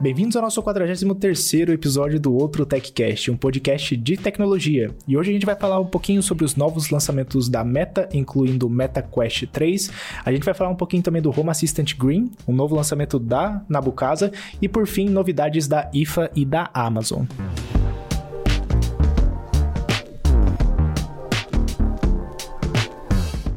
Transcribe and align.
Bem-vindos 0.00 0.34
ao 0.34 0.40
nosso 0.40 0.62
43º 0.62 1.74
episódio 1.74 2.18
do 2.18 2.34
Outro 2.34 2.64
TechCast, 2.64 3.30
um 3.30 3.36
podcast 3.36 3.94
de 3.94 4.16
tecnologia. 4.16 4.90
E 5.06 5.14
hoje 5.14 5.28
a 5.28 5.32
gente 5.34 5.44
vai 5.44 5.54
falar 5.54 5.78
um 5.78 5.84
pouquinho 5.84 6.22
sobre 6.22 6.42
os 6.42 6.56
novos 6.56 6.88
lançamentos 6.88 7.50
da 7.50 7.62
Meta, 7.62 8.08
incluindo 8.10 8.66
o 8.66 8.70
Meta 8.70 9.02
Quest 9.02 9.46
3. 9.52 9.90
A 10.24 10.32
gente 10.32 10.42
vai 10.42 10.54
falar 10.54 10.70
um 10.70 10.74
pouquinho 10.74 11.02
também 11.02 11.20
do 11.20 11.28
Home 11.38 11.50
Assistant 11.50 11.94
Green, 11.98 12.30
um 12.48 12.54
novo 12.54 12.74
lançamento 12.74 13.18
da 13.18 13.62
Nabucasa. 13.68 14.32
E 14.62 14.70
por 14.70 14.86
fim, 14.86 15.06
novidades 15.06 15.68
da 15.68 15.90
IFA 15.92 16.30
e 16.34 16.46
da 16.46 16.70
Amazon. 16.72 17.26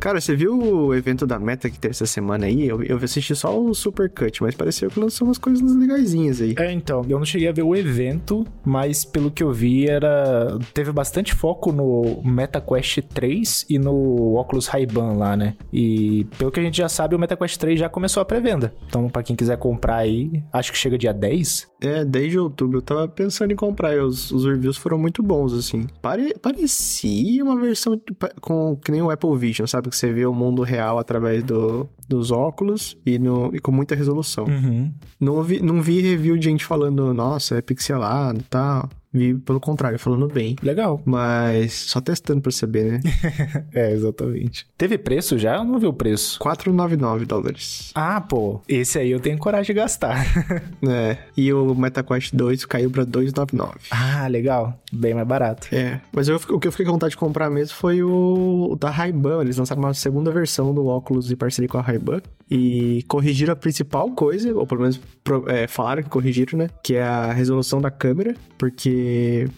Cara, 0.03 0.19
você 0.19 0.35
viu 0.35 0.59
o 0.59 0.93
evento 0.93 1.25
da 1.25 1.39
Meta 1.39 1.69
que 1.69 1.79
teve 1.79 1.93
essa 1.93 2.05
semana 2.05 2.45
aí? 2.45 2.67
Eu, 2.67 2.83
eu 2.83 2.97
assisti 2.97 3.33
só 3.33 3.57
o 3.57 3.73
Super 3.73 4.09
Cut, 4.09 4.43
mas 4.43 4.53
pareceu 4.53 4.89
que 4.89 4.99
lançou 4.99 5.25
umas 5.25 5.37
coisas 5.37 5.73
legaisinhas 5.77 6.41
aí. 6.41 6.55
É, 6.59 6.73
então, 6.73 7.05
eu 7.07 7.17
não 7.17 7.25
cheguei 7.25 7.47
a 7.47 7.53
ver 7.53 7.63
o 7.63 7.73
evento, 7.73 8.45
mas 8.65 9.05
pelo 9.05 9.31
que 9.31 9.41
eu 9.41 9.53
vi, 9.53 9.87
era. 9.87 10.59
Teve 10.73 10.91
bastante 10.91 11.33
foco 11.33 11.71
no 11.71 12.21
Meta 12.21 12.59
Quest 12.59 12.99
3 13.13 13.65
e 13.69 13.79
no 13.79 14.35
Oculus 14.37 14.67
Ray-Ban 14.67 15.13
lá, 15.13 15.37
né? 15.37 15.55
E 15.71 16.27
pelo 16.37 16.51
que 16.51 16.59
a 16.59 16.63
gente 16.63 16.75
já 16.75 16.89
sabe, 16.89 17.15
o 17.15 17.19
Meta 17.19 17.37
Quest 17.37 17.57
3 17.57 17.79
já 17.79 17.87
começou 17.87 18.19
a 18.19 18.25
pré-venda. 18.25 18.75
Então, 18.85 19.07
para 19.07 19.23
quem 19.23 19.37
quiser 19.37 19.57
comprar 19.57 19.99
aí, 19.99 20.43
acho 20.51 20.73
que 20.73 20.77
chega 20.77 20.97
dia 20.97 21.13
10. 21.13 21.71
É, 21.79 22.03
desde 22.03 22.37
outubro. 22.37 22.79
Eu 22.79 22.81
tava 22.81 23.07
pensando 23.07 23.53
em 23.53 23.55
comprar 23.55 23.97
os, 24.03 24.31
os 24.31 24.45
reviews 24.45 24.75
foram 24.75 24.97
muito 24.97 25.23
bons, 25.23 25.53
assim. 25.53 25.87
Pare, 26.01 26.33
parecia 26.41 27.41
uma 27.41 27.57
versão 27.57 27.97
com 28.41 28.75
que 28.75 28.91
nem 28.91 29.01
o 29.01 29.09
Apple 29.09 29.37
Vision, 29.37 29.65
sabe? 29.65 29.92
Que 29.93 29.97
você 29.99 30.11
vê 30.11 30.25
o 30.25 30.33
mundo 30.33 30.63
real 30.63 30.97
através 30.97 31.43
do, 31.43 31.87
dos 32.09 32.31
óculos 32.31 32.97
e, 33.05 33.19
no, 33.19 33.51
e 33.53 33.59
com 33.59 33.71
muita 33.71 33.95
resolução. 33.95 34.45
Uhum. 34.45 34.91
Não, 35.19 35.41
vi, 35.43 35.61
não 35.61 35.81
vi 35.81 36.01
review 36.01 36.37
de 36.37 36.45
gente 36.45 36.65
falando, 36.65 37.13
nossa, 37.13 37.55
é 37.55 37.61
pixelado 37.61 38.39
e 38.39 38.43
tal. 38.43 38.89
Vi, 39.13 39.35
pelo 39.35 39.59
contrário, 39.59 39.99
falando 39.99 40.27
bem. 40.27 40.55
Legal. 40.61 41.01
Mas 41.05 41.73
só 41.73 42.01
testando 42.01 42.41
pra 42.41 42.51
saber, 42.51 42.93
né? 42.93 43.01
é, 43.73 43.91
exatamente. 43.91 44.65
Teve 44.77 44.97
preço 44.97 45.37
já 45.37 45.59
ou 45.59 45.65
não 45.65 45.77
viu 45.77 45.89
o 45.89 45.93
preço? 45.93 46.39
4,99 46.39 47.25
dólares. 47.25 47.91
Ah, 47.93 48.19
pô. 48.19 48.61
Esse 48.67 48.97
aí 48.97 49.11
eu 49.11 49.19
tenho 49.19 49.37
coragem 49.37 49.73
de 49.75 49.79
gastar. 49.79 50.25
é. 50.87 51.17
E 51.37 51.53
o 51.53 51.75
MetaQuest 51.75 52.33
2 52.33 52.65
caiu 52.65 52.89
pra 52.89 53.05
2,99. 53.05 53.73
Ah, 53.91 54.27
legal. 54.27 54.79
Bem 54.91 55.13
mais 55.13 55.27
barato. 55.27 55.67
É. 55.71 56.01
Mas 56.11 56.27
eu, 56.27 56.37
o 56.49 56.59
que 56.59 56.67
eu 56.67 56.71
fiquei 56.71 56.85
com 56.85 56.93
vontade 56.93 57.11
de 57.11 57.17
comprar 57.17 57.49
mesmo 57.49 57.75
foi 57.75 58.01
o, 58.01 58.69
o 58.71 58.75
da 58.75 58.89
Ray-Ban. 58.89 59.41
Eles 59.41 59.57
lançaram 59.57 59.81
uma 59.81 59.93
segunda 59.93 60.31
versão 60.31 60.73
do 60.73 60.87
óculos 60.87 61.27
de 61.27 61.35
parceria 61.35 61.69
com 61.69 61.77
a 61.77 61.81
Ray-Ban. 61.81 62.21
E 62.49 63.03
corrigiram 63.07 63.53
a 63.53 63.55
principal 63.55 64.11
coisa, 64.11 64.53
ou 64.53 64.67
pelo 64.67 64.81
menos 64.81 64.99
é, 65.47 65.65
falaram 65.65 66.03
que 66.03 66.09
corrigiram, 66.09 66.59
né? 66.59 66.69
Que 66.83 66.95
é 66.95 67.03
a 67.03 67.31
resolução 67.31 67.81
da 67.81 67.89
câmera. 67.89 68.35
Porque 68.57 69.02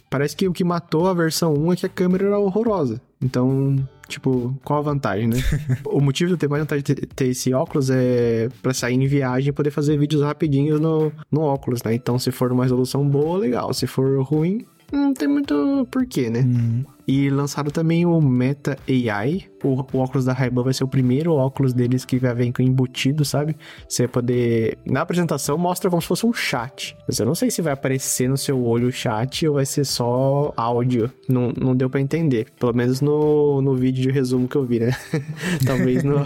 parece 0.10 0.36
que 0.36 0.48
o 0.48 0.54
que 0.54 0.64
matou 0.64 1.08
a 1.08 1.14
versão 1.14 1.54
1 1.54 1.74
é 1.74 1.76
que 1.76 1.86
a 1.86 1.90
câmera 1.90 2.26
era 2.26 2.40
horrorosa. 2.40 3.02
Então, 3.22 3.76
tipo, 4.08 4.56
qual 4.64 4.80
a 4.80 4.84
vantagem, 4.84 5.28
né? 5.28 5.38
o 5.86 6.00
motivo 6.00 6.30
de 6.30 6.34
eu 6.34 6.38
ter 6.38 6.48
mais 6.48 6.62
vontade 6.62 6.84
de 6.84 6.96
ter 6.96 7.28
esse 7.28 7.54
óculos 7.54 7.90
é 7.90 8.50
para 8.62 8.74
sair 8.74 8.96
em 8.96 9.08
viagem 9.08 9.50
e 9.50 9.54
poder 9.54 9.72
fazer 9.72 9.98
vídeos 9.98 10.22
rapidinhos 10.22 10.80
no, 10.80 11.12
no 11.32 11.42
óculos, 11.42 11.82
né? 11.84 11.94
Então, 11.94 12.20
se 12.20 12.32
for 12.32 12.52
uma 12.52 12.64
resolução 12.64 13.08
boa, 13.08 13.38
legal. 13.38 13.74
Se 13.74 13.88
for 13.88 14.22
ruim, 14.22 14.66
não 14.92 15.14
tem 15.14 15.28
muito 15.28 15.88
porquê, 15.92 16.30
né? 16.30 16.42
Uhum. 16.42 16.86
E 17.08 17.30
lançaram 17.30 17.70
também 17.70 18.06
o 18.06 18.20
Meta 18.22 18.78
AI. 18.88 19.46
O, 19.64 19.82
o 19.94 20.00
óculos 20.00 20.26
da 20.26 20.34
Ray-Ban 20.34 20.64
vai 20.64 20.74
ser 20.74 20.84
o 20.84 20.88
primeiro 20.88 21.34
óculos 21.34 21.74
deles 21.74 22.06
que 22.06 22.20
vai 22.20 22.34
vir 22.34 22.54
embutido, 22.60 23.26
sabe? 23.26 23.56
Você 23.88 24.04
vai 24.04 24.12
poder... 24.12 24.78
Na 24.86 25.02
apresentação 25.02 25.58
mostra 25.58 25.90
como 25.90 26.02
se 26.02 26.08
fosse 26.08 26.26
um 26.26 26.34
chat. 26.34 26.96
Mas 27.08 27.20
eu 27.20 27.26
não 27.26 27.36
sei 27.36 27.50
se 27.50 27.62
vai 27.62 27.74
aparecer 27.74 28.30
no 28.30 28.38
seu 28.38 28.64
olho 28.64 28.88
o 28.88 28.92
chat 28.92 29.48
ou 29.48 29.56
vai 29.56 29.66
ser 29.66 29.86
só 29.86 30.54
áudio. 30.56 31.12
Não, 31.28 31.52
não 31.52 31.76
deu 31.76 31.90
para 31.90 32.00
entender. 32.00 32.48
Pelo 32.60 32.74
menos 32.74 33.02
no, 33.02 33.62
no 33.62 33.76
vídeo 33.76 34.02
de 34.02 34.12
resumo 34.12 34.48
que 34.48 34.56
eu 34.56 34.66
vi, 34.66 34.80
né? 34.80 34.96
Talvez 35.66 36.04
no, 36.04 36.20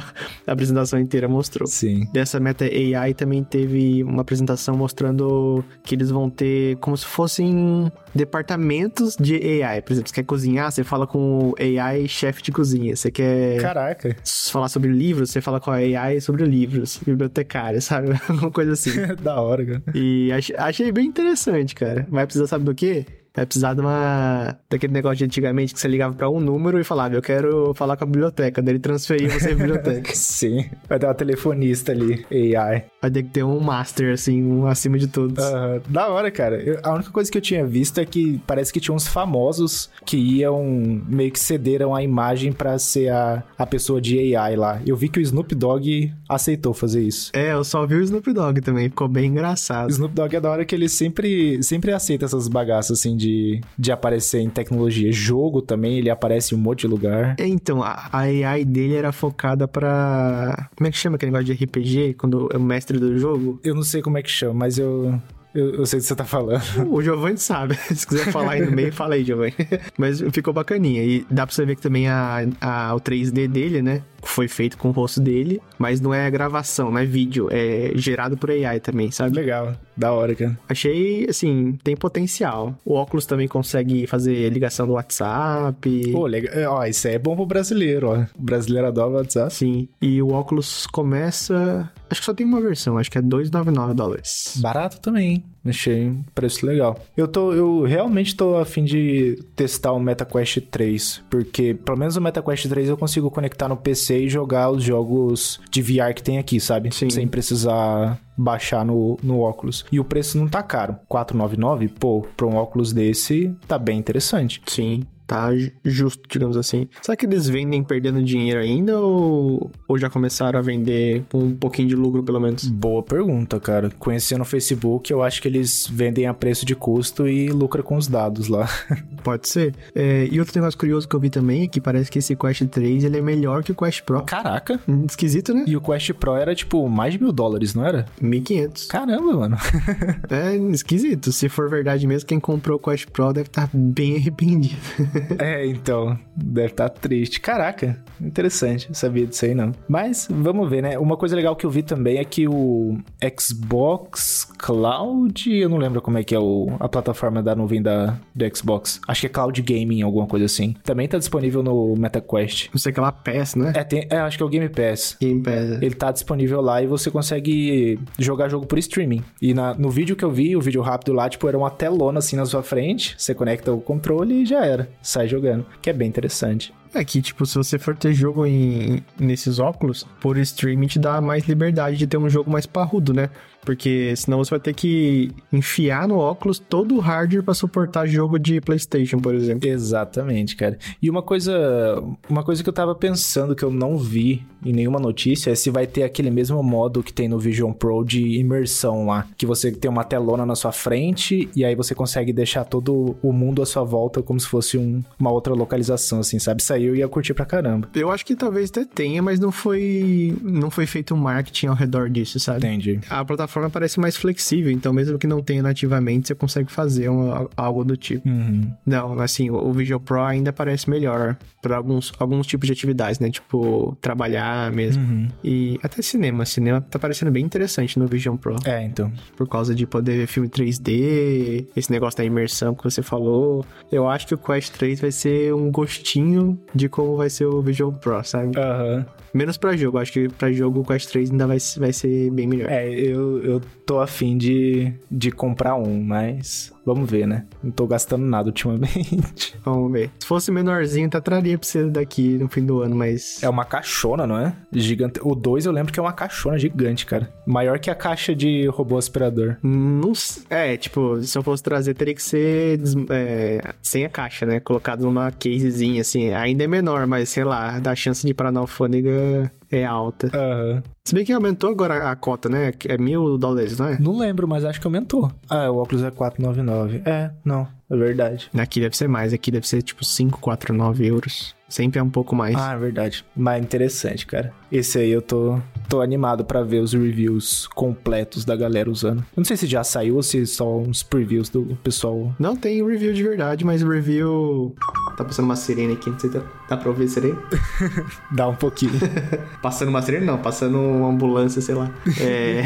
na 0.46 0.54
apresentação 0.54 1.00
inteira 1.00 1.28
mostrou. 1.28 1.68
Sim. 1.68 2.08
Dessa 2.12 2.40
Meta 2.40 2.66
AI 2.66 3.14
também 3.14 3.44
teve 3.44 4.04
uma 4.04 4.22
apresentação 4.22 4.76
mostrando 4.76 5.64
que 5.84 5.96
eles 5.96 6.10
vão 6.10 6.30
ter 6.30 6.78
como 6.78 6.96
se 6.96 7.06
fossem 7.06 7.92
departamentos 8.14 9.16
de 9.20 9.64
AI. 9.64 9.82
Por 9.82 9.94
exemplo, 9.94 10.10
você 10.10 10.16
quer 10.16 10.24
cozinhar, 10.24 10.69
você 10.72 10.84
fala 10.84 11.08
com 11.08 11.50
o 11.50 11.56
AI 11.60 12.08
chefe 12.08 12.42
de 12.42 12.52
cozinha. 12.52 12.96
Você 12.96 13.12
quer. 13.12 13.62
Caraca. 13.62 14.16
Falar 14.52 14.70
sobre 14.70 14.92
livros, 14.92 15.32
você 15.32 15.42
fala 15.42 15.60
com 15.60 15.72
a 15.72 15.76
AI 15.76 16.22
sobre 16.22 16.46
livros. 16.46 17.00
Bibliotecária, 17.06 17.82
sabe? 17.82 18.10
Uma 18.30 18.52
coisa 18.52 18.74
assim. 18.74 18.92
da 19.22 19.40
hora, 19.42 19.66
cara. 19.66 19.84
E 19.94 20.30
achei 20.58 20.92
bem 20.92 21.08
interessante, 21.08 21.76
cara. 21.76 22.08
Vai 22.10 22.26
precisar, 22.26 22.48
sabe 22.48 22.66
do 22.66 22.76
quê? 22.76 23.06
Vai 23.40 23.46
precisar 23.46 23.74
de 23.74 23.80
uma. 23.80 24.58
daquele 24.70 24.92
negócio 24.92 25.18
de 25.18 25.24
antigamente 25.24 25.74
que 25.74 25.80
você 25.80 25.88
ligava 25.88 26.14
pra 26.14 26.30
um 26.30 26.42
número 26.42 26.78
e 26.78 26.84
falava, 26.84 27.16
eu 27.16 27.22
quero 27.22 27.74
falar 27.74 27.96
com 27.96 28.04
a 28.04 28.08
biblioteca. 28.08 28.62
Daí 28.62 28.74
ele 28.74 28.80
transferia 28.80 29.30
você 29.30 29.56
pra 29.56 29.56
biblioteca. 29.56 30.12
Sim. 30.14 30.70
Vai 30.90 31.00
ter 31.00 31.06
uma 31.06 31.14
telefonista 31.14 31.94
ali, 31.94 32.26
AI. 32.30 32.84
Vai 33.02 33.10
ter 33.10 33.24
que 33.24 33.30
ter 33.30 33.44
um 33.44 33.58
master, 33.62 34.14
assim, 34.14 34.44
um 34.44 34.68
acima 34.68 35.00
de 35.00 35.08
todos. 35.08 35.42
Uh, 35.42 35.82
da 35.88 36.10
hora, 36.10 36.30
cara. 36.30 36.62
Eu, 36.62 36.82
a 36.84 36.94
única 36.94 37.12
coisa 37.12 37.32
que 37.32 37.38
eu 37.38 37.42
tinha 37.42 37.66
visto 37.66 37.98
é 38.00 38.06
que 38.06 38.42
parece 38.46 38.74
que 38.74 38.82
tinha 38.82 38.94
uns 38.94 39.08
famosos 39.08 39.90
que 40.06 40.18
iam 40.18 40.62
meio 41.08 41.32
que 41.32 41.40
cederam 41.40 41.96
a 41.96 42.04
imagem 42.04 42.52
para 42.52 42.78
ser 42.78 43.10
a, 43.10 43.42
a 43.58 43.66
pessoa 43.66 44.02
de 44.02 44.36
AI 44.36 44.58
lá. 44.58 44.82
Eu 44.86 44.98
vi 44.98 45.08
que 45.08 45.20
o 45.20 45.22
Snoop 45.22 45.56
Dogg 45.56 46.12
aceitou 46.28 46.74
fazer 46.74 47.04
isso. 47.04 47.32
É, 47.34 47.54
eu 47.54 47.64
só 47.64 47.86
vi 47.86 47.96
o 47.96 48.02
Snoop 48.02 48.34
Dogg 48.34 48.60
também, 48.60 48.90
ficou 48.90 49.08
bem 49.08 49.28
engraçado. 49.28 49.88
O 49.88 49.92
Snoop 49.92 50.14
Dogg 50.14 50.36
é 50.36 50.42
da 50.42 50.52
hora 50.52 50.66
que 50.66 50.76
ele 50.76 50.90
sempre, 50.90 51.64
sempre 51.64 51.94
aceita 51.94 52.26
essas 52.26 52.50
bagaças, 52.50 53.00
assim, 53.00 53.16
de, 53.16 53.29
de 53.78 53.92
aparecer 53.92 54.40
em 54.40 54.50
tecnologia. 54.50 55.12
Jogo 55.12 55.62
também, 55.62 55.98
ele 55.98 56.10
aparece 56.10 56.54
em 56.54 56.58
um 56.58 56.62
monte 56.62 56.82
de 56.82 56.88
lugar. 56.88 57.36
É, 57.40 57.48
então, 57.48 57.84
a, 57.84 58.10
a 58.12 58.20
AI 58.20 58.66
dele 58.66 58.96
era 58.96 59.12
focada 59.12 59.68
pra... 59.68 60.70
Como 60.76 60.88
é 60.88 60.92
que 60.92 60.98
chama 60.98 61.16
aquele 61.16 61.32
negócio 61.32 61.54
de 61.54 61.64
RPG? 61.64 62.16
Quando 62.16 62.50
é 62.54 62.58
o 62.58 62.62
mestre 62.62 62.98
do 62.98 63.18
jogo? 63.18 63.60
Eu 63.64 63.76
não 63.76 63.84
sei 63.84 64.02
como 64.02 64.18
é 64.18 64.24
que 64.24 64.30
chama, 64.30 64.54
mas 64.54 64.78
eu... 64.78 65.20
Eu, 65.54 65.74
eu, 65.76 65.86
sei 65.86 65.98
o 65.98 66.02
que 66.02 66.08
você 66.08 66.16
tá 66.16 66.26
falando. 66.26 66.62
O 66.90 67.02
Giovanni 67.02 67.38
sabe. 67.38 67.76
Se 67.90 68.06
quiser 68.06 68.32
falar 68.32 68.54
aí 68.54 68.62
no 68.62 68.72
meio, 68.72 68.94
fala 68.94 69.16
aí, 69.16 69.24
Giovanni. 69.24 69.56
Mas 69.98 70.22
ficou 70.32 70.54
bacaninha. 70.54 71.04
E 71.04 71.26
dá 71.30 71.46
pra 71.46 71.56
você 71.56 71.66
ver 71.66 71.76
que 71.76 71.82
também 71.82 72.08
a, 72.08 72.46
a, 72.62 72.94
o 72.96 73.00
3D 73.00 73.48
dele, 73.48 73.82
né? 73.82 74.04
Foi 74.24 74.48
feito 74.48 74.78
com 74.78 74.90
o 74.90 74.92
rosto 74.92 75.20
dele, 75.22 75.62
mas 75.78 76.02
não 76.02 76.14
é 76.14 76.30
gravação, 76.30 76.92
não 76.92 76.98
é 77.00 77.06
vídeo. 77.06 77.48
É 77.52 77.92
gerado 77.96 78.38
por 78.38 78.52
AI 78.52 78.80
também, 78.80 79.12
sabe? 79.12 79.36
Legal. 79.36 79.74
Da 79.96 80.14
hora, 80.14 80.34
cara. 80.34 80.58
Achei, 80.68 81.28
assim, 81.30 81.78
tem 81.84 81.96
potencial. 81.96 82.74
O 82.86 82.94
óculos 82.94 83.26
também 83.26 83.48
consegue 83.48 84.08
fazer 84.08 84.50
ligação 84.50 84.88
do 84.88 84.94
WhatsApp. 84.94 86.12
Pô, 86.12 86.26
legal. 86.26 86.54
É, 86.54 86.68
ó, 86.68 86.86
isso 86.86 87.08
aí 87.08 87.16
é 87.16 87.20
bom 87.20 87.36
pro 87.36 87.46
brasileiro, 87.46 88.10
ó. 88.10 88.26
O 88.38 88.42
brasileiro 88.42 88.88
adora 88.88 89.10
o 89.10 89.14
WhatsApp. 89.16 89.54
Sim. 89.54 89.90
E 90.02 90.22
o 90.22 90.30
óculos 90.30 90.88
começa. 90.88 91.92
Acho 92.10 92.22
que 92.22 92.26
só 92.26 92.34
tem 92.34 92.46
uma 92.46 92.62
versão, 92.62 92.98
acho 92.98 93.12
que 93.12 93.18
é 93.18 93.22
2,99 93.22 93.94
dólares. 93.94 94.58
Barato 94.62 95.00
também. 95.02 95.44
Achei 95.66 96.08
um 96.10 96.24
preço 96.34 96.66
legal. 96.66 96.98
Eu 97.16 97.28
tô, 97.28 97.54
eu 97.54 97.84
realmente 97.84 98.36
tô 98.36 98.58
a 98.58 98.66
fim 98.66 98.84
de 98.84 99.44
testar 99.56 99.92
o 99.92 100.00
MetaQuest 100.00 100.62
3, 100.72 101.24
porque 101.30 101.74
pelo 101.74 101.98
menos 101.98 102.16
o 102.16 102.22
MetaQuest 102.22 102.68
3 102.68 102.90
eu 102.90 102.98
consigo 102.98 103.30
conectar 103.30 103.68
no 103.68 103.78
PC 103.78 104.20
e 104.20 104.30
jogar 104.30 104.70
os 104.72 104.84
jogos 104.84 105.60
de 105.70 105.82
VR 105.82 106.14
que 106.16 106.24
tem 106.24 106.38
aqui, 106.38 106.60
sabe? 106.60 106.94
Sim. 106.94 107.10
Sem 107.10 107.28
precisar 107.28 108.20
baixar 108.38 108.86
no, 108.86 109.18
no 109.22 109.40
óculos. 109.40 109.86
E 109.92 110.00
o 110.00 110.06
preço 110.06 110.38
não 110.38 110.48
tá 110.48 110.64
caro. 110.64 110.96
499, 111.08 111.90
pô, 111.90 112.26
pra 112.38 112.48
um 112.48 112.56
óculos 112.56 112.94
desse 112.94 113.54
tá 113.68 113.78
bem 113.78 114.00
interessante. 114.00 114.62
Sim 114.66 115.06
tá 115.30 115.50
justo, 115.86 116.28
digamos 116.28 116.58
assim. 116.58 116.88
Será 117.04 117.16
que 117.16 117.28
eles 117.28 117.48
vendem 117.48 117.84
perdendo 117.84 118.22
dinheiro 118.24 118.60
ainda 118.60 119.00
ou, 119.00 119.70
ou 119.88 119.96
já 119.96 120.10
começaram 120.10 120.58
a 120.58 120.62
vender 120.62 121.24
com 121.32 121.38
um 121.38 121.56
pouquinho 121.56 121.88
de 121.88 121.96
lucro, 121.96 122.24
pelo 122.24 122.40
menos? 122.40 122.66
Boa 122.68 123.04
pergunta, 123.04 123.60
cara. 123.60 123.92
Conhecendo 124.00 124.42
o 124.42 124.46
Facebook, 124.46 125.14
eu 125.14 125.22
acho 125.22 125.40
que 125.40 125.48
eles 125.48 125.88
vendem 125.88 126.26
a 126.26 126.34
preço 126.34 126.66
de 126.66 126.76
custo 126.76 127.28
e 127.28 127.50
lucram 127.50 127.84
com 127.84 127.96
os 127.96 128.08
dados 128.08 128.48
lá. 128.48 128.68
Pode 129.24 129.48
ser. 129.48 129.76
É, 129.94 130.28
e 130.32 130.40
outro 130.40 130.60
negócio 130.60 130.80
curioso 130.80 131.08
que 131.08 131.16
eu 131.16 131.20
vi 131.20 131.30
também 131.30 131.64
é 131.64 131.68
que 131.68 131.80
parece 131.80 132.10
que 132.10 132.18
esse 132.18 132.36
Quest 132.36 132.64
3 132.66 133.04
ele 133.04 133.20
é 133.20 133.22
melhor 133.22 133.64
que 133.64 133.72
o 133.72 133.76
Quest 133.76 134.02
Pro. 134.02 134.24
Caraca. 134.24 134.80
Hum, 134.88 135.06
esquisito, 135.08 135.54
né? 135.54 135.66
E 135.68 135.78
o 135.78 135.82
Quest 135.82 136.12
Pro 136.14 136.36
era 136.36 136.56
tipo 136.56 136.90
mais 136.90 137.14
de 137.14 137.22
mil 137.22 137.32
dólares, 137.32 137.76
não 137.76 137.86
era? 137.86 138.08
1.500. 138.20 138.88
Caramba, 138.88 139.34
mano. 139.34 139.58
é 140.28 140.56
esquisito. 140.74 141.32
Se 141.32 141.48
for 141.48 141.70
verdade 141.70 142.08
mesmo, 142.08 142.28
quem 142.28 142.40
comprou 142.40 142.78
o 142.78 142.80
Quest 142.80 143.08
Pro 143.10 143.32
deve 143.32 143.48
estar 143.48 143.68
tá 143.68 143.72
bem 143.74 144.16
arrependido. 144.16 144.80
é, 145.40 145.66
então, 145.66 146.18
deve 146.36 146.68
estar 146.68 146.90
tá 146.90 147.00
triste. 147.00 147.40
Caraca, 147.40 147.98
interessante, 148.20 148.90
sabia 148.94 149.26
disso 149.26 149.46
aí 149.46 149.54
não. 149.54 149.72
Mas 149.88 150.28
vamos 150.30 150.70
ver, 150.70 150.82
né? 150.82 150.98
Uma 150.98 151.18
coisa 151.18 151.36
legal 151.36 151.56
que 151.56 151.66
eu 151.66 151.70
vi 151.70 151.84
também 151.84 152.18
é 152.18 152.24
que 152.24 152.48
o 152.48 152.98
Xbox 153.40 154.48
Cloud, 154.58 155.52
eu 155.52 155.70
não 155.70 155.78
lembro 155.78 156.02
como 156.02 156.18
é 156.18 156.24
que 156.24 156.36
é 156.36 156.40
o, 156.40 156.68
a 156.80 156.88
plataforma 156.88 157.42
da 157.42 157.56
nuvem 157.56 157.82
da, 157.82 158.18
do 158.36 158.58
Xbox. 158.58 159.00
Acho 159.08 159.22
que 159.22 159.28
é 159.28 159.30
Cloud 159.30 159.62
Gaming, 159.62 160.02
alguma 160.02 160.28
coisa 160.28 160.46
assim. 160.46 160.76
Também 160.84 161.08
tá 161.08 161.18
disponível 161.18 161.64
no 161.64 161.96
MetaQuest. 161.96 162.70
Não 162.74 162.80
sei 162.80 162.92
que 162.92 163.00
é 163.00 163.04
uma 163.04 163.12
PES, 163.12 163.56
né? 163.56 163.74
É, 163.76 163.84
tem, 163.84 164.08
é, 164.10 164.18
acho 164.18 164.38
que 164.38 164.44
é 164.44 164.46
o 164.46 164.50
Game 164.50 164.68
Pass. 164.70 165.18
Game 165.20 165.42
Pass. 165.42 165.72
É. 165.72 165.86
Ele 165.86 165.96
tá 165.96 166.12
disponível 166.12 166.62
lá 166.62 166.82
e 166.82 166.88
você 166.88 167.10
consegue 167.10 168.00
jogar 168.18 168.50
jogo 168.50 168.66
por 168.66 168.78
streaming. 168.78 169.24
E 169.42 169.54
na, 169.54 169.74
no 169.74 169.90
vídeo 169.90 170.16
que 170.16 170.24
eu 170.24 170.32
vi, 170.32 170.56
o 170.56 170.62
vídeo 170.62 170.82
rápido 170.82 171.14
lá, 171.14 171.30
tipo, 171.30 171.48
era 171.48 171.58
uma 171.58 171.70
telona 171.70 172.20
assim 172.20 172.36
na 172.36 172.46
sua 172.46 172.64
frente, 172.64 173.16
você 173.18 173.34
conecta 173.34 173.72
o 173.72 173.82
controle 173.82 174.44
e 174.44 174.46
já 174.46 174.66
era. 174.66 174.90
Sai 175.10 175.28
jogando. 175.28 175.66
Que 175.82 175.90
é 175.90 175.94
bem 175.94 176.08
interessante. 176.08 176.72
É 176.94 177.04
que, 177.04 177.20
tipo, 177.20 177.44
se 177.44 177.56
você 177.56 177.80
for 177.80 177.98
ter 177.98 178.14
jogo 178.14 178.46
em, 178.46 179.04
nesses 179.20 179.58
óculos, 179.58 180.06
por 180.22 180.38
streaming 180.38 180.86
te 180.86 181.00
dá 181.00 181.20
mais 181.20 181.48
liberdade 181.48 181.98
de 181.98 182.06
ter 182.06 182.18
um 182.18 182.30
jogo 182.30 182.52
mais 182.52 182.68
parrudo, 182.68 183.12
né? 183.12 183.32
Porque 183.64 184.16
senão 184.16 184.38
você 184.40 184.52
vai 184.52 184.60
ter 184.60 184.74
que 184.74 185.32
enfiar 185.52 186.08
no 186.08 186.18
óculos 186.18 186.60
todo 186.60 186.96
o 186.96 187.00
hardware 187.00 187.44
para 187.44 187.54
suportar 187.54 188.08
jogo 188.08 188.40
de 188.40 188.60
PlayStation, 188.62 189.20
por 189.20 189.36
exemplo. 189.36 189.68
Exatamente, 189.68 190.56
cara. 190.56 190.78
E 191.02 191.10
uma 191.10 191.22
coisa, 191.22 192.02
uma 192.30 192.44
coisa 192.44 192.64
que 192.64 192.70
eu 192.70 192.74
tava 192.74 192.96
pensando 192.96 193.56
que 193.56 193.64
eu 193.64 193.72
não 193.72 193.98
vi 193.98 194.44
em 194.66 194.74
nenhuma 194.74 195.00
notícia 195.00 195.52
é 195.52 195.56
se 195.56 195.70
vai 195.70 195.86
ter 195.86 196.04
aquele 196.04 196.30
mesmo 196.30 196.62
modo 196.64 197.04
que 197.04 197.14
tem 197.14 197.28
no 197.28 197.40
Vision 197.40 197.72
Pro 197.72 198.04
de 198.04 198.40
imersão 198.40 199.06
lá, 199.06 199.28
que 199.38 199.46
você 199.46 199.72
tem 199.72 199.90
uma 199.90 200.04
telona 200.04 200.46
na 200.46 200.56
sua 200.56 200.72
frente 200.72 201.50
e 201.56 201.64
aí 201.64 201.76
você 201.76 201.94
consegue 201.94 202.34
deixar 202.34 202.66
todo 202.66 203.16
o 203.22 203.32
mundo 203.32 203.62
à 203.62 203.66
sua 203.66 203.84
volta 203.84 204.22
como 204.22 204.40
se 204.40 204.48
fosse 204.48 204.78
um, 204.78 205.04
uma 205.20 205.32
outra 205.32 205.54
localização, 205.54 206.20
assim, 206.20 206.40
sabe? 206.40 206.64
Saiu 206.64 206.96
e 206.96 207.00
ia 207.00 207.08
curtir 207.08 207.34
pra 207.34 207.46
caramba. 207.46 207.90
Eu 207.94 208.12
acho 208.12 208.26
que 208.26 208.36
talvez 208.36 208.70
até 208.70 208.84
tenha, 208.84 209.22
mas 209.22 209.40
não 209.40 209.52
foi 209.52 210.36
não 210.42 210.72
foi 210.72 210.86
feito 210.86 211.14
um 211.14 211.18
marketing 211.18 211.68
ao 211.68 211.76
redor 211.76 212.10
disso, 212.10 212.40
sabe? 212.40 212.66
Entendi. 212.66 213.00
A 213.10 213.24
plataforma 213.24 213.49
parece 213.72 214.00
mais 214.00 214.16
flexível, 214.16 214.72
então 214.72 214.94
mesmo 214.94 215.18
que 215.18 215.28
não 215.28 215.42
tenha 215.42 215.62
nativamente, 215.64 216.28
você 216.28 216.36
consegue 216.36 216.72
fazer 216.72 217.10
algo 217.56 217.84
do 217.84 217.98
tipo. 217.98 218.28
Uhum. 218.28 218.72
Não, 218.86 219.20
assim, 219.20 219.50
o 219.50 219.72
Visual 219.74 220.00
Pro 220.00 220.22
ainda 220.22 220.52
parece 220.54 220.90
melhor 220.90 221.38
para 221.62 221.78
alguns, 221.78 222.14
alguns 222.20 222.48
tipos 222.48 222.68
de 222.68 222.74
atividades, 222.74 223.20
né? 223.20 223.30
Tipo, 223.30 223.98
trabalhar 224.02 224.72
mesmo. 224.72 225.04
Uhum. 225.04 225.28
E 225.44 225.80
até 225.84 226.02
cinema. 226.02 226.46
Cinema 226.46 226.82
tá 226.82 226.98
parecendo 226.98 227.32
bem 227.32 227.44
interessante 227.44 228.00
no 228.00 228.08
Vision 228.08 228.36
Pro. 228.36 228.56
É, 228.66 228.84
então. 228.84 229.12
Por 229.36 229.48
causa 229.48 229.76
de 229.76 229.86
poder 229.86 230.18
ver 230.18 230.28
filme 230.28 230.50
3D, 230.50 231.68
esse 231.76 231.92
negócio 231.92 232.18
da 232.18 232.24
imersão 232.24 232.74
que 232.74 232.84
você 232.84 233.02
falou. 233.02 233.66
Eu 233.92 234.08
acho 234.08 234.28
que 234.28 234.34
o 234.34 234.38
Quest 234.38 234.74
3 234.74 235.02
vai 235.02 235.12
ser 235.12 235.54
um 235.54 235.72
gostinho 235.72 236.60
de 236.74 236.88
como 236.88 237.18
vai 237.18 237.30
ser 237.30 237.46
o 237.46 237.62
Vision 237.62 237.94
Pro, 237.94 238.24
sabe? 238.24 238.58
Aham. 238.58 238.98
Uhum. 238.98 239.20
Menos 239.34 239.58
pra 239.58 239.76
jogo. 239.78 239.98
Acho 239.98 240.12
que 240.12 240.30
pra 240.30 240.52
jogo 240.52 240.82
o 240.82 240.86
Quest 240.86 241.12
3 241.12 241.32
ainda 241.32 241.46
vai, 241.46 241.58
vai 241.78 241.94
ser 241.94 242.32
bem 242.32 242.48
melhor. 242.48 242.70
É, 242.70 242.90
eu, 242.90 243.39
eu 243.44 243.62
tô 243.86 244.00
afim 244.00 244.38
de, 244.38 244.94
de 245.10 245.32
comprar 245.32 245.76
um, 245.76 246.04
mas 246.04 246.72
vamos 246.86 247.10
ver, 247.10 247.28
né? 247.28 247.46
Não 247.64 247.72
tô 247.72 247.86
gastando 247.86 248.26
nada 248.26 248.50
ultimamente. 248.50 249.56
Vamos 249.64 249.92
ver. 249.92 250.10
Se 250.20 250.26
fosse 250.26 250.52
menorzinho, 250.52 251.10
tá 251.10 251.22
traria 251.22 251.58
pra 251.58 251.68
você 251.68 251.86
daqui 251.86 252.38
no 252.38 252.48
fim 252.48 252.66
do 252.66 252.82
ano, 252.82 252.96
mas. 252.96 253.44
É 253.44 253.50
uma 253.50 253.64
caixona, 253.64 254.26
não 254.26 254.40
é? 254.40 254.56
Gigante. 254.72 255.20
O 255.22 255.36
2 255.36 255.66
eu 255.66 255.72
lembro 255.72 255.94
que 255.94 256.00
é 256.00 256.04
uma 256.04 256.14
caixona 256.14 256.58
gigante, 256.58 257.06
cara. 257.06 257.32
Maior 257.46 257.78
que 257.80 257.92
a 257.92 257.96
caixa 257.96 258.34
de 258.36 258.68
robô 258.68 258.98
aspirador. 258.98 259.58
Não 259.62 260.14
É, 260.50 260.76
tipo, 260.78 261.22
se 261.22 261.38
eu 261.38 261.44
fosse 261.44 261.62
trazer, 261.62 261.94
teria 261.94 262.16
que 262.16 262.24
ser 262.24 262.80
é, 263.10 263.74
sem 263.82 264.06
a 264.06 264.10
caixa, 264.10 264.46
né? 264.46 264.60
Colocado 264.60 265.02
numa 265.02 265.32
casezinha, 265.32 266.02
assim. 266.02 266.34
Ainda 266.34 266.64
é 266.64 266.68
menor, 266.68 267.06
mas 267.06 267.30
sei 267.30 267.44
lá, 267.44 267.80
dá 267.80 267.96
chance 267.96 268.26
de 268.26 268.32
ir 268.32 268.34
pra 268.34 268.52
na 268.52 268.62
alfândega 268.62 269.52
é 269.72 269.86
alta. 269.86 270.28
Uhum. 270.28 270.82
Se 271.04 271.14
bem 271.16 271.26
que 271.26 271.34
aumentou 271.34 271.70
agora 271.70 272.12
a 272.12 272.16
cota, 272.16 272.50
né? 272.50 272.72
É 272.86 272.98
mil 272.98 273.38
dólares, 273.38 273.78
não 273.78 273.88
é? 273.88 274.00
Não 274.00 274.18
lembro, 274.18 274.48
mas 274.48 274.66
acho 274.66 274.80
que 274.80 274.88
aumentou. 274.88 275.32
Ah, 275.50 275.70
o 275.72 275.78
óculos 275.78 276.04
é 276.04 276.12
499. 276.12 277.02
É, 277.06 277.32
não, 277.44 277.68
é 277.90 277.98
verdade. 277.98 278.50
Aqui 278.58 278.80
deve 278.80 278.96
ser 278.96 279.08
mais, 279.08 279.34
aqui 279.34 279.52
deve 279.52 279.68
ser 279.68 279.82
tipo 279.82 280.04
549 280.06 281.06
euros. 281.06 281.56
Sempre 281.70 282.00
é 282.00 282.04
um 282.04 282.10
pouco 282.10 282.36
mais. 282.36 282.56
Ah, 282.56 282.74
é 282.74 282.78
verdade. 282.78 283.24
Mas 283.36 283.64
interessante, 283.64 284.26
cara. 284.26 284.52
Esse 284.72 284.98
aí 284.98 285.12
eu 285.12 285.22
tô, 285.22 285.60
tô 285.88 286.02
animado 286.02 286.44
para 286.44 286.64
ver 286.64 286.80
os 286.80 286.94
reviews 286.94 287.68
completos 287.68 288.44
da 288.44 288.56
galera 288.56 288.90
usando. 288.90 289.20
Eu 289.20 289.38
não 289.38 289.46
sei 289.46 289.56
se 289.56 289.68
já 289.68 289.84
saiu 289.84 290.16
ou 290.16 290.24
se 290.24 290.48
só 290.48 290.80
uns 290.80 291.04
previews 291.04 291.48
do 291.48 291.78
pessoal. 291.84 292.34
Não 292.40 292.56
tem 292.56 292.84
review 292.84 293.14
de 293.14 293.22
verdade, 293.22 293.64
mas 293.64 293.84
review. 293.84 294.76
Tá 295.16 295.24
passando 295.24 295.46
uma 295.46 295.56
sirene 295.56 295.94
aqui, 295.94 296.10
não 296.10 296.18
sei 296.18 296.32
se 296.32 296.42
dá 296.68 296.76
pra 296.76 296.90
ouvir 296.90 297.06
a 297.06 297.08
sirene? 297.08 297.38
dá 298.34 298.48
um 298.48 298.56
pouquinho. 298.56 298.94
passando 299.62 299.90
uma 299.90 300.02
sirene? 300.02 300.26
Não, 300.26 300.40
passando 300.40 300.80
uma 300.80 301.10
ambulância, 301.10 301.62
sei 301.62 301.76
lá. 301.76 301.92
É. 302.20 302.64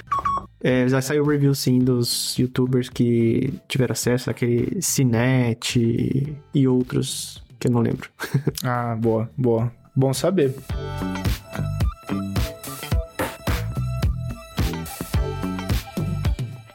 É, 0.62 0.86
já 0.88 1.00
saiu 1.00 1.24
review 1.24 1.54
sim 1.54 1.78
dos 1.78 2.36
youtubers 2.36 2.88
que 2.88 3.52
tiveram 3.66 3.92
acesso 3.92 4.30
àquele 4.30 4.80
Cinet 4.82 6.36
e 6.54 6.68
outros 6.68 7.42
que 7.58 7.68
eu 7.68 7.72
não 7.72 7.80
lembro. 7.80 8.10
ah, 8.64 8.96
boa, 8.96 9.30
boa. 9.36 9.72
Bom 9.94 10.12
saber. 10.12 10.54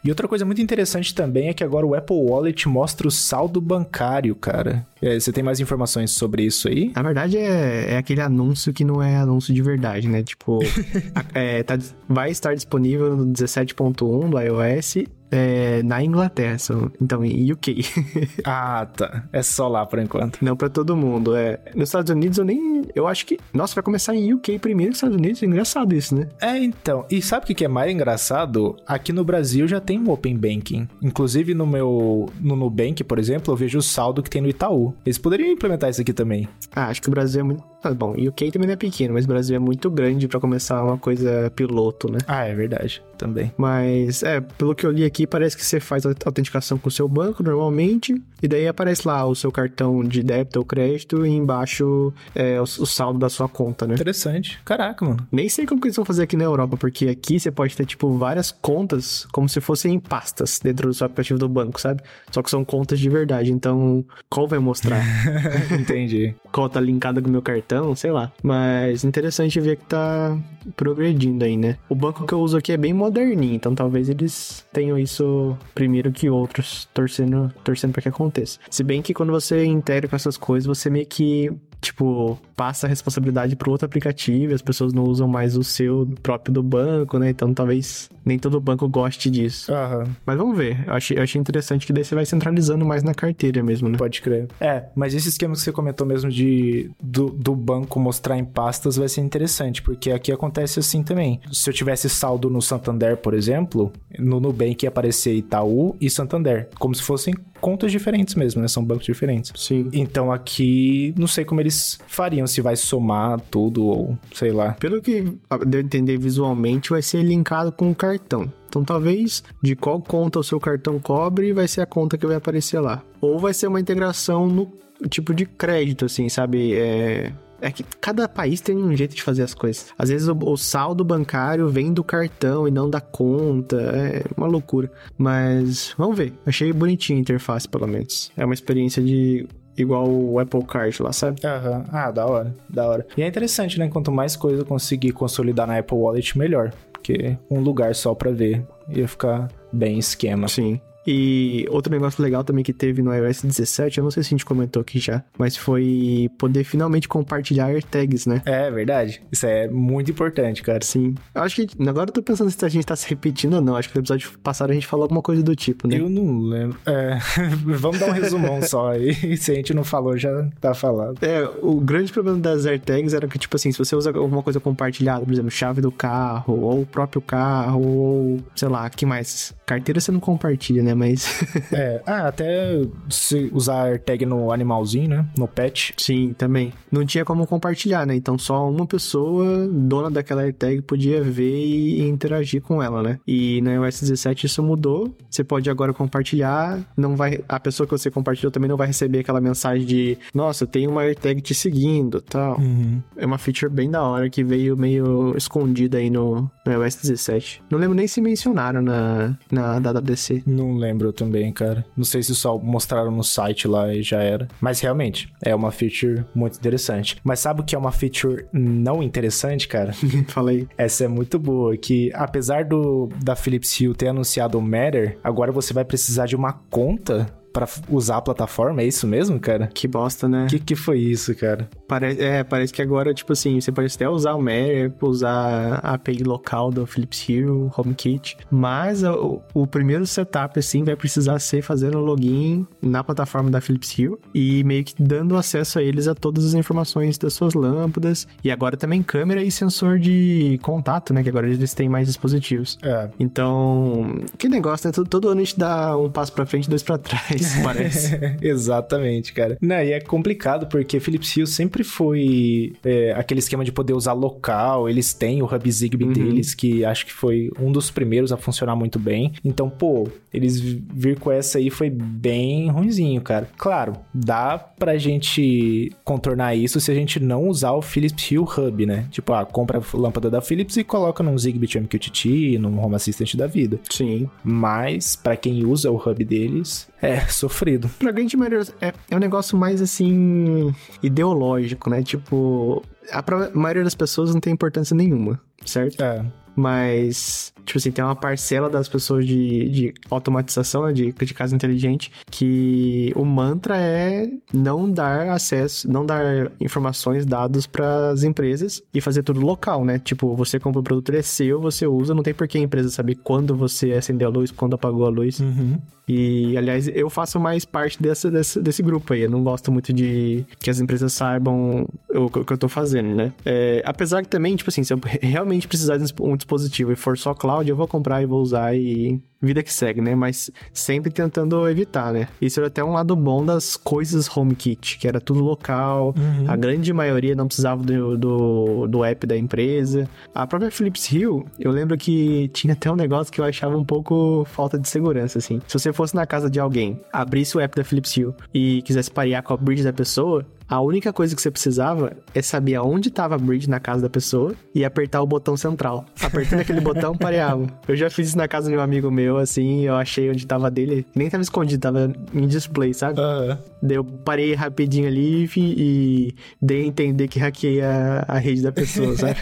E 0.05 0.09
outra 0.11 0.27
coisa 0.27 0.45
muito 0.45 0.61
interessante 0.61 1.15
também 1.15 1.47
é 1.47 1.53
que 1.53 1.63
agora 1.63 1.83
o 1.83 1.95
Apple 1.95 2.15
Wallet 2.15 2.69
mostra 2.69 3.07
o 3.07 3.11
saldo 3.11 3.59
bancário, 3.59 4.35
cara. 4.35 4.85
É, 5.01 5.19
você 5.19 5.31
tem 5.31 5.43
mais 5.43 5.59
informações 5.59 6.11
sobre 6.11 6.43
isso 6.43 6.67
aí? 6.67 6.91
Na 6.95 7.01
verdade, 7.01 7.39
é, 7.39 7.93
é 7.93 7.97
aquele 7.97 8.21
anúncio 8.21 8.71
que 8.71 8.85
não 8.85 9.01
é 9.01 9.15
anúncio 9.17 9.51
de 9.51 9.63
verdade, 9.63 10.07
né? 10.07 10.21
Tipo, 10.21 10.59
é, 11.33 11.63
tá, 11.63 11.79
vai 12.07 12.29
estar 12.29 12.53
disponível 12.53 13.17
no 13.17 13.25
17.1 13.33 14.29
do 14.29 14.39
iOS 14.39 14.97
é, 15.31 15.81
na 15.83 16.03
Inglaterra, 16.03 16.57
então 17.01 17.23
em 17.23 17.51
UK. 17.51 17.83
ah, 18.45 18.85
tá. 18.85 19.23
É 19.31 19.41
só 19.41 19.67
lá 19.67 19.85
por 19.85 19.99
enquanto. 19.99 20.39
Não 20.41 20.55
para 20.55 20.69
todo 20.69 20.95
mundo. 20.95 21.35
É. 21.35 21.59
Nos 21.75 21.89
Estados 21.89 22.09
Unidos 22.11 22.37
eu 22.37 22.45
nem. 22.45 22.83
Eu 22.95 23.07
acho 23.07 23.25
que. 23.25 23.37
Nossa, 23.53 23.75
vai 23.75 23.83
começar 23.83 24.15
em 24.15 24.33
UK 24.33 24.59
primeiro 24.59 24.91
nos 24.91 24.97
Estados 24.97 25.17
Unidos. 25.17 25.41
É 25.41 25.45
engraçado 25.45 25.93
isso, 25.93 26.15
né? 26.15 26.27
É, 26.41 26.57
então. 26.57 27.05
E 27.09 27.21
sabe 27.21 27.51
o 27.51 27.55
que 27.55 27.65
é 27.65 27.67
mais 27.67 27.91
engraçado? 27.91 28.75
Aqui 28.87 29.11
no 29.11 29.23
Brasil 29.23 29.67
já 29.67 29.79
tem 29.79 29.99
um 29.99 30.09
Open 30.09 30.37
Banking. 30.37 30.87
Inclusive 31.01 31.53
no 31.53 31.65
meu. 31.65 32.29
No 32.39 32.55
Nubank, 32.55 33.03
por 33.03 33.19
exemplo, 33.19 33.53
eu 33.53 33.57
vejo 33.57 33.79
o 33.79 33.83
saldo 33.83 34.21
que 34.21 34.29
tem 34.29 34.41
no 34.41 34.49
Itaú. 34.49 34.93
Eles 35.05 35.17
poderiam 35.17 35.49
implementar 35.49 35.89
isso 35.89 36.01
aqui 36.01 36.13
também. 36.13 36.47
Ah, 36.75 36.87
acho 36.87 37.01
que 37.01 37.07
o 37.07 37.11
Brasil 37.11 37.41
é 37.41 37.43
muito. 37.43 37.74
Ah, 37.85 37.93
bom, 37.93 38.13
UK 38.13 38.51
também 38.51 38.65
não 38.65 38.73
é 38.73 38.77
pequeno, 38.77 39.13
mas 39.13 39.25
o 39.25 39.27
Brasil 39.27 39.55
é 39.55 39.59
muito 39.59 39.91
grande 39.91 40.27
para 40.27 40.39
começar 40.39 40.83
uma 40.83 40.97
coisa 40.97 41.51
piloto, 41.55 42.11
né? 42.11 42.17
Ah, 42.27 42.43
é 42.43 42.55
verdade. 42.55 43.03
Também. 43.15 43.53
Mas, 43.57 44.23
é, 44.23 44.41
pelo 44.41 44.75
que 44.75 44.85
eu 44.85 44.91
li 44.91 45.05
aqui, 45.05 45.25
parece 45.25 45.55
que 45.55 45.63
você 45.63 45.79
faz 45.79 46.05
a 46.05 46.13
autenticação 46.25 46.77
com 46.77 46.89
o 46.89 46.91
seu 46.91 47.07
banco 47.07 47.41
normalmente, 47.41 48.21
e 48.43 48.47
daí 48.47 48.67
aparece 48.67 49.07
lá 49.07 49.25
o 49.25 49.33
seu 49.33 49.51
cartão 49.51 50.03
de 50.03 50.21
débito 50.21 50.59
ou 50.59 50.65
crédito 50.65 51.25
e 51.25 51.29
embaixo 51.29 52.13
é, 52.33 52.59
o, 52.59 52.63
o, 52.63 52.85
saldo 52.85 53.17
da 53.17 53.29
sua 53.29 53.47
conta, 53.47 53.87
né? 53.87 53.95
Interessante. 53.95 54.59
Caraca, 54.65 55.05
mano. 55.05 55.25
Nem 55.31 55.47
sei 55.47 55.65
como 55.65 55.79
que 55.79 55.87
eles 55.87 55.95
vão 55.95 56.05
fazer 56.05 56.23
aqui 56.23 56.35
na 56.35 56.43
Europa, 56.43 56.75
porque 56.75 57.07
aqui 57.07 57.39
você 57.39 57.49
pode 57.51 57.75
ter, 57.75 57.85
tipo, 57.85 58.17
várias 58.17 58.51
contas 58.51 59.25
como 59.31 59.47
se 59.47 59.61
fossem 59.61 59.97
pastas 59.99 60.59
dentro 60.61 60.87
do 60.87 60.93
seu 60.93 61.05
aplicativo 61.05 61.39
do 61.39 61.47
banco, 61.47 61.79
sabe? 61.79 62.03
Só 62.31 62.43
que 62.43 62.49
são 62.49 62.65
contas 62.65 62.99
de 62.99 63.09
verdade, 63.09 63.51
então 63.51 64.03
qual 64.29 64.47
vai 64.47 64.59
mostrar? 64.59 65.01
Entendi. 65.71 66.35
Conta 66.51 66.79
linkada 66.79 67.21
com 67.21 67.29
o 67.29 67.31
meu 67.31 67.41
cartão, 67.41 67.74
sei 67.95 68.11
lá. 68.11 68.31
Mas 68.43 69.03
interessante 69.03 69.59
ver 69.59 69.77
que 69.77 69.85
tá 69.85 70.37
progredindo 70.75 71.43
aí, 71.43 71.57
né? 71.57 71.77
O 71.89 71.95
banco 71.95 72.25
que 72.25 72.33
eu 72.33 72.39
uso 72.39 72.57
aqui 72.57 72.71
é 72.71 72.77
bem 72.77 72.93
moderninho, 72.93 73.55
então 73.55 73.75
talvez 73.75 74.09
eles 74.09 74.65
tenham 74.71 74.97
isso 74.97 75.57
primeiro 75.73 76.11
que 76.11 76.29
outros, 76.29 76.87
torcendo, 76.93 77.51
torcendo 77.63 77.91
para 77.91 78.01
que 78.01 78.09
aconteça. 78.09 78.59
Se 78.69 78.83
bem 78.83 79.01
que 79.01 79.13
quando 79.13 79.31
você 79.31 79.65
integra 79.65 80.09
com 80.09 80.15
essas 80.15 80.37
coisas, 80.37 80.65
você 80.65 80.89
meio 80.89 81.05
que 81.05 81.51
tipo, 81.81 82.39
passa 82.55 82.87
a 82.87 82.89
responsabilidade 82.89 83.55
para 83.55 83.69
outro 83.69 83.85
aplicativo, 83.85 84.53
as 84.53 84.61
pessoas 84.61 84.93
não 84.93 85.03
usam 85.03 85.27
mais 85.27 85.57
o 85.57 85.63
seu 85.63 86.07
próprio 86.23 86.53
do 86.53 86.63
banco, 86.63 87.19
né? 87.19 87.29
Então 87.29 87.53
talvez 87.53 88.09
nem 88.23 88.39
todo 88.39 88.59
banco 88.59 88.87
goste 88.87 89.29
disso. 89.29 89.71
Uhum. 89.71 90.11
Mas 90.25 90.37
vamos 90.37 90.57
ver. 90.57 90.83
Eu 90.87 90.93
achei, 90.93 91.17
eu 91.17 91.23
achei 91.23 91.39
interessante 91.39 91.85
que 91.85 91.93
daí 91.93 92.03
você 92.03 92.15
vai 92.15 92.25
centralizando 92.25 92.85
mais 92.85 93.03
na 93.03 93.13
carteira 93.13 93.61
mesmo, 93.61 93.87
né? 93.87 93.97
Pode 93.97 94.21
crer. 94.21 94.47
É, 94.59 94.85
mas 94.95 95.13
esse 95.13 95.29
esquema 95.29 95.53
que 95.53 95.61
você 95.61 95.71
comentou 95.71 96.07
mesmo 96.07 96.29
de 96.29 96.89
do, 97.01 97.29
do 97.29 97.55
banco 97.55 97.99
mostrar 97.99 98.37
em 98.37 98.45
pastas 98.45 98.95
vai 98.95 99.07
ser 99.07 99.21
interessante, 99.21 99.81
porque 99.81 100.11
aqui 100.11 100.31
acontece 100.31 100.79
assim 100.79 101.03
também. 101.03 101.39
Se 101.51 101.69
eu 101.69 101.73
tivesse 101.73 102.09
saldo 102.09 102.49
no 102.49 102.61
Santander, 102.61 103.17
por 103.17 103.33
exemplo, 103.33 103.91
no 104.17 104.39
Nubank 104.39 104.83
ia 104.83 104.89
aparecer 104.89 105.33
Itaú 105.35 105.95
e 105.99 106.09
Santander, 106.09 106.69
como 106.79 106.95
se 106.95 107.03
fossem 107.03 107.33
contas 107.65 107.91
diferentes 107.91 108.35
mesmo, 108.35 108.61
né? 108.61 108.67
São 108.67 108.85
bancos 108.85 109.07
diferentes. 109.07 109.51
Sim. 109.55 109.89
Então 109.91 110.31
aqui, 110.31 111.15
não 111.17 111.25
sei 111.25 111.43
como 111.43 111.59
eles 111.59 111.97
fariam, 112.05 112.45
se 112.45 112.61
vai 112.61 112.75
somar 112.75 113.41
tudo 113.49 113.83
ou 113.83 114.17
sei 114.35 114.51
lá. 114.51 114.73
Pelo 114.73 115.01
que 115.01 115.35
deu 115.65 115.81
entender 115.81 116.15
visualmente, 116.19 116.91
vai 116.91 117.01
ser 117.01 117.23
linkado 117.23 117.71
com 117.71 117.89
o 117.89 117.95
cartão. 117.95 118.53
Então 118.69 118.83
talvez 118.83 119.43
de 119.63 119.75
qual 119.75 119.99
conta 119.99 120.37
o 120.37 120.43
seu 120.43 120.59
cartão 120.59 120.99
cobre 120.99 121.53
vai 121.53 121.67
ser 121.67 121.81
a 121.81 121.87
conta 121.87 122.19
que 122.19 122.27
vai 122.27 122.35
aparecer 122.35 122.79
lá. 122.79 123.01
Ou 123.19 123.39
vai 123.39 123.51
ser 123.51 123.65
uma 123.65 123.79
integração 123.79 124.47
no 124.47 124.71
tipo 125.09 125.33
de 125.33 125.47
crédito, 125.47 126.05
assim, 126.05 126.29
sabe? 126.29 126.75
É. 126.75 127.33
É 127.61 127.71
que 127.71 127.83
cada 128.01 128.27
país 128.27 128.61
tem 128.61 128.75
um 128.77 128.95
jeito 128.95 129.15
de 129.15 129.23
fazer 129.23 129.43
as 129.43 129.53
coisas. 129.53 129.87
Às 129.97 130.09
vezes 130.09 130.27
o, 130.27 130.37
o, 130.37 130.57
saldo 130.57 131.03
bancário 131.03 131.69
vem 131.69 131.93
do 131.93 132.03
cartão 132.03 132.67
e 132.67 132.71
não 132.71 132.89
da 132.89 133.01
conta. 133.01 133.77
É 133.77 134.23
uma 134.35 134.47
loucura. 134.47 134.91
Mas 135.17 135.93
vamos 135.97 136.17
ver. 136.17 136.33
Achei 136.45 136.71
bonitinha 136.73 137.17
a 137.17 137.21
interface, 137.21 137.67
pelo 137.67 137.87
menos. 137.87 138.31
É 138.35 138.45
uma 138.45 138.53
experiência 138.53 139.01
de 139.01 139.47
igual 139.77 140.07
o 140.07 140.39
Apple 140.39 140.63
Card 140.63 141.01
lá, 141.01 141.11
sabe? 141.11 141.41
Aham. 141.45 141.77
Uhum. 141.77 141.83
Ah, 141.91 142.11
da 142.11 142.25
hora, 142.25 142.55
da 142.69 142.87
hora. 142.87 143.07
E 143.17 143.21
é 143.21 143.27
interessante, 143.27 143.77
né? 143.77 143.89
Quanto 143.89 144.11
mais 144.11 144.35
coisa 144.35 144.61
eu 144.61 144.65
conseguir 144.65 145.11
consolidar 145.11 145.67
na 145.67 145.77
Apple 145.77 145.97
Wallet, 145.97 146.37
melhor. 146.37 146.71
Porque 146.93 147.37
um 147.49 147.59
lugar 147.59 147.93
só 147.93 148.15
pra 148.15 148.31
ver 148.31 148.65
ia 148.89 149.07
ficar 149.07 149.49
bem 149.71 149.99
esquema. 149.99 150.47
Sim. 150.47 150.79
E 151.05 151.65
outro 151.69 151.91
negócio 151.91 152.23
legal 152.23 152.43
também 152.43 152.63
que 152.63 152.73
teve 152.73 153.01
no 153.01 153.13
iOS 153.13 153.43
17, 153.43 153.97
eu 153.97 154.03
não 154.03 154.11
sei 154.11 154.23
se 154.23 154.27
a 154.27 154.31
gente 154.31 154.45
comentou 154.45 154.81
aqui 154.81 154.99
já, 154.99 155.23
mas 155.37 155.55
foi 155.55 156.29
poder 156.37 156.63
finalmente 156.63 157.07
compartilhar 157.07 157.67
AirTags, 157.67 158.25
né? 158.25 158.41
É 158.45 158.69
verdade. 158.71 159.21
Isso 159.31 159.45
é 159.45 159.67
muito 159.67 160.11
importante, 160.11 160.63
cara. 160.63 160.79
Sim. 160.83 161.15
Eu 161.33 161.43
acho 161.43 161.55
que 161.55 161.67
agora 161.87 162.09
eu 162.09 162.13
tô 162.13 162.21
pensando 162.23 162.49
se 162.49 162.65
a 162.65 162.69
gente 162.69 162.85
tá 162.85 162.95
se 162.95 163.07
repetindo 163.07 163.55
ou 163.55 163.61
não. 163.61 163.75
Acho 163.75 163.89
que 163.89 163.95
no 163.95 164.01
episódio 164.01 164.31
passado 164.39 164.71
a 164.71 164.73
gente 164.73 164.87
falou 164.87 165.03
alguma 165.03 165.21
coisa 165.21 165.43
do 165.43 165.55
tipo, 165.55 165.87
né? 165.87 165.99
Eu 165.99 166.09
não 166.09 166.39
lembro. 166.39 166.77
É, 166.85 167.17
vamos 167.65 167.99
dar 167.99 168.07
um 168.07 168.11
resumão 168.11 168.61
só 168.61 168.91
aí. 168.91 169.13
Se 169.37 169.51
a 169.51 169.55
gente 169.55 169.73
não 169.73 169.83
falou, 169.83 170.17
já 170.17 170.47
tá 170.59 170.73
falado. 170.73 171.17
É, 171.21 171.47
o 171.61 171.79
grande 171.79 172.11
problema 172.11 172.39
das 172.39 172.65
AirTags 172.65 173.13
era 173.13 173.27
que, 173.27 173.37
tipo 173.37 173.55
assim, 173.55 173.71
se 173.71 173.77
você 173.77 173.95
usa 173.95 174.09
alguma 174.09 174.41
coisa 174.41 174.59
compartilhada, 174.59 175.25
por 175.25 175.31
exemplo, 175.31 175.51
chave 175.51 175.81
do 175.81 175.91
carro, 175.91 176.59
ou 176.59 176.81
o 176.81 176.85
próprio 176.85 177.21
carro, 177.21 177.81
ou 177.81 178.39
sei 178.55 178.67
lá, 178.67 178.89
que 178.89 179.05
mais? 179.05 179.53
Carteira 179.65 179.99
você 179.99 180.11
não 180.11 180.19
compartilha, 180.19 180.83
né? 180.83 180.93
Mas. 180.93 181.43
é, 181.73 182.01
ah, 182.05 182.27
até 182.27 182.81
se 183.09 183.49
usar 183.53 183.99
tag 183.99 184.25
no 184.25 184.51
animalzinho, 184.51 185.09
né? 185.09 185.25
No 185.37 185.47
pet. 185.47 185.93
Sim, 185.97 186.33
também. 186.37 186.71
Não 186.91 187.05
tinha 187.05 187.25
como 187.25 187.47
compartilhar, 187.47 188.05
né? 188.05 188.15
Então 188.15 188.37
só 188.37 188.69
uma 188.69 188.85
pessoa, 188.85 189.67
dona 189.67 190.11
daquela 190.11 190.51
tag, 190.53 190.81
podia 190.81 191.21
ver 191.21 191.65
e 191.65 192.07
interagir 192.07 192.61
com 192.61 192.81
ela, 192.81 193.01
né? 193.01 193.19
E 193.27 193.61
na 193.61 193.73
iOS 193.73 194.01
17 194.01 194.45
isso 194.45 194.61
mudou. 194.61 195.15
Você 195.29 195.43
pode 195.43 195.69
agora 195.69 195.93
compartilhar, 195.93 196.79
não 196.95 197.15
vai. 197.15 197.39
A 197.47 197.59
pessoa 197.59 197.87
que 197.87 197.91
você 197.91 198.11
compartilhou 198.11 198.51
também 198.51 198.69
não 198.69 198.77
vai 198.77 198.87
receber 198.87 199.19
aquela 199.19 199.41
mensagem 199.41 199.85
de 199.85 200.17
nossa, 200.33 200.67
tem 200.67 200.87
uma 200.87 201.01
AirTag 201.01 201.41
te 201.41 201.53
seguindo 201.53 202.21
tal. 202.21 202.59
Uhum. 202.59 203.01
É 203.17 203.25
uma 203.25 203.37
feature 203.37 203.71
bem 203.71 203.89
da 203.89 204.03
hora 204.03 204.29
que 204.29 204.43
veio 204.43 204.77
meio 204.77 205.35
escondida 205.35 205.97
aí 205.97 206.09
no, 206.09 206.49
no 206.65 206.71
iOS 206.71 206.95
17. 206.97 207.63
Não 207.69 207.79
lembro 207.79 207.95
nem 207.95 208.07
se 208.07 208.21
mencionaram 208.21 208.81
na, 208.81 209.37
na 209.55 209.79
WWDC. 209.79 210.43
Não 210.45 210.75
lembro 210.75 211.11
também, 211.13 211.51
cara. 211.51 211.85
Não 211.95 212.03
sei 212.03 212.21
se 212.21 212.35
só 212.35 212.57
mostraram 212.57 213.11
no 213.11 213.23
site 213.23 213.67
lá 213.67 213.93
e 213.93 214.03
já 214.03 214.21
era. 214.21 214.47
Mas 214.59 214.79
realmente, 214.79 215.31
é 215.41 215.55
uma 215.55 215.71
feature 215.71 216.25
muito 216.35 216.57
interessante. 216.57 217.17
Mas 217.23 217.39
sabe 217.39 217.61
o 217.61 217.63
que 217.63 217.75
é 217.75 217.77
uma 217.77 217.91
feature 217.91 218.45
não 218.51 219.01
interessante, 219.01 219.67
cara? 219.67 219.93
Falei. 220.27 220.67
Essa 220.77 221.05
é 221.05 221.07
muito 221.07 221.39
boa, 221.39 221.75
que 221.77 222.11
apesar 222.13 222.65
do 222.65 223.09
da 223.23 223.35
Philips 223.35 223.79
Hue 223.79 223.93
ter 223.93 224.09
anunciado 224.09 224.57
o 224.57 224.61
Matter, 224.61 225.17
agora 225.23 225.51
você 225.51 225.73
vai 225.73 225.85
precisar 225.85 226.25
de 226.25 226.35
uma 226.35 226.53
conta 226.69 227.27
para 227.55 227.69
usar 227.89 228.17
a 228.17 228.21
plataforma, 228.21 228.81
é 228.81 228.85
isso 228.85 229.07
mesmo, 229.07 229.39
cara? 229.39 229.67
Que 229.73 229.87
bosta, 229.87 230.27
né? 230.27 230.47
Que 230.49 230.59
que 230.59 230.75
foi 230.75 230.99
isso, 230.99 231.33
cara? 231.33 231.69
Parece, 231.87 232.21
é, 232.21 232.43
parece 232.43 232.73
que 232.73 232.81
agora, 232.81 233.13
tipo 233.13 233.31
assim, 233.31 233.61
você 233.61 233.71
pode 233.71 233.93
até 233.95 234.09
usar 234.09 234.33
o 234.33 234.41
Mare, 234.41 234.91
usar 235.01 235.79
a 235.81 235.93
API 235.93 236.21
local 236.21 236.69
do 236.69 236.85
Philips 236.85 237.25
Hue, 237.29 237.69
HomeKit, 237.77 238.35
mas 238.51 239.03
o, 239.03 239.41
o, 239.53 239.65
primeiro 239.65 240.05
setup, 240.05 240.59
assim, 240.59 240.83
vai 240.83 240.97
precisar 240.97 241.39
ser 241.39 241.61
fazendo 241.61 241.97
login 241.99 242.67
na 242.81 243.01
plataforma 243.05 243.49
da 243.49 243.61
Philips 243.61 243.97
Hue 243.97 244.17
e 244.33 244.61
meio 244.65 244.83
que 244.83 244.93
dando 245.01 245.37
acesso 245.37 245.79
a 245.79 245.83
eles 245.83 246.09
a 246.09 246.15
todas 246.15 246.43
as 246.43 246.55
informações 246.55 247.17
das 247.17 247.33
suas 247.33 247.53
lâmpadas 247.53 248.27
e 248.43 248.51
agora 248.51 248.75
também 248.75 249.01
câmera 249.01 249.41
e 249.41 249.49
sensor 249.49 249.97
de 249.97 250.59
contato, 250.61 251.13
né, 251.13 251.23
que 251.23 251.29
agora 251.29 251.47
eles 251.47 251.73
têm 251.73 251.87
mais 251.87 252.07
dispositivos. 252.07 252.77
É. 252.83 253.09
Então, 253.17 254.19
que 254.37 254.49
negócio, 254.49 254.89
né? 254.89 254.91
Todo, 254.91 255.07
todo 255.07 255.29
ano 255.29 255.39
a 255.39 255.43
gente 255.45 255.57
dá 255.57 255.97
um 255.97 256.09
passo 256.09 256.33
pra 256.33 256.45
frente, 256.45 256.69
dois 256.69 256.83
pra 256.83 256.97
trás, 256.97 257.44
parece. 257.63 258.19
Exatamente, 258.41 259.33
cara. 259.33 259.57
Não, 259.61 259.81
e 259.81 259.91
é 259.91 259.99
complicado 259.99 260.67
porque 260.67 260.99
Philips 260.99 261.35
Hue 261.35 261.47
sempre 261.47 261.83
foi 261.83 262.73
é, 262.83 263.13
aquele 263.13 263.39
esquema 263.39 263.63
de 263.63 263.71
poder 263.71 263.93
usar 263.93 264.13
local. 264.13 264.89
Eles 264.89 265.13
têm 265.13 265.41
o 265.41 265.45
Hub 265.45 265.71
Zigbee 265.71 266.05
uhum. 266.05 266.13
deles, 266.13 266.53
que 266.53 266.83
acho 266.85 267.05
que 267.05 267.13
foi 267.13 267.51
um 267.59 267.71
dos 267.71 267.91
primeiros 267.91 268.31
a 268.31 268.37
funcionar 268.37 268.75
muito 268.75 268.99
bem. 268.99 269.33
Então, 269.43 269.69
pô, 269.69 270.07
eles 270.33 270.59
vir 270.59 271.19
com 271.19 271.31
essa 271.31 271.57
aí 271.57 271.69
foi 271.69 271.89
bem 271.89 272.69
ruimzinho, 272.69 273.21
cara. 273.21 273.49
Claro, 273.57 273.93
dá 274.13 274.57
pra 274.57 274.97
gente 274.97 275.91
contornar 276.03 276.55
isso 276.55 276.79
se 276.79 276.91
a 276.91 276.95
gente 276.95 277.19
não 277.19 277.47
usar 277.47 277.71
o 277.71 277.81
Philips 277.81 278.31
Hue 278.31 278.39
Hub, 278.39 278.85
né? 278.85 279.07
Tipo, 279.11 279.33
ah, 279.33 279.45
compra 279.45 279.79
a 279.79 279.97
lâmpada 279.97 280.29
da 280.29 280.41
Philips 280.41 280.77
e 280.77 280.83
coloca 280.83 281.23
num 281.23 281.37
Zigbee 281.37 281.79
MQTT, 281.79 282.57
num 282.59 282.79
Home 282.79 282.95
Assistant 282.95 283.35
da 283.35 283.47
vida. 283.47 283.79
Sim. 283.89 284.29
Mas, 284.43 285.15
para 285.15 285.35
quem 285.35 285.65
usa 285.65 285.91
o 285.91 285.97
hub 285.97 286.23
deles, 286.23 286.87
é 287.05 287.27
sofrido. 287.27 287.89
Pra 287.99 288.11
grande 288.11 288.35
maioria, 288.35 288.61
é, 288.81 288.93
é 289.09 289.15
um 289.15 289.19
negócio 289.19 289.57
mais 289.57 289.81
assim, 289.81 290.73
ideológico, 291.01 291.89
né? 291.89 292.03
Tipo, 292.03 292.83
a 293.11 293.23
maioria 293.53 293.83
das 293.83 293.95
pessoas 293.95 294.33
não 294.33 294.41
tem 294.41 294.53
importância 294.53 294.95
nenhuma, 294.95 295.39
certo? 295.65 296.01
É. 296.01 296.25
Mas, 296.55 297.53
tipo 297.65 297.77
assim, 297.77 297.91
tem 297.91 298.03
uma 298.03 298.15
parcela 298.15 298.69
das 298.69 298.87
pessoas 298.87 299.25
de, 299.25 299.69
de 299.69 299.93
automatização, 300.09 300.85
né, 300.85 300.93
de, 300.93 301.11
de 301.11 301.33
casa 301.33 301.55
inteligente, 301.55 302.11
que 302.31 303.11
o 303.15 303.25
mantra 303.25 303.77
é 303.77 304.29
não 304.53 304.89
dar 304.89 305.29
acesso, 305.29 305.91
não 305.91 306.05
dar 306.05 306.51
informações, 306.59 307.25
dados 307.25 307.67
para 307.67 308.09
as 308.11 308.23
empresas 308.23 308.81
e 308.93 309.01
fazer 309.01 309.23
tudo 309.23 309.41
local, 309.41 309.83
né? 309.83 309.99
Tipo, 309.99 310.35
você 310.35 310.59
compra 310.59 310.79
o 310.79 310.83
produto, 310.83 311.09
ele 311.09 311.17
é 311.17 311.21
seu, 311.21 311.59
você 311.59 311.85
usa, 311.85 312.13
não 312.13 312.23
tem 312.23 312.33
por 312.33 312.47
que 312.47 312.57
a 312.57 312.61
empresa 312.61 312.89
saber 312.89 313.15
quando 313.15 313.55
você 313.55 313.91
acendeu 313.93 314.29
a 314.29 314.31
luz, 314.31 314.51
quando 314.51 314.75
apagou 314.75 315.05
a 315.05 315.09
luz. 315.09 315.39
Uhum. 315.39 315.77
E, 316.07 316.55
aliás, 316.55 316.87
eu 316.87 317.09
faço 317.09 317.39
mais 317.39 317.65
parte 317.65 318.01
dessa, 318.01 318.29
desse, 318.29 318.61
desse 318.61 318.83
grupo 318.83 319.13
aí. 319.13 319.21
Eu 319.21 319.29
não 319.29 319.43
gosto 319.43 319.71
muito 319.71 319.91
de 319.91 320.45
que 320.59 320.69
as 320.69 320.79
empresas 320.79 321.11
saibam 321.13 321.87
o, 322.09 322.25
o 322.25 322.29
que 322.29 322.53
eu 322.53 322.57
tô 322.57 322.69
fazendo, 322.69 323.15
né? 323.15 323.33
É, 323.43 323.81
apesar 323.85 324.21
que 324.21 324.29
também, 324.29 324.55
tipo 324.55 324.69
assim, 324.69 324.83
se 324.83 324.93
eu 324.93 324.99
realmente 325.21 325.67
precisar 325.67 325.97
de 325.97 326.13
um 326.21 326.37
dispositivo 326.45 326.91
e 326.91 326.95
for 326.95 327.17
só 327.17 327.33
cloud, 327.33 327.67
eu 327.67 327.75
vou 327.75 327.87
comprar 327.87 328.21
e 328.21 328.25
vou 328.25 328.41
usar 328.41 328.75
e 328.75 329.19
vida 329.45 329.63
que 329.63 329.71
segue, 329.71 330.01
né? 330.01 330.15
Mas 330.15 330.51
sempre 330.73 331.11
tentando 331.11 331.67
evitar, 331.69 332.11
né? 332.11 332.27
Isso 332.41 332.59
era 332.59 332.67
até 332.67 332.83
um 332.83 332.93
lado 332.93 333.15
bom 333.15 333.45
das 333.45 333.77
coisas 333.77 334.29
HomeKit, 334.35 334.97
que 334.97 335.07
era 335.07 335.19
tudo 335.21 335.41
local, 335.41 336.13
uhum. 336.17 336.45
a 336.47 336.55
grande 336.55 336.91
maioria 336.91 337.35
não 337.35 337.47
precisava 337.47 337.83
do, 337.83 338.17
do, 338.17 338.87
do, 338.87 339.03
app 339.03 339.25
da 339.25 339.37
empresa. 339.37 340.09
A 340.33 340.45
própria 340.45 340.71
Philips 340.71 341.09
Hue, 341.11 341.45
eu 341.59 341.71
lembro 341.71 341.97
que 341.97 342.49
tinha 342.49 342.73
até 342.73 342.91
um 342.91 342.95
negócio 342.95 343.31
que 343.31 343.39
eu 343.39 343.45
achava 343.45 343.77
um 343.77 343.85
pouco 343.85 344.45
falta 344.51 344.77
de 344.77 344.87
segurança, 344.87 345.37
assim. 345.37 345.61
Se 345.67 345.77
você 345.77 345.93
fosse 345.93 346.15
na 346.15 346.25
casa 346.25 346.49
de 346.49 346.59
alguém, 346.59 346.99
abrisse 347.11 347.57
o 347.57 347.59
app 347.59 347.75
da 347.75 347.83
Philips 347.83 348.15
Hue 348.15 348.33
e 348.53 348.81
quisesse 348.81 349.11
parear 349.11 349.43
com 349.43 349.53
a 349.53 349.57
bridge 349.57 349.83
da 349.83 349.93
pessoa, 349.93 350.45
a 350.67 350.81
única 350.81 351.13
coisa 351.13 351.35
que 351.35 351.41
você 351.41 351.51
precisava 351.51 352.17
é 352.33 352.41
saber 352.41 352.73
aonde 352.75 353.09
estava 353.09 353.35
a 353.35 353.37
bridge 353.37 353.69
na 353.69 353.79
casa 353.79 354.01
da 354.01 354.09
pessoa 354.09 354.55
e 354.73 354.83
apertar 354.83 355.21
o 355.21 355.27
botão 355.27 355.55
central. 355.55 356.05
Apertando 356.19 356.61
aquele 356.61 356.81
botão, 356.81 357.15
pareava. 357.15 357.67
Eu 357.87 357.95
já 357.95 358.09
fiz 358.09 358.29
isso 358.29 358.37
na 358.37 358.47
casa 358.47 358.69
de 358.69 358.75
um 358.75 358.81
amigo 358.81 359.11
meu, 359.11 359.34
assim, 359.37 359.81
eu 359.81 359.95
achei 359.95 360.29
onde 360.29 360.45
tava 360.45 360.69
dele. 360.69 361.05
Nem 361.15 361.29
tava 361.29 361.43
escondido, 361.43 361.81
tava 361.81 362.13
em 362.33 362.47
display, 362.47 362.93
sabe? 362.93 363.19
Uhum. 363.19 363.57
Daí 363.81 363.97
eu 363.97 364.03
parei 364.03 364.53
rapidinho 364.53 365.07
ali 365.07 365.49
e 365.55 366.35
dei 366.61 366.83
a 366.83 366.85
entender 366.85 367.27
que 367.27 367.39
hackei 367.39 367.81
a, 367.81 368.25
a 368.27 368.37
rede 368.37 368.61
da 368.61 368.71
pessoa, 368.71 369.15
sabe? 369.17 369.35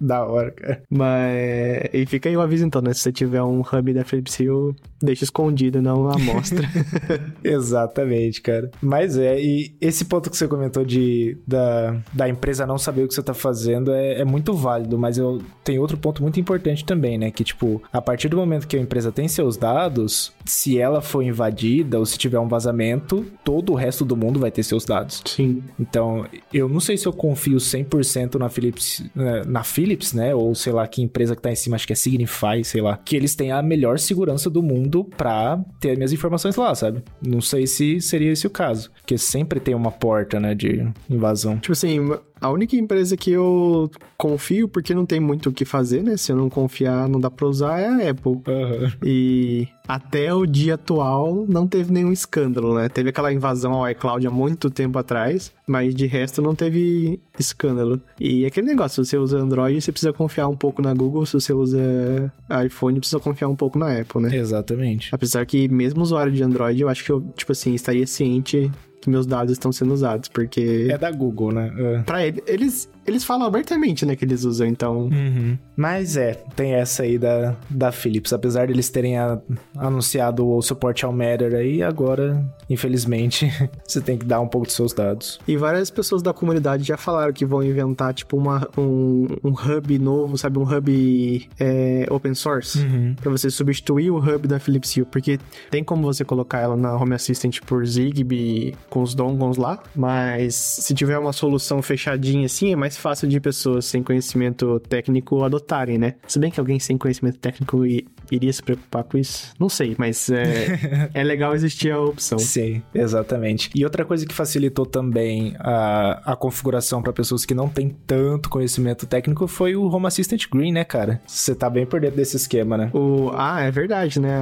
da 0.00 0.24
hora, 0.24 0.50
cara. 0.50 0.82
Mas. 0.90 1.88
E 1.92 2.06
fica 2.06 2.28
aí 2.28 2.36
o 2.36 2.40
aviso 2.40 2.64
então, 2.64 2.82
né? 2.82 2.92
Se 2.92 3.00
você 3.00 3.12
tiver 3.12 3.42
um 3.42 3.60
hub 3.60 3.92
da 3.92 4.04
Philips 4.04 4.38
Hue, 4.38 4.74
deixa 5.02 5.24
escondido, 5.24 5.80
não 5.80 6.08
a 6.08 6.18
mostra. 6.18 6.68
Exatamente, 7.42 8.40
cara. 8.40 8.70
Mas 8.80 9.16
é, 9.16 9.40
e 9.40 9.74
esse 9.80 10.04
ponto 10.04 10.30
que 10.30 10.36
você 10.36 10.48
comentou 10.48 10.84
de 10.84 11.38
da, 11.46 11.96
da 12.12 12.28
empresa 12.28 12.66
não 12.66 12.78
saber 12.78 13.04
o 13.04 13.08
que 13.08 13.14
você 13.14 13.22
tá 13.22 13.34
fazendo 13.34 13.92
é, 13.92 14.20
é 14.20 14.24
muito 14.24 14.54
válido, 14.54 14.98
mas 14.98 15.18
eu 15.18 15.40
tenho 15.62 15.80
outro 15.80 15.96
ponto 15.96 16.22
muito 16.22 16.38
importante 16.38 16.84
também, 16.84 17.18
né? 17.18 17.30
Que, 17.30 17.44
tipo, 17.44 17.82
a 17.92 18.00
partir 18.00 18.28
do 18.28 18.36
momento 18.36 18.66
que 18.66 18.76
a 18.76 18.80
empresa 18.94 19.12
tem 19.12 19.28
seus 19.28 19.56
dados, 19.56 20.32
se 20.44 20.78
ela 20.78 21.00
for 21.00 21.22
invadida 21.22 21.98
ou 21.98 22.06
se 22.06 22.16
tiver 22.16 22.38
um 22.38 22.48
vazamento, 22.48 23.26
todo 23.44 23.72
o 23.72 23.74
resto 23.74 24.04
do 24.04 24.16
mundo 24.16 24.38
vai 24.38 24.50
ter 24.50 24.62
seus 24.62 24.84
dados. 24.84 25.22
Sim. 25.26 25.62
Então, 25.78 26.26
eu 26.52 26.68
não 26.68 26.80
sei 26.80 26.96
se 26.96 27.06
eu 27.06 27.12
confio 27.12 27.56
100% 27.56 28.36
na 28.36 28.48
Philips, 28.48 29.04
né, 29.14 29.42
na 29.46 29.62
Philips, 29.62 30.12
né? 30.12 30.34
Ou 30.34 30.54
sei 30.54 30.72
lá 30.72 30.86
que 30.86 31.02
empresa 31.02 31.36
que 31.36 31.42
tá 31.42 31.50
em 31.50 31.56
cima, 31.56 31.76
acho 31.76 31.86
que 31.86 31.92
é 31.92 31.96
Signify, 31.96 32.62
sei 32.64 32.80
lá, 32.80 32.96
que 32.96 33.16
eles 33.16 33.34
têm 33.34 33.52
a 33.52 33.62
melhor 33.62 33.98
segurança 33.98 34.48
do 34.48 34.62
mundo 34.62 35.04
pra 35.16 35.60
ter 35.80 35.96
minhas 35.96 36.12
informações 36.12 36.56
lá, 36.56 36.74
sabe? 36.74 37.02
Não 37.20 37.40
sei 37.40 37.66
se 37.66 38.00
seria 38.00 38.32
esse 38.32 38.46
o 38.46 38.50
caso, 38.50 38.90
porque 39.00 39.18
sempre 39.18 39.60
tem 39.60 39.74
uma 39.74 39.90
porta 39.90 40.24
porta, 40.24 40.40
né, 40.40 40.54
de 40.54 40.86
invasão. 41.10 41.58
Tipo 41.58 41.72
assim, 41.72 41.98
A 42.44 42.50
única 42.50 42.76
empresa 42.76 43.16
que 43.16 43.30
eu 43.30 43.90
confio, 44.18 44.68
porque 44.68 44.92
não 44.92 45.06
tem 45.06 45.18
muito 45.18 45.48
o 45.48 45.52
que 45.52 45.64
fazer, 45.64 46.02
né? 46.02 46.14
Se 46.18 46.30
eu 46.30 46.36
não 46.36 46.50
confiar, 46.50 47.08
não 47.08 47.18
dá 47.18 47.30
pra 47.30 47.46
usar, 47.46 47.80
é 47.80 47.86
a 47.86 48.10
Apple. 48.10 48.42
Aham. 48.46 48.92
E 49.02 49.66
até 49.88 50.32
o 50.34 50.44
dia 50.44 50.74
atual 50.74 51.46
não 51.48 51.66
teve 51.66 51.90
nenhum 51.90 52.12
escândalo, 52.12 52.74
né? 52.74 52.90
Teve 52.90 53.08
aquela 53.08 53.32
invasão 53.32 53.72
ao 53.72 53.88
iCloud 53.88 54.26
há 54.26 54.30
muito 54.30 54.68
tempo 54.68 54.98
atrás, 54.98 55.54
mas 55.66 55.94
de 55.94 56.04
resto 56.04 56.42
não 56.42 56.54
teve 56.54 57.18
escândalo. 57.38 57.98
E 58.20 58.44
aquele 58.44 58.66
negócio, 58.66 59.02
se 59.02 59.10
você 59.12 59.16
usa 59.16 59.38
Android, 59.38 59.80
você 59.80 59.90
precisa 59.90 60.12
confiar 60.12 60.46
um 60.46 60.56
pouco 60.56 60.82
na 60.82 60.92
Google, 60.92 61.24
se 61.24 61.32
você 61.32 61.54
usa 61.54 62.30
iPhone, 62.66 62.98
precisa 62.98 63.20
confiar 63.20 63.48
um 63.48 63.56
pouco 63.56 63.78
na 63.78 63.98
Apple, 63.98 64.20
né? 64.20 64.36
Exatamente. 64.36 65.08
Apesar 65.12 65.46
que 65.46 65.66
mesmo 65.66 66.02
usuário 66.02 66.30
de 66.30 66.42
Android, 66.42 66.78
eu 66.82 66.90
acho 66.90 67.02
que 67.02 67.10
eu, 67.10 67.22
tipo 67.34 67.52
assim, 67.52 67.74
estaria 67.74 68.06
ciente 68.06 68.70
meus 69.10 69.26
dados 69.26 69.52
estão 69.52 69.72
sendo 69.72 69.92
usados, 69.94 70.28
porque 70.28 70.88
É 70.90 70.98
da 70.98 71.10
Google, 71.10 71.52
né? 71.52 71.72
É. 71.76 72.02
Pra 72.02 72.26
ele, 72.26 72.42
eles, 72.46 72.88
eles 73.06 73.24
falam 73.24 73.46
abertamente, 73.46 74.04
né, 74.06 74.16
que 74.16 74.24
eles 74.24 74.44
usam, 74.44 74.66
então... 74.66 75.02
Uhum. 75.08 75.58
Mas 75.76 76.16
é, 76.16 76.34
tem 76.54 76.74
essa 76.74 77.02
aí 77.02 77.18
da, 77.18 77.56
da 77.68 77.90
Philips. 77.90 78.32
Apesar 78.32 78.66
de 78.66 78.72
eles 78.72 78.88
terem 78.90 79.18
a- 79.18 79.40
anunciado 79.76 80.48
o 80.48 80.62
suporte 80.62 81.04
ao 81.04 81.12
Matter 81.12 81.54
aí, 81.54 81.82
agora, 81.82 82.44
infelizmente, 82.70 83.50
você 83.86 84.00
tem 84.00 84.16
que 84.16 84.24
dar 84.24 84.40
um 84.40 84.46
pouco 84.46 84.66
dos 84.66 84.76
seus 84.76 84.92
dados. 84.92 85.40
E 85.48 85.56
várias 85.56 85.90
pessoas 85.90 86.22
da 86.22 86.32
comunidade 86.32 86.84
já 86.84 86.96
falaram 86.96 87.32
que 87.32 87.44
vão 87.44 87.62
inventar, 87.62 88.14
tipo, 88.14 88.36
uma, 88.36 88.68
um, 88.78 89.26
um 89.42 89.50
hub 89.50 89.98
novo, 89.98 90.38
sabe? 90.38 90.58
Um 90.58 90.62
hub 90.62 91.48
é, 91.58 92.06
open 92.10 92.34
source. 92.34 92.78
Uhum. 92.78 93.14
Pra 93.20 93.30
você 93.30 93.50
substituir 93.50 94.10
o 94.10 94.18
hub 94.18 94.46
da 94.46 94.58
Philips 94.60 94.96
Hue. 94.96 95.04
Porque 95.04 95.38
tem 95.70 95.82
como 95.82 96.02
você 96.02 96.24
colocar 96.24 96.60
ela 96.60 96.76
na 96.76 96.94
Home 96.96 97.14
Assistant 97.14 97.60
por 97.66 97.84
Zigbee 97.84 98.74
com 98.88 99.02
os 99.02 99.14
dongles 99.14 99.56
lá. 99.56 99.80
Mas 99.94 100.54
se 100.54 100.94
tiver 100.94 101.18
uma 101.18 101.32
solução 101.32 101.82
fechadinha 101.82 102.46
assim, 102.46 102.72
é 102.72 102.76
mais 102.76 102.93
fácil 102.96 103.28
de 103.28 103.40
pessoas 103.40 103.84
sem 103.84 104.02
conhecimento 104.02 104.78
técnico 104.80 105.42
adotarem, 105.44 105.98
né? 105.98 106.14
Se 106.26 106.38
bem 106.38 106.50
que 106.50 106.58
alguém 106.60 106.78
sem 106.78 106.96
conhecimento 106.98 107.38
técnico 107.38 107.84
i- 107.86 108.06
iria 108.30 108.52
se 108.52 108.62
preocupar 108.62 109.04
com 109.04 109.18
isso. 109.18 109.52
Não 109.58 109.68
sei, 109.68 109.94
mas 109.98 110.30
é, 110.30 111.10
é 111.14 111.22
legal 111.22 111.54
existir 111.54 111.90
a 111.90 112.00
opção. 112.00 112.38
Sim, 112.38 112.82
exatamente. 112.94 113.70
E 113.74 113.84
outra 113.84 114.04
coisa 114.04 114.26
que 114.26 114.34
facilitou 114.34 114.86
também 114.86 115.54
a, 115.58 116.32
a 116.32 116.36
configuração 116.36 117.02
para 117.02 117.12
pessoas 117.12 117.44
que 117.44 117.54
não 117.54 117.68
têm 117.68 117.94
tanto 118.06 118.48
conhecimento 118.48 119.06
técnico 119.06 119.46
foi 119.46 119.76
o 119.76 119.86
Home 119.86 120.06
Assistant 120.06 120.46
Green, 120.50 120.72
né, 120.72 120.84
cara? 120.84 121.20
Você 121.26 121.54
tá 121.54 121.68
bem 121.68 121.86
por 121.86 122.00
dentro 122.00 122.16
desse 122.16 122.36
esquema, 122.36 122.76
né? 122.76 122.90
O, 122.92 123.30
ah, 123.34 123.60
é 123.62 123.70
verdade, 123.70 124.20
né? 124.20 124.34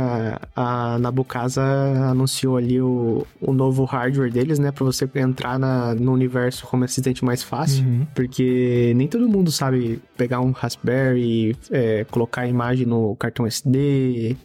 A, 0.55 0.95
a 0.95 0.99
Nabucasa 0.99 1.63
anunciou 1.63 2.57
ali 2.57 2.81
o, 2.81 3.27
o 3.41 3.53
novo 3.53 3.85
hardware 3.85 4.31
deles, 4.31 4.59
né? 4.59 4.71
Pra 4.71 4.85
você 4.85 5.09
entrar 5.15 5.59
na, 5.59 5.95
no 5.95 6.13
universo 6.13 6.67
Home 6.73 6.85
Assistant 6.85 7.23
mais 7.23 7.43
fácil. 7.43 7.85
Uhum. 7.85 8.07
Porque 8.15 8.93
nem 8.97 9.09
todo 9.09 9.29
mundo 9.29 9.51
sabe 9.51 10.01
pegar 10.17 10.41
um 10.41 10.51
Raspberry, 10.51 11.57
é, 11.71 12.05
colocar 12.11 12.43
a 12.43 12.49
imagem 12.49 12.87
no 12.87 13.17
cartão 13.17 13.47
SD, 13.47 13.72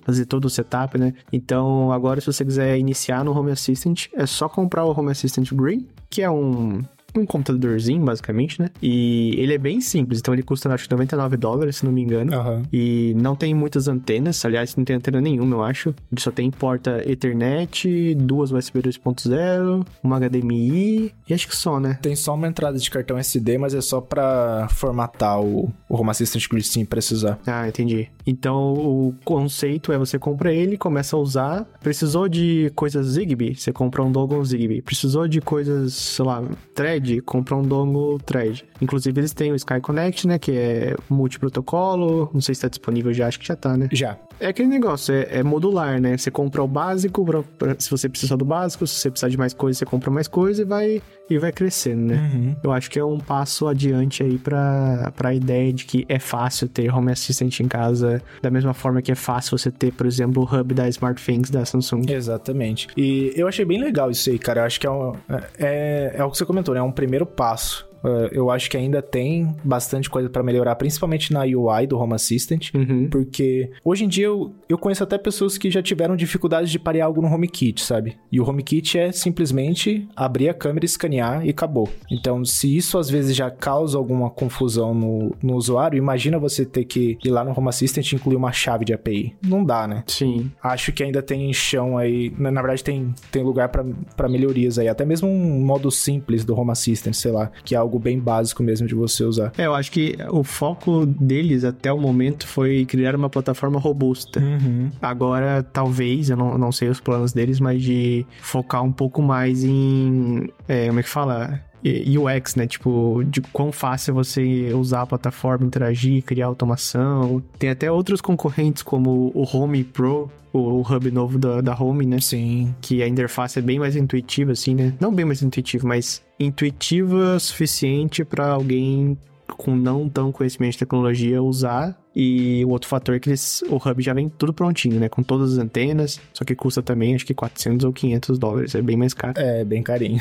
fazer 0.02 0.26
todo 0.26 0.46
o 0.46 0.50
setup, 0.50 0.98
né? 0.98 1.14
Então, 1.32 1.92
agora, 1.92 2.20
se 2.22 2.28
você 2.28 2.44
quiser 2.44 2.78
iniciar 2.78 3.24
no 3.24 3.38
Home 3.38 3.52
Assistant, 3.52 4.08
é 4.14 4.26
só 4.26 4.48
comprar 4.48 4.86
o 4.86 4.98
Home 4.98 5.12
Assistant 5.12 5.52
Green, 5.54 5.88
que 6.10 6.22
é 6.22 6.30
um. 6.30 6.82
Um 7.18 7.26
computadorzinho, 7.26 8.04
basicamente, 8.04 8.62
né? 8.62 8.70
E 8.82 9.34
ele 9.38 9.54
é 9.54 9.58
bem 9.58 9.82
simples, 9.82 10.20
então 10.20 10.34
ele 10.34 10.44
custa 10.44 10.68
acho 10.74 10.88
que 10.88 10.92
99 10.92 11.38
dólares, 11.38 11.78
se 11.78 11.86
não 11.86 11.92
me 11.92 12.02
engano. 12.02 12.34
Aham. 12.34 12.64
E 12.72 13.14
não 13.18 13.36
tem 13.36 13.54
muitas 13.54 13.88
antenas, 13.88 14.44
aliás, 14.46 14.76
não 14.76 14.84
tem 14.84 14.96
antena 14.96 15.20
nenhuma, 15.20 15.56
eu 15.56 15.64
acho. 15.64 15.90
Ele 16.12 16.22
só 16.22 16.32
tem 16.32 16.52
porta 16.52 17.02
Ethernet, 17.10 18.16
duas 18.16 18.52
USB 18.52 18.82
2.0, 18.82 19.86
uma 20.04 20.20
HDMI 20.20 21.14
e 21.28 21.34
acho 21.34 21.48
que 21.48 21.56
só, 21.56 21.80
né? 21.80 21.98
Tem 22.02 22.16
só 22.16 22.34
uma 22.34 22.48
entrada 22.48 22.78
de 22.78 22.90
cartão 22.90 23.18
SD, 23.18 23.58
mas 23.58 23.74
é 23.74 23.82
só 23.82 24.02
pra 24.02 24.68
formatar 24.70 25.42
o, 25.42 25.72
o 25.90 25.96
Home 25.96 26.10
Assistant 26.10 26.48
Green 26.50 26.62
sim 26.62 26.86
precisar. 26.86 27.40
Ah, 27.46 27.68
entendi. 27.68 28.10
Então 28.26 28.74
o 28.74 29.16
conceito 29.24 29.92
é 29.92 29.98
você 29.98 30.20
compra 30.20 30.54
ele, 30.54 30.78
começa 30.78 31.16
a 31.16 31.20
usar. 31.20 31.66
Precisou 31.82 32.28
de 32.28 32.72
coisas 32.76 33.08
Zigbee, 33.08 33.56
você 33.56 33.72
compra 33.72 34.04
um 34.04 34.12
dongle 34.12 34.44
Zigbee. 34.44 34.82
Precisou 34.82 35.28
de 35.28 35.40
coisas, 35.40 35.94
sei 35.94 36.26
lá, 36.26 36.44
Thread, 36.76 37.07
compra 37.22 37.56
um 37.56 37.64
dongle 37.64 38.20
Thread. 38.26 38.66
Inclusive 38.82 39.20
eles 39.20 39.34
têm 39.34 39.52
o 39.52 39.56
Sky 39.56 39.80
Connect, 39.82 40.28
né, 40.28 40.38
que 40.40 40.52
é 40.52 40.96
multiprotocolo. 41.10 42.30
Não 42.34 42.42
sei 42.42 42.56
se 42.56 42.62
tá 42.62 42.68
disponível 42.68 43.14
já, 43.14 43.28
acho 43.28 43.40
que 43.40 43.48
já 43.48 43.56
tá, 43.56 43.76
né? 43.78 43.88
Já. 43.92 44.18
É 44.40 44.48
aquele 44.48 44.68
negócio, 44.68 45.14
é, 45.16 45.40
é 45.40 45.44
modular, 45.44 46.00
né? 46.00 46.16
Você 46.16 46.30
compra 46.30 46.62
o 46.64 46.68
básico, 46.68 47.26
pra- 47.26 47.42
pra- 47.58 47.76
se 47.80 47.90
você 47.90 48.08
precisar 48.08 48.36
do 48.36 48.46
básico, 48.46 48.86
se 48.86 48.94
você 48.94 49.10
precisar 49.10 49.30
de 49.30 49.38
mais 49.38 49.52
coisa, 49.52 49.80
você 49.80 49.86
compra 49.86 50.12
mais 50.12 50.28
coisa 50.28 50.62
e 50.62 50.66
vai, 50.66 51.02
e 51.28 51.38
vai 51.40 51.52
crescendo, 51.52 52.02
né? 52.14 52.32
Uhum. 52.36 52.56
Eu 52.64 52.72
acho 52.72 52.92
que 52.92 53.00
é 53.00 53.04
um 53.04 53.18
passo 53.18 53.68
adiante 53.68 54.22
aí 54.22 54.38
pra, 54.38 55.12
pra 55.16 55.34
ideia 55.34 55.74
de 55.74 55.86
que 55.86 56.06
é 56.08 56.20
fácil 56.20 56.68
ter 56.68 56.94
Home 56.94 57.12
Assistant 57.12 57.60
em 57.62 57.68
casa, 57.68 58.22
da 58.40 58.52
mesma 58.52 58.76
forma 58.76 59.02
que 59.02 59.12
é 59.12 59.16
fácil 59.16 59.58
você 59.58 59.72
ter, 59.72 59.92
por 59.92 60.06
exemplo, 60.06 60.44
o 60.44 60.56
hub 60.60 60.72
da 60.72 60.88
SmartThings 60.88 61.50
da 61.50 61.66
Samsung. 61.66 62.04
Exatamente. 62.08 62.88
E 62.96 63.34
eu 63.36 63.48
achei 63.48 63.66
bem 63.66 63.82
legal 63.82 64.12
isso 64.12 64.30
aí, 64.30 64.38
cara. 64.38 64.62
Eu 64.62 64.66
acho 64.66 64.80
que 64.80 64.86
é, 64.86 64.92
um, 64.92 65.14
é, 65.58 66.14
é 66.16 66.24
o 66.24 66.30
que 66.30 66.38
você 66.38 66.46
comentou, 66.46 66.76
né? 66.76 66.80
É 66.80 66.84
um 66.84 66.92
primeiro 66.98 67.28
passo. 67.28 67.87
Uh, 68.04 68.30
eu 68.32 68.50
acho 68.50 68.70
que 68.70 68.78
ainda 68.78 69.02
tem 69.02 69.56
bastante 69.64 70.10
coisa 70.10 70.30
pra 70.30 70.44
melhorar, 70.44 70.76
principalmente 70.76 71.34
na 71.34 71.42
UI 71.42 71.88
do 71.88 71.98
Home 71.98 72.14
Assistant. 72.14 72.74
Uhum. 72.74 73.10
Porque 73.10 73.72
hoje 73.84 74.06
em 74.06 74.08
dia 74.08 74.26
eu, 74.26 74.54
eu 74.70 74.78
conheço 74.78 75.04
até 75.04 75.18
pessoas 75.18 75.58
que 75.58 75.70
já 75.70 75.82
tiveram 75.82 76.16
dificuldade 76.16 76.72
de 76.72 76.80
parear 76.80 77.08
algo 77.08 77.22
no 77.22 77.28
HomeKit, 77.28 77.82
sabe? 77.82 78.18
E 78.32 78.40
o 78.40 78.48
HomeKit 78.48 78.98
é 78.98 79.12
simplesmente 79.12 80.08
abrir 80.16 80.50
a 80.50 80.54
câmera, 80.54 80.86
escanear 80.86 81.46
e 81.46 81.50
acabou. 81.50 81.90
Então, 82.10 82.44
se 82.46 82.76
isso 82.76 82.98
às 82.98 83.10
vezes 83.10 83.36
já 83.36 83.50
causa 83.50 83.98
alguma 83.98 84.30
confusão 84.30 84.94
no, 84.94 85.36
no 85.42 85.56
usuário, 85.56 85.98
imagina 85.98 86.40
você 86.40 86.66
ter 86.66 86.86
que 86.86 87.18
ir 87.24 87.30
lá 87.30 87.44
no 87.44 87.58
Home 87.58 87.70
Assistant 87.70 88.12
e 88.12 88.16
incluir 88.16 88.36
uma 88.36 88.52
chave 88.52 88.86
de 88.86 88.94
API. 88.94 89.36
Não 89.44 89.64
dá, 89.64 89.88
né? 89.88 90.04
Sim. 90.08 90.52
Acho 90.62 90.92
que 90.92 91.04
ainda 91.04 91.22
tem 91.22 91.52
chão 91.54 91.98
aí. 91.98 92.34
Na, 92.38 92.52
na 92.52 92.62
verdade, 92.62 92.84
tem, 92.84 93.14
tem 93.32 93.44
lugar 93.44 93.70
pra 93.70 93.84
pra 94.16 94.28
melhorias 94.28 94.78
aí. 94.80 94.88
Até 94.88 95.06
mesmo 95.06 95.28
um 95.30 95.66
modo 95.66 95.90
simples 95.92 96.44
do 96.44 96.58
Home 96.58 96.72
Assistant, 96.72 97.14
sei 97.14 97.32
lá, 97.32 97.52
que 97.64 97.76
é 97.76 97.78
algo 97.88 97.98
bem 97.98 98.20
básico 98.20 98.62
mesmo 98.62 98.86
de 98.86 98.94
você 98.94 99.24
usar. 99.24 99.54
É, 99.58 99.66
eu 99.66 99.74
acho 99.74 99.92
que 99.92 100.18
o 100.30 100.44
foco 100.44 101.06
deles 101.06 101.64
até 101.64 101.92
o 101.92 101.98
momento 101.98 102.46
foi 102.46 102.86
criar 102.86 103.16
uma 103.16 103.30
plataforma 103.30 103.80
robusta. 103.80 104.40
Uhum. 104.40 104.92
Agora, 105.02 105.64
talvez, 105.64 106.30
eu 106.30 106.38
não, 106.38 106.58
não 106.58 106.72
sei 106.72 106.90
os 106.90 107.00
planos 107.00 107.32
deles, 107.32 107.60
mas 107.60 107.82
de 107.82 108.26
focar 108.42 108.84
um 108.84 108.92
pouco 108.92 109.22
mais 109.22 109.64
em. 109.64 110.50
é, 110.68 110.88
como 110.88 111.00
é 111.00 111.04
que 111.04 111.10
fala? 111.10 111.62
E- 111.84 112.18
UX, 112.18 112.56
né? 112.56 112.68
Tipo, 112.68 113.24
de 113.26 113.42
quão 113.42 113.72
fácil 113.72 114.14
você 114.14 114.72
usar 114.74 115.02
a 115.04 115.06
plataforma, 115.06 115.66
interagir, 115.66 116.24
criar 116.24 116.48
automação. 116.48 117.42
Tem 117.60 117.70
até 117.70 117.92
outros 117.92 118.22
concorrentes, 118.22 118.84
como 118.84 119.32
o 119.34 119.44
Home 119.44 119.84
Pro, 119.84 120.30
o, 120.52 120.60
o 120.60 120.82
hub 120.82 121.12
novo 121.12 121.38
da, 121.38 121.62
da 121.62 121.76
Home, 121.80 122.06
né? 122.06 122.20
Sim. 122.20 122.74
Que 122.82 123.04
a 123.04 123.08
interface 123.08 123.60
é 123.60 123.62
bem 123.62 123.80
mais 123.80 123.96
intuitiva, 123.96 124.52
assim, 124.52 124.74
né? 124.76 124.94
Não 125.00 125.14
bem 125.14 125.26
mais 125.26 125.42
intuitiva, 125.42 125.88
mas 125.88 126.22
intuitiva 126.40 127.36
o 127.36 127.40
suficiente 127.40 128.24
para 128.24 128.48
alguém 128.48 129.18
com 129.56 129.76
não 129.76 130.10
tão 130.10 130.32
conhecimento 130.32 130.74
de 130.74 130.80
tecnologia 130.80 131.42
usar. 131.42 131.98
E 132.20 132.66
o 132.66 132.70
outro 132.70 132.90
fator 132.90 133.16
é 133.16 133.20
que 133.20 133.30
eles, 133.30 133.64
o 133.70 133.76
hub 133.76 134.02
já 134.02 134.12
vem 134.12 134.28
tudo 134.28 134.52
prontinho, 134.52 135.00
né? 135.00 135.08
Com 135.08 135.22
todas 135.22 135.54
as 135.54 135.58
antenas, 135.60 136.20
só 136.34 136.44
que 136.44 136.56
custa 136.56 136.82
também 136.82 137.14
acho 137.14 137.24
que 137.26 137.34
400 137.34 137.86
ou 137.86 137.94
500 137.94 138.40
dólares, 138.40 138.74
é 138.74 138.82
bem 138.82 138.98
mais 138.98 139.14
caro. 139.14 139.34
É, 139.38 139.64
bem 139.64 139.84
carinho. 139.84 140.20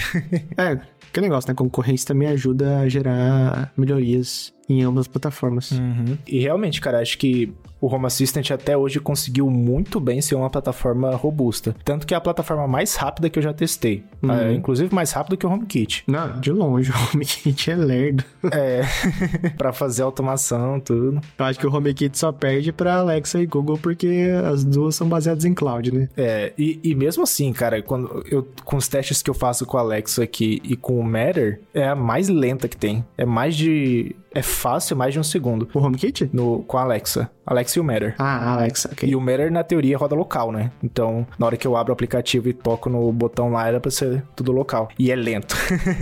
É, 0.58 0.78
que 1.12 1.20
negócio, 1.20 1.48
né? 1.48 1.54
Concorrência 1.54 2.08
também 2.08 2.28
ajuda 2.28 2.80
a 2.80 2.88
gerar 2.88 3.72
melhorias 3.76 4.52
em 4.68 4.82
ambas 4.82 5.02
as 5.02 5.08
plataformas. 5.08 5.72
Uhum. 5.72 6.18
E 6.26 6.40
realmente, 6.40 6.80
cara, 6.80 7.00
acho 7.00 7.18
que 7.18 7.52
o 7.80 7.94
Home 7.94 8.06
Assistant 8.06 8.50
até 8.50 8.76
hoje 8.76 8.98
conseguiu 8.98 9.50
muito 9.50 10.00
bem 10.00 10.20
ser 10.20 10.34
uma 10.34 10.50
plataforma 10.50 11.14
robusta. 11.14 11.74
Tanto 11.84 12.06
que 12.06 12.14
é 12.14 12.16
a 12.16 12.20
plataforma 12.20 12.66
mais 12.66 12.96
rápida 12.96 13.28
que 13.28 13.38
eu 13.38 13.42
já 13.42 13.52
testei. 13.52 14.02
Uhum. 14.22 14.32
É, 14.32 14.52
inclusive 14.52 14.94
mais 14.94 15.12
rápido 15.12 15.36
que 15.36 15.46
o 15.46 15.50
HomeKit. 15.50 16.04
Não, 16.06 16.40
de 16.40 16.52
longe, 16.52 16.90
o 16.92 16.94
HomeKit 17.14 17.70
é 17.70 17.76
lerdo. 17.76 18.24
É, 18.50 18.82
pra 19.56 19.72
fazer 19.72 20.02
automação, 20.02 20.80
tudo. 20.80 21.20
Eu 21.38 21.44
acho 21.44 21.58
que 21.58 21.66
o 21.66 21.74
HomeKit 21.74 22.18
só 22.18 22.32
perde 22.32 22.72
pra 22.72 22.96
Alexa 22.96 23.40
e 23.40 23.46
Google 23.46 23.78
porque 23.78 24.28
as 24.50 24.64
duas 24.64 24.94
são 24.94 25.08
baseadas 25.08 25.44
em 25.44 25.54
cloud, 25.54 25.92
né? 25.92 26.08
É, 26.16 26.52
e, 26.58 26.80
e 26.82 26.94
mesmo 26.94 27.22
assim, 27.22 27.52
cara, 27.52 27.82
quando 27.82 28.24
eu 28.30 28.46
com 28.64 28.76
os 28.76 28.88
testes 28.88 29.22
que 29.22 29.30
eu 29.30 29.34
faço 29.34 29.66
com 29.66 29.76
o 29.76 29.80
Alexa 29.80 30.22
aqui 30.22 30.60
e 30.64 30.76
com 30.76 30.98
o 30.98 31.04
Matter, 31.04 31.60
é 31.74 31.88
a 31.88 31.94
mais 31.94 32.28
lenta 32.28 32.68
que 32.68 32.76
tem. 32.76 33.04
É 33.16 33.24
mais 33.24 33.54
de. 33.54 34.16
É 34.36 34.42
fácil, 34.42 34.96
mais 34.96 35.14
de 35.14 35.18
um 35.18 35.22
segundo. 35.22 35.66
O 35.72 35.78
HomeKit? 35.78 36.28
No, 36.32 36.62
com 36.64 36.76
a 36.76 36.82
Alexa. 36.82 37.30
Alexa 37.46 37.78
e 37.78 37.80
o 37.80 37.84
Matter. 37.84 38.14
Ah, 38.18 38.54
Alexa, 38.54 38.90
ok. 38.92 39.08
E 39.08 39.16
o 39.16 39.20
Matter, 39.20 39.50
na 39.50 39.62
teoria, 39.64 39.96
roda 39.96 40.14
local, 40.14 40.52
né? 40.52 40.70
Então, 40.82 41.26
na 41.38 41.46
hora 41.46 41.56
que 41.56 41.66
eu 41.66 41.76
abro 41.76 41.92
o 41.92 41.94
aplicativo 41.94 42.48
e 42.48 42.52
toco 42.52 42.90
no 42.90 43.10
botão 43.12 43.50
lá, 43.50 43.66
era 43.66 43.80
pra 43.80 43.90
ser 43.90 44.22
tudo 44.36 44.52
local. 44.52 44.88
E 44.98 45.10
é 45.10 45.16
lento. 45.16 45.56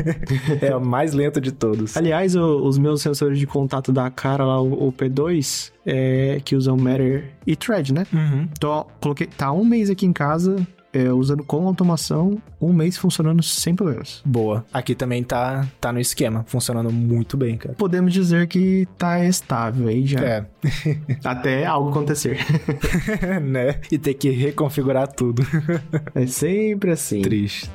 é 0.60 0.74
o 0.74 0.80
mais 0.84 1.12
lento 1.12 1.40
de 1.40 1.52
todos. 1.52 1.96
Aliás, 1.96 2.34
o- 2.34 2.66
os 2.66 2.76
meus 2.78 3.02
sensores 3.02 3.38
de 3.38 3.46
contato 3.46 3.92
da 3.92 4.10
cara 4.10 4.44
lá, 4.44 4.60
o, 4.60 4.88
o 4.88 4.92
P2, 4.92 5.70
é, 5.86 6.40
que 6.44 6.56
usam 6.56 6.76
Matter 6.76 7.30
e 7.46 7.54
Thread, 7.54 7.92
né? 7.92 8.06
Uhum. 8.12 8.48
Tô, 8.58 8.84
coloquei, 9.00 9.26
tá 9.26 9.52
um 9.52 9.64
mês 9.64 9.90
aqui 9.90 10.06
em 10.06 10.12
casa, 10.12 10.56
é, 10.94 11.12
usando 11.12 11.42
com 11.42 11.66
automação, 11.66 12.40
um 12.60 12.72
mês 12.72 12.96
funcionando 12.96 13.42
sem 13.42 13.74
problemas. 13.74 14.22
Boa. 14.24 14.64
Aqui 14.72 14.94
também 14.94 15.24
tá, 15.24 15.66
tá 15.80 15.92
no 15.92 15.98
esquema, 15.98 16.44
funcionando 16.46 16.90
muito 16.92 17.36
bem, 17.36 17.56
cara. 17.56 17.74
Podemos 17.74 18.12
dizer 18.12 18.46
que 18.46 18.86
tá 18.96 19.24
estável 19.24 19.88
aí 19.88 20.06
já. 20.06 20.20
É. 20.20 20.46
Até 21.24 21.66
algo 21.66 21.90
acontecer. 21.90 22.38
né? 23.42 23.80
E 23.90 23.98
ter 23.98 24.14
que 24.14 24.30
reconfigurar 24.30 25.08
tudo. 25.08 25.42
é 26.14 26.26
sempre 26.26 26.92
assim. 26.92 27.20
Triste. 27.22 27.68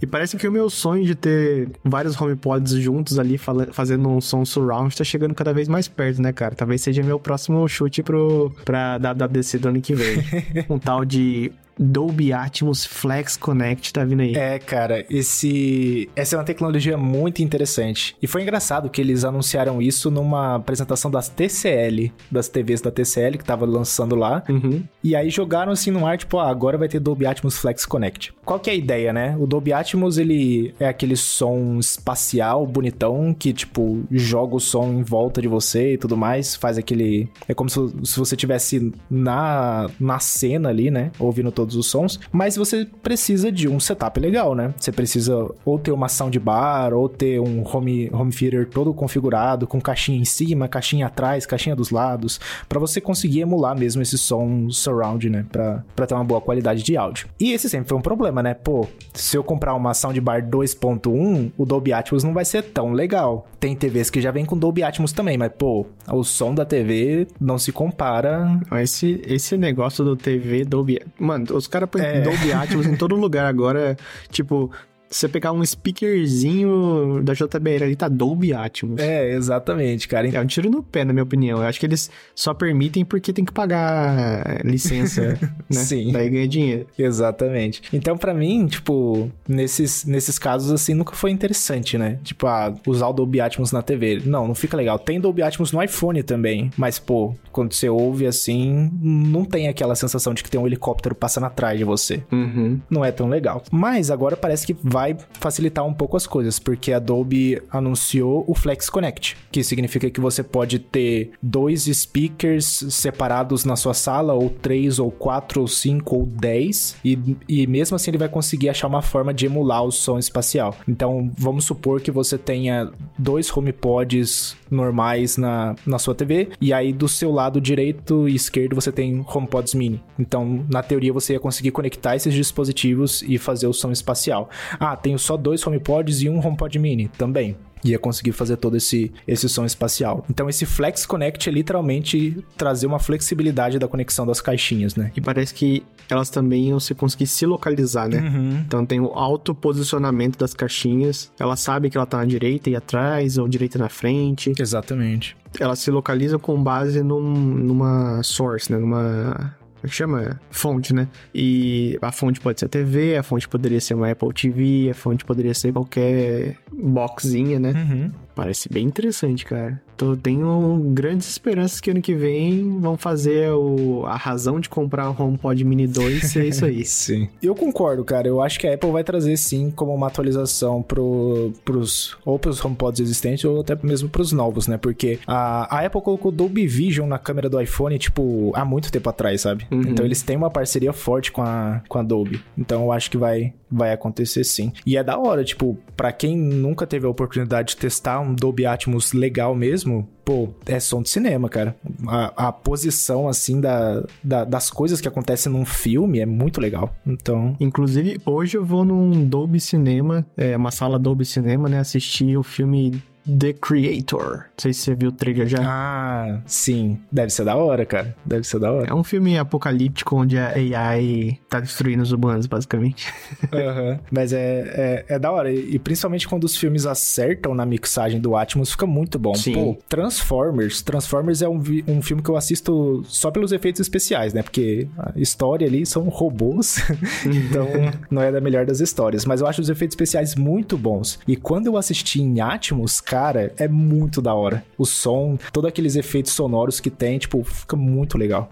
E 0.00 0.06
parece 0.06 0.36
que 0.36 0.46
o 0.46 0.52
meu 0.52 0.70
sonho 0.70 1.04
de 1.04 1.14
ter 1.14 1.70
vários 1.84 2.20
HomePods 2.20 2.72
juntos 2.74 3.18
ali, 3.18 3.38
fazendo 3.72 4.08
um 4.08 4.20
som 4.20 4.44
surround, 4.44 4.96
tá 4.96 5.04
chegando 5.04 5.34
cada 5.34 5.52
vez 5.52 5.68
mais 5.68 5.88
perto, 5.88 6.22
né, 6.22 6.32
cara? 6.32 6.54
Talvez 6.54 6.80
seja 6.80 7.02
meu 7.02 7.18
próximo 7.18 7.66
chute 7.68 8.02
pro, 8.02 8.52
pra 8.64 8.98
WWDC 8.98 9.58
do 9.58 9.68
ano 9.68 9.80
que 9.80 9.94
vem. 9.94 10.22
um 10.70 10.78
tal 10.78 11.04
de 11.04 11.52
Dolby 11.78 12.32
Atmos 12.32 12.84
Flex 12.84 13.36
Connect 13.36 13.92
tá 13.92 14.04
vindo 14.04 14.20
aí. 14.20 14.34
É, 14.34 14.58
cara, 14.58 15.04
esse 15.08 16.08
essa 16.16 16.36
é 16.36 16.38
uma 16.38 16.44
tecnologia 16.44 16.96
muito 16.96 17.42
interessante. 17.42 18.16
E 18.20 18.26
foi 18.26 18.42
engraçado 18.42 18.90
que 18.90 19.00
eles 19.00 19.24
anunciaram 19.24 19.80
isso 19.80 20.10
numa 20.10 20.56
apresentação 20.56 21.10
das 21.10 21.28
TCL, 21.28 22.12
das 22.30 22.48
TVs 22.48 22.80
da 22.80 22.90
TCL 22.90 23.38
que 23.38 23.44
tava 23.44 23.64
lançando 23.64 24.16
lá. 24.16 24.42
Uhum. 24.48 24.82
E 25.02 25.14
aí 25.14 25.30
jogaram 25.30 25.72
assim 25.72 25.90
no 25.90 26.06
ar, 26.06 26.18
tipo, 26.18 26.38
ah, 26.38 26.50
agora 26.50 26.76
vai 26.76 26.88
ter 26.88 26.98
Dolby 26.98 27.26
Atmos 27.26 27.58
Flex 27.58 27.86
Connect. 27.86 28.32
Qual 28.44 28.58
que 28.58 28.70
é 28.70 28.72
a 28.72 28.76
ideia, 28.76 29.12
né? 29.12 29.36
O 29.38 29.46
Dolby 29.46 29.72
Atmos, 29.72 30.18
ele 30.18 30.74
é 30.80 30.88
aquele 30.88 31.16
som 31.16 31.78
espacial, 31.78 32.66
bonitão, 32.66 33.34
que, 33.38 33.52
tipo, 33.52 34.02
joga 34.10 34.56
o 34.56 34.60
som 34.60 34.92
em 34.92 35.02
volta 35.02 35.40
de 35.40 35.48
você 35.48 35.94
e 35.94 35.98
tudo 35.98 36.16
mais, 36.16 36.56
faz 36.56 36.78
aquele... 36.78 37.28
É 37.46 37.54
como 37.54 37.70
se, 37.70 37.78
se 38.04 38.18
você 38.18 38.36
tivesse 38.36 38.92
na, 39.10 39.88
na 40.00 40.18
cena 40.18 40.68
ali, 40.68 40.90
né? 40.90 41.10
Ouvindo 41.18 41.52
todo 41.52 41.67
todos 41.68 41.76
os 41.76 41.86
sons, 41.86 42.18
mas 42.32 42.56
você 42.56 42.86
precisa 43.02 43.52
de 43.52 43.68
um 43.68 43.78
setup 43.78 44.18
legal, 44.18 44.54
né? 44.54 44.72
Você 44.76 44.90
precisa 44.90 45.48
ou 45.64 45.78
ter 45.78 45.92
uma 45.92 46.08
soundbar, 46.08 46.94
ou 46.94 47.08
ter 47.08 47.38
um 47.40 47.62
home, 47.66 48.10
home 48.12 48.32
theater 48.32 48.66
todo 48.66 48.94
configurado, 48.94 49.66
com 49.66 49.80
caixinha 49.80 50.18
em 50.18 50.24
cima, 50.24 50.66
caixinha 50.66 51.06
atrás, 51.06 51.44
caixinha 51.44 51.76
dos 51.76 51.90
lados, 51.90 52.40
para 52.68 52.80
você 52.80 53.00
conseguir 53.00 53.40
emular 53.40 53.78
mesmo 53.78 54.00
esse 54.00 54.16
som 54.16 54.70
surround, 54.70 55.28
né? 55.28 55.44
Pra, 55.50 55.84
pra 55.94 56.06
ter 56.06 56.14
uma 56.14 56.24
boa 56.24 56.40
qualidade 56.40 56.82
de 56.82 56.96
áudio. 56.96 57.28
E 57.38 57.52
esse 57.52 57.68
sempre 57.68 57.88
foi 57.88 57.98
um 57.98 58.02
problema, 58.02 58.42
né? 58.42 58.54
Pô, 58.54 58.86
se 59.12 59.36
eu 59.36 59.44
comprar 59.44 59.74
uma 59.74 59.92
soundbar 59.92 60.42
2.1, 60.42 61.52
o 61.56 61.66
Dolby 61.66 61.92
Atmos 61.92 62.24
não 62.24 62.32
vai 62.32 62.44
ser 62.44 62.62
tão 62.62 62.92
legal. 62.92 63.46
Tem 63.60 63.74
TVs 63.76 64.08
que 64.08 64.20
já 64.20 64.30
vem 64.30 64.44
com 64.44 64.56
Dolby 64.56 64.82
Atmos 64.82 65.12
também, 65.12 65.36
mas 65.36 65.52
pô, 65.56 65.86
o 66.10 66.22
som 66.22 66.54
da 66.54 66.64
TV 66.64 67.26
não 67.40 67.58
se 67.58 67.72
compara. 67.72 68.58
Esse, 68.80 69.20
esse 69.26 69.56
negócio 69.56 70.04
do 70.04 70.16
TV 70.16 70.64
Dolby. 70.64 71.00
Mano, 71.18 71.57
os 71.58 71.66
caras 71.66 71.88
põem 71.90 72.04
é. 72.04 72.20
Dolby 72.20 72.52
Atmos 72.52 72.86
em 72.86 72.96
todo 72.96 73.14
lugar 73.14 73.46
agora. 73.46 73.96
Tipo, 74.30 74.70
você 75.10 75.28
pegar 75.28 75.52
um 75.52 75.64
speakerzinho 75.64 77.22
da 77.22 77.32
JBL 77.32 77.84
ali, 77.84 77.96
tá 77.96 78.08
Dolby 78.08 78.52
Atmos. 78.52 79.00
É, 79.00 79.32
exatamente, 79.32 80.06
cara. 80.06 80.28
É 80.28 80.40
um 80.40 80.46
tiro 80.46 80.70
no 80.70 80.82
pé, 80.82 81.04
na 81.04 81.12
minha 81.12 81.22
opinião. 81.22 81.58
Eu 81.58 81.66
acho 81.66 81.80
que 81.80 81.86
eles 81.86 82.10
só 82.34 82.52
permitem 82.52 83.04
porque 83.04 83.32
tem 83.32 83.44
que 83.44 83.52
pagar 83.52 84.60
licença, 84.64 85.38
né? 85.68 85.80
Sim. 85.80 86.12
Daí 86.12 86.28
ganha 86.28 86.48
dinheiro. 86.48 86.86
Exatamente. 86.98 87.82
Então, 87.92 88.16
para 88.18 88.34
mim, 88.34 88.66
tipo, 88.66 89.30
nesses, 89.46 90.04
nesses 90.04 90.38
casos, 90.38 90.70
assim, 90.70 90.94
nunca 90.94 91.14
foi 91.14 91.30
interessante, 91.30 91.96
né? 91.96 92.18
Tipo, 92.22 92.46
ah, 92.46 92.74
usar 92.86 93.08
o 93.08 93.12
Dolby 93.12 93.40
Atmos 93.40 93.72
na 93.72 93.82
TV. 93.82 94.22
Não, 94.24 94.46
não 94.46 94.54
fica 94.54 94.76
legal. 94.76 94.98
Tem 94.98 95.20
Dolby 95.20 95.42
Atmos 95.42 95.72
no 95.72 95.82
iPhone 95.82 96.22
também, 96.22 96.70
mas, 96.76 96.98
pô, 96.98 97.34
quando 97.50 97.72
você 97.72 97.88
ouve, 97.88 98.26
assim, 98.26 98.90
não 99.00 99.44
tem 99.44 99.68
aquela 99.68 99.94
sensação 99.94 100.34
de 100.34 100.42
que 100.42 100.50
tem 100.50 100.60
um 100.60 100.66
helicóptero 100.66 101.14
passando 101.14 101.46
atrás 101.46 101.78
de 101.78 101.84
você. 101.84 102.22
Uhum. 102.30 102.80
Não 102.90 103.04
é 103.04 103.10
tão 103.10 103.28
legal. 103.28 103.62
Mas 103.70 104.10
agora 104.10 104.36
parece 104.36 104.66
que 104.66 104.76
vai 104.82 104.97
vai 104.98 105.16
facilitar 105.38 105.86
um 105.86 105.94
pouco 105.94 106.16
as 106.16 106.26
coisas, 106.26 106.58
porque 106.58 106.92
a 106.92 106.96
Adobe 106.96 107.62
anunciou 107.70 108.44
o 108.48 108.54
Flex 108.54 108.90
Connect, 108.90 109.36
que 109.52 109.62
significa 109.62 110.10
que 110.10 110.20
você 110.20 110.42
pode 110.42 110.80
ter 110.80 111.30
dois 111.40 111.84
speakers 111.84 112.84
separados 112.90 113.64
na 113.64 113.76
sua 113.76 113.94
sala, 113.94 114.34
ou 114.34 114.50
três, 114.50 114.98
ou 114.98 115.08
quatro, 115.08 115.60
ou 115.60 115.68
cinco, 115.68 116.16
ou 116.16 116.26
dez, 116.26 116.96
e, 117.04 117.16
e 117.48 117.64
mesmo 117.68 117.94
assim 117.94 118.10
ele 118.10 118.18
vai 118.18 118.28
conseguir 118.28 118.70
achar 118.70 118.88
uma 118.88 119.00
forma 119.00 119.32
de 119.32 119.46
emular 119.46 119.84
o 119.84 119.92
som 119.92 120.18
espacial. 120.18 120.74
Então, 120.88 121.30
vamos 121.38 121.64
supor 121.64 122.00
que 122.00 122.10
você 122.10 122.36
tenha 122.36 122.90
dois 123.16 123.56
HomePods 123.56 124.56
normais 124.68 125.36
na, 125.36 125.76
na 125.86 126.00
sua 126.00 126.14
TV, 126.14 126.48
e 126.60 126.72
aí 126.72 126.92
do 126.92 127.06
seu 127.06 127.30
lado 127.30 127.60
direito 127.60 128.28
e 128.28 128.34
esquerdo 128.34 128.74
você 128.74 128.90
tem 128.90 129.24
HomePods 129.32 129.74
mini. 129.74 130.02
Então, 130.18 130.66
na 130.68 130.82
teoria, 130.82 131.12
você 131.12 131.34
ia 131.34 131.40
conseguir 131.40 131.70
conectar 131.70 132.16
esses 132.16 132.34
dispositivos 132.34 133.22
e 133.22 133.38
fazer 133.38 133.68
o 133.68 133.72
som 133.72 133.92
espacial. 133.92 134.50
Tenho 134.96 135.18
só 135.18 135.36
dois 135.36 135.66
HomePods 135.66 136.22
e 136.22 136.28
um 136.28 136.44
HomePod 136.44 136.78
mini 136.78 137.08
também 137.08 137.56
ia 137.84 137.98
conseguir 137.98 138.32
fazer 138.32 138.56
todo 138.56 138.76
esse, 138.76 139.12
esse 139.26 139.48
som 139.48 139.64
espacial. 139.64 140.24
Então 140.28 140.48
esse 140.48 140.66
Flex 140.66 141.06
Connect 141.06 141.48
é 141.48 141.52
literalmente 141.52 142.44
trazer 142.56 142.86
uma 142.86 142.98
flexibilidade 142.98 143.78
da 143.78 143.86
conexão 143.86 144.26
das 144.26 144.40
caixinhas, 144.40 144.96
né? 144.96 145.12
E 145.14 145.20
parece 145.20 145.54
que 145.54 145.82
elas 146.08 146.30
também 146.30 146.68
iam 146.68 146.80
se 146.80 146.94
conseguir 146.94 147.26
se 147.26 147.44
localizar, 147.46 148.08
né? 148.08 148.20
Uhum. 148.20 148.62
Então 148.66 148.84
tem 148.84 149.00
o 149.00 149.06
auto 149.06 149.54
posicionamento 149.54 150.38
das 150.38 150.54
caixinhas. 150.54 151.30
Ela 151.38 151.56
sabe 151.56 151.90
que 151.90 151.96
ela 151.96 152.06
tá 152.06 152.18
na 152.18 152.24
direita 152.24 152.70
e 152.70 152.76
atrás, 152.76 153.38
ou 153.38 153.46
direita 153.48 153.78
na 153.78 153.88
frente. 153.88 154.52
Exatamente. 154.58 155.36
Ela 155.58 155.76
se 155.76 155.90
localiza 155.90 156.38
com 156.38 156.62
base 156.62 157.02
num, 157.02 157.20
numa 157.20 158.22
source, 158.22 158.70
né? 158.72 158.78
Numa 158.78 159.54
chama? 159.86 160.40
Fonte, 160.50 160.92
né? 160.92 161.08
E 161.34 161.98
a 162.02 162.10
fonte 162.10 162.40
pode 162.40 162.58
ser 162.58 162.66
a 162.66 162.68
TV, 162.68 163.16
a 163.16 163.22
fonte 163.22 163.48
poderia 163.48 163.80
ser 163.80 163.94
uma 163.94 164.10
Apple 164.10 164.32
TV, 164.32 164.90
a 164.90 164.94
fonte 164.94 165.24
poderia 165.24 165.54
ser 165.54 165.72
qualquer 165.72 166.56
boxinha, 166.72 167.58
né? 167.58 167.72
Uhum. 167.72 168.10
Parece 168.38 168.72
bem 168.72 168.86
interessante, 168.86 169.44
cara. 169.44 169.82
Tô, 169.96 170.16
tenho 170.16 170.80
grandes 170.92 171.28
esperanças 171.28 171.80
que 171.80 171.90
ano 171.90 172.00
que 172.00 172.14
vem 172.14 172.78
vão 172.78 172.96
fazer 172.96 173.50
o, 173.50 174.06
a 174.06 174.14
razão 174.14 174.60
de 174.60 174.68
comprar 174.68 175.10
o 175.10 175.22
HomePod 175.22 175.64
Mini 175.64 175.88
2 175.88 176.22
ser 176.22 176.46
isso 176.46 176.64
aí. 176.64 176.84
sim. 176.86 177.28
Eu 177.42 177.52
concordo, 177.52 178.04
cara. 178.04 178.28
Eu 178.28 178.40
acho 178.40 178.60
que 178.60 178.68
a 178.68 178.74
Apple 178.74 178.92
vai 178.92 179.02
trazer 179.02 179.36
sim 179.36 179.72
como 179.74 179.92
uma 179.92 180.06
atualização 180.06 180.84
pro, 180.84 181.52
pros, 181.64 182.16
ou 182.24 182.38
pros 182.38 182.64
HomePods 182.64 183.00
existentes 183.00 183.44
ou 183.44 183.60
até 183.60 183.76
mesmo 183.82 184.08
pros 184.08 184.30
novos, 184.30 184.68
né? 184.68 184.76
Porque 184.76 185.18
a, 185.26 185.76
a 185.76 185.84
Apple 185.84 186.00
colocou 186.00 186.30
Dolby 186.30 186.64
Vision 186.64 187.08
na 187.08 187.18
câmera 187.18 187.50
do 187.50 187.60
iPhone, 187.60 187.98
tipo, 187.98 188.52
há 188.54 188.64
muito 188.64 188.92
tempo 188.92 189.10
atrás, 189.10 189.40
sabe? 189.40 189.66
Uhum. 189.68 189.80
Então 189.80 190.06
eles 190.06 190.22
têm 190.22 190.36
uma 190.36 190.48
parceria 190.48 190.92
forte 190.92 191.32
com 191.32 191.42
a, 191.42 191.82
com 191.88 191.98
a 191.98 192.04
Dolby. 192.04 192.40
Então 192.56 192.84
eu 192.84 192.92
acho 192.92 193.10
que 193.10 193.16
vai, 193.16 193.52
vai 193.68 193.92
acontecer 193.92 194.44
sim. 194.44 194.72
E 194.86 194.96
é 194.96 195.02
da 195.02 195.18
hora, 195.18 195.42
tipo, 195.42 195.76
para 195.96 196.12
quem 196.12 196.36
nunca 196.36 196.86
teve 196.86 197.04
a 197.04 197.10
oportunidade 197.10 197.70
de 197.70 197.78
testar 197.78 198.20
um 198.20 198.27
Dolby 198.34 198.66
Atmos 198.66 199.12
legal 199.12 199.54
mesmo, 199.54 200.08
pô, 200.24 200.48
é 200.66 200.78
som 200.78 201.02
de 201.02 201.08
cinema, 201.08 201.48
cara. 201.48 201.76
A, 202.06 202.48
a 202.48 202.52
posição, 202.52 203.28
assim, 203.28 203.60
da, 203.60 204.04
da, 204.22 204.44
das 204.44 204.70
coisas 204.70 205.00
que 205.00 205.08
acontecem 205.08 205.50
num 205.50 205.64
filme 205.64 206.20
é 206.20 206.26
muito 206.26 206.60
legal. 206.60 206.94
Então. 207.06 207.56
Inclusive, 207.58 208.20
hoje 208.26 208.56
eu 208.56 208.64
vou 208.64 208.84
num 208.84 209.26
Dolby 209.26 209.60
Cinema, 209.60 210.26
é 210.36 210.56
uma 210.56 210.70
sala 210.70 210.98
Dolby 210.98 211.24
Cinema, 211.24 211.68
né? 211.68 211.78
Assistir 211.78 212.36
o 212.36 212.42
filme 212.42 213.02
The 213.26 213.52
Creator. 213.52 214.36
Não 214.36 214.44
sei 214.56 214.72
se 214.72 214.80
você 214.80 214.94
viu 214.94 215.10
o 215.10 215.12
trailer 215.12 215.46
já. 215.46 215.58
Ah, 215.62 216.40
sim. 216.46 216.98
Deve 217.12 217.30
ser 217.30 217.44
da 217.44 217.56
hora, 217.56 217.84
cara. 217.84 218.16
Deve 218.24 218.44
ser 218.44 218.58
da 218.58 218.72
hora. 218.72 218.90
É 218.90 218.94
um 218.94 219.04
filme 219.04 219.38
apocalíptico 219.38 220.16
onde 220.16 220.38
a 220.38 220.54
AI 220.54 221.38
tá 221.48 221.60
destruindo 221.60 222.02
os 222.02 222.12
humanos, 222.12 222.46
basicamente. 222.46 223.12
uhum. 223.52 223.98
Mas 224.10 224.32
é, 224.32 225.04
é, 225.08 225.14
é, 225.14 225.18
da 225.18 225.30
hora. 225.30 225.52
E 225.52 225.78
principalmente 225.78 226.26
quando 226.26 226.44
os 226.44 226.56
filmes 226.56 226.86
acertam 226.86 227.54
na 227.54 227.66
mixagem 227.66 228.20
do 228.20 228.34
Atmos, 228.34 228.72
fica 228.72 228.86
muito 228.86 229.18
bom. 229.18 229.34
Sim. 229.34 229.54
Pô, 229.54 229.78
Transformers. 229.88 230.82
Transformers 230.82 231.42
é 231.42 231.48
um, 231.48 231.62
um 231.86 232.02
filme 232.02 232.22
que 232.22 232.30
eu 232.30 232.36
assisto 232.36 233.04
só 233.06 233.30
pelos 233.30 233.52
efeitos 233.52 233.80
especiais, 233.80 234.32
né? 234.32 234.42
Porque 234.42 234.88
a 234.98 235.12
história 235.16 235.66
ali 235.66 235.84
são 235.84 236.08
robôs. 236.08 236.78
então, 237.24 237.68
não 238.10 238.22
é 238.22 238.32
da 238.32 238.40
melhor 238.40 238.64
das 238.64 238.80
histórias. 238.80 239.24
Mas 239.24 239.40
eu 239.40 239.46
acho 239.46 239.60
os 239.60 239.68
efeitos 239.68 239.92
especiais 239.94 240.34
muito 240.34 240.78
bons. 240.78 241.18
E 241.28 241.36
quando 241.36 241.66
eu 241.66 241.76
assisti 241.76 242.20
em 242.22 242.40
Atmos, 242.40 243.00
cara, 243.00 243.17
cara, 243.18 243.52
é 243.58 243.66
muito 243.66 244.22
da 244.22 244.32
hora. 244.32 244.64
O 244.78 244.86
som, 244.86 245.36
todos 245.52 245.68
aqueles 245.68 245.96
efeitos 245.96 246.32
sonoros 246.32 246.78
que 246.78 246.88
tem, 246.88 247.18
tipo, 247.18 247.42
fica 247.42 247.74
muito 247.74 248.16
legal. 248.16 248.48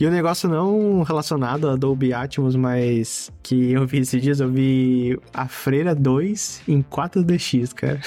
E 0.00 0.06
o 0.06 0.10
negócio 0.10 0.48
não 0.48 1.02
relacionado 1.02 1.68
a 1.68 1.76
Dolby 1.76 2.14
Atmos, 2.14 2.56
mas 2.56 3.30
que 3.42 3.72
eu 3.72 3.86
vi 3.86 3.98
esses 3.98 4.20
dias, 4.22 4.40
eu 4.40 4.48
vi 4.48 5.18
a 5.34 5.46
Freira 5.46 5.94
2 5.94 6.62
em 6.66 6.82
4DX, 6.82 7.74
cara. 7.74 8.00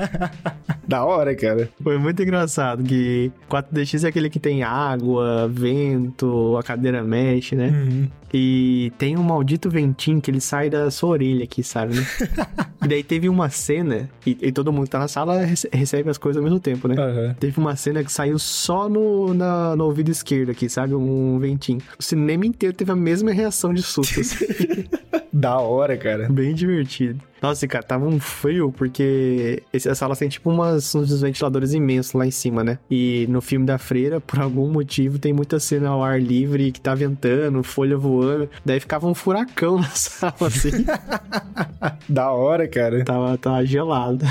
da 0.88 1.04
hora, 1.04 1.34
cara. 1.34 1.68
Foi 1.82 1.98
muito 1.98 2.22
engraçado 2.22 2.82
que 2.82 3.30
4DX 3.50 4.04
é 4.04 4.08
aquele 4.08 4.30
que 4.30 4.38
tem 4.40 4.62
água, 4.62 5.46
vento, 5.48 6.56
a 6.56 6.62
cadeira 6.62 7.02
mexe, 7.02 7.54
né? 7.54 7.68
Uhum. 7.68 8.08
E 8.32 8.92
tem 8.96 9.16
um 9.18 9.22
maldito 9.22 9.68
ventinho 9.68 10.20
que 10.20 10.30
ele 10.30 10.40
sai 10.40 10.70
da 10.70 10.88
sua 10.90 11.10
orelha 11.10 11.44
aqui, 11.44 11.62
sabe? 11.62 11.96
Né? 11.96 12.06
E 12.82 12.88
daí 12.88 13.02
teve 13.04 13.28
uma 13.28 13.50
cena, 13.50 14.08
e, 14.26 14.38
e 14.40 14.50
todo 14.50 14.72
mundo 14.72 14.84
que 14.84 14.90
tá 14.90 14.98
na 14.98 15.06
sala 15.06 15.44
rece- 15.44 15.68
recebe 15.70 16.08
as 16.08 16.16
coisas 16.16 16.38
ao 16.38 16.42
mesmo 16.42 16.58
tempo, 16.58 16.88
né? 16.88 16.94
Aham. 16.98 17.36
Teve 17.38 17.60
uma 17.60 17.76
cena 17.76 18.02
que 18.02 18.10
saiu 18.10 18.38
só 18.38 18.88
no, 18.88 19.34
na- 19.34 19.76
no 19.76 19.84
ouvido 19.84 20.10
esquerdo 20.10 20.48
aqui, 20.50 20.66
sabe? 20.66 20.94
Um 20.94 21.09
ventinho. 21.40 21.80
O 21.98 22.02
cinema 22.02 22.46
inteiro 22.46 22.74
teve 22.74 22.90
a 22.92 22.96
mesma 22.96 23.32
reação 23.32 23.72
de 23.72 23.82
susto, 23.82 24.20
assim. 24.20 24.44
Da 25.32 25.58
hora, 25.58 25.96
cara. 25.96 26.28
Bem 26.28 26.52
divertido. 26.54 27.22
Nossa, 27.42 27.66
cara, 27.66 27.82
tava 27.84 28.06
um 28.06 28.18
frio, 28.20 28.72
porque 28.76 29.62
esse- 29.72 29.88
a 29.88 29.94
sala 29.94 30.14
tem 30.16 30.28
tipo 30.28 30.50
umas, 30.50 30.94
uns 30.94 31.20
ventiladores 31.20 31.72
imensos 31.72 32.12
lá 32.12 32.26
em 32.26 32.30
cima, 32.30 32.62
né? 32.62 32.78
E 32.90 33.26
no 33.28 33.40
filme 33.40 33.64
da 33.66 33.78
freira, 33.78 34.20
por 34.20 34.38
algum 34.40 34.68
motivo, 34.70 35.18
tem 35.18 35.32
muita 35.32 35.58
cena 35.60 35.88
ao 35.88 36.02
ar 36.04 36.20
livre 36.20 36.70
que 36.72 36.80
tá 36.80 36.94
ventando, 36.94 37.62
folha 37.62 37.96
voando. 37.96 38.48
Daí 38.64 38.78
ficava 38.80 39.06
um 39.06 39.14
furacão 39.14 39.76
na 39.80 39.88
sala, 39.90 40.34
assim. 40.42 40.70
Da 42.08 42.30
hora, 42.32 42.66
cara. 42.68 43.04
tava, 43.04 43.38
tava 43.38 43.64
gelado. 43.64 44.24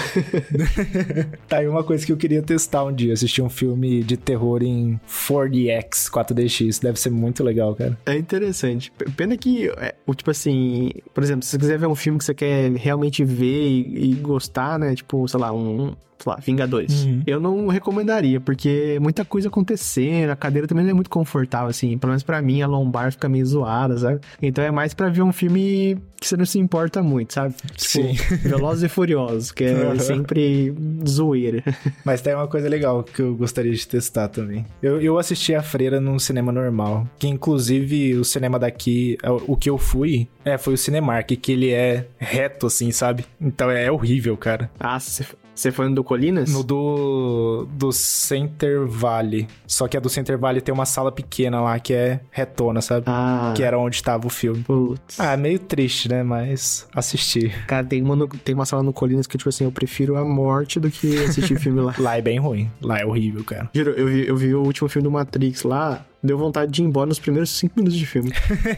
Tá 1.48 1.58
aí 1.58 1.68
uma 1.68 1.84
coisa 1.84 2.06
que 2.06 2.12
eu 2.12 2.18
queria 2.18 2.42
testar 2.42 2.84
um 2.84 2.94
dia, 2.94 3.14
assistir 3.14 3.42
um 3.42 3.50
filme 3.50 4.04
de 4.04 4.18
terror 4.18 4.62
em 4.62 5.00
4DX, 5.08 6.10
4DX. 6.12 6.82
Deve 6.82 7.00
ser 7.00 7.10
muito 7.10 7.44
legal, 7.44 7.74
cara. 7.76 7.98
É 8.06 8.16
interessante. 8.18 8.92
Pena 9.16 9.38
que, 9.38 9.70
é, 9.78 9.96
tipo 10.16 10.30
assim, 10.32 10.92
por 11.14 11.24
exemplo, 11.24 11.44
se 11.44 11.52
você 11.52 11.58
quiser 11.58 11.78
ver 11.80 11.88
um 11.88 11.96
filme 11.96 12.20
que 12.20 12.26
você 12.26 12.34
quer 12.34 12.72
realmente 12.74 12.99
ver 13.24 13.68
e, 13.68 14.12
e 14.12 14.16
gostar, 14.16 14.78
né? 14.78 14.96
Tipo, 14.96 15.28
sei 15.28 15.40
lá, 15.40 15.52
um. 15.52 15.96
Sei 16.22 16.32
lá, 16.32 16.38
Vingadores. 16.40 17.04
Uhum. 17.06 17.24
Eu 17.26 17.40
não 17.40 17.68
recomendaria, 17.68 18.40
porque 18.42 18.94
é 18.96 19.00
muita 19.00 19.24
coisa 19.24 19.48
acontecendo, 19.48 20.30
a 20.30 20.36
cadeira 20.36 20.68
também 20.68 20.84
não 20.84 20.92
é 20.92 20.94
muito 20.94 21.10
confortável, 21.10 21.70
assim. 21.70 21.98
Pelo 21.98 22.12
menos 22.12 22.24
pra 22.24 22.42
mim, 22.42 22.62
a 22.62 22.68
lombar 22.68 23.12
fica 23.12 23.30
meio 23.30 23.46
zoada, 23.46 23.98
sabe? 23.98 24.20
Então 24.42 24.64
é 24.64 24.72
mais 24.72 24.94
pra 24.94 25.10
ver 25.10 25.22
um 25.22 25.32
filme 25.32 25.98
que 26.20 26.28
você 26.28 26.36
não 26.36 26.46
se 26.46 26.60
importa 26.60 27.02
muito, 27.02 27.34
sabe? 27.34 27.54
Tipo, 27.76 27.78
Sim. 27.78 28.14
Velozes 28.44 28.84
e 28.84 28.90
Furiosos, 28.90 29.52
que 29.52 29.64
é 29.64 29.80
Uhum. 29.90 30.00
sempre 30.00 30.76
zoeira. 31.08 31.64
Mas 32.04 32.22
tem 32.22 32.34
uma 32.36 32.48
coisa 32.48 32.68
legal 32.68 33.04
que 33.04 33.22
eu 33.22 33.36
gostaria 33.36 33.72
de 33.72 33.88
testar 33.88 34.28
também. 34.28 34.66
Eu, 34.84 35.02
eu 35.02 35.18
assisti 35.18 35.56
a 35.56 35.62
Freira 35.64 36.02
num 36.02 36.20
cinema 36.20 36.52
normal. 36.52 37.08
Que 37.18 37.28
inclusive 37.28 38.16
o 38.18 38.26
cinema 38.26 38.60
daqui, 38.60 39.18
o 39.48 39.56
que 39.56 39.70
eu 39.70 39.78
fui, 39.78 40.28
é, 40.44 40.58
foi 40.58 40.74
o 40.74 40.78
Cinemark, 40.78 41.30
que 41.38 41.52
ele 41.54 41.72
é 41.72 42.06
reto, 42.18 42.68
assim, 42.68 42.92
sabe? 42.92 43.26
Então 43.40 43.72
é 43.72 43.90
horrível, 43.92 44.36
cara. 44.36 44.70
Ah, 44.80 45.00
você 45.00 45.24
você 45.60 45.72
foi 45.72 45.90
no 45.90 45.96
do 45.96 46.04
Colinas? 46.04 46.52
No 46.54 46.64
do, 46.64 47.68
do 47.72 47.92
Center 47.92 48.86
Valley. 48.88 49.48
Só 49.68 49.88
que 49.88 49.98
a 49.98 50.00
do 50.00 50.10
Center 50.10 50.38
Valley 50.38 50.62
tem 50.62 50.74
uma 50.74 50.86
sala 50.86 51.12
pequena 51.12 51.60
lá 51.62 51.78
que 51.80 51.94
é 51.94 52.22
retona, 52.32 52.82
sabe? 52.82 53.04
Ah, 53.08 53.54
Que 53.56 53.64
era 53.64 53.78
onde 53.78 54.02
tava 54.02 54.26
o 54.28 54.30
filme. 54.30 54.64
putz. 54.64 55.20
Ah, 55.20 55.36
meio 55.36 55.60
triste, 55.60 56.08
né? 56.10 56.24
Mas 56.24 56.88
assisti. 56.96 57.50
Cara, 57.68 57.86
tem 57.86 58.02
uma, 58.02 58.16
no- 58.16 58.28
tem 58.28 58.56
uma 58.56 58.66
sala 58.66 58.82
no 58.84 58.94
Colinas 58.94 59.28
que, 59.28 59.38
tipo 59.38 59.50
assim, 59.50 59.66
eu 59.66 59.72
prefiro 59.72 60.16
a 60.16 60.24
morte 60.24 60.80
do 60.80 60.90
que 60.90 61.18
assistir 61.24 61.60
filme 61.60 61.82
lá. 61.82 61.94
Lá 62.00 62.18
é 62.18 62.22
bem 62.22 62.40
ruim. 62.40 62.70
Lá 62.82 63.00
é 63.00 63.06
horrível, 63.06 63.44
cara. 63.44 63.70
Juro, 63.74 63.92
eu 63.92 64.08
vi, 64.08 64.28
eu 64.28 64.38
vi 64.38 64.56
o 64.56 64.64
último 64.64 64.88
filme 64.88 65.04
do 65.04 65.12
Matrix 65.12 65.64
lá, 65.64 66.06
deu 66.22 66.38
vontade 66.38 66.72
de 66.72 66.82
ir 66.82 66.86
embora 66.86 67.08
nos 67.08 67.20
primeiros 67.20 67.50
cinco 67.50 67.74
minutos 67.78 67.98
de 67.98 68.06
filme. 68.06 68.32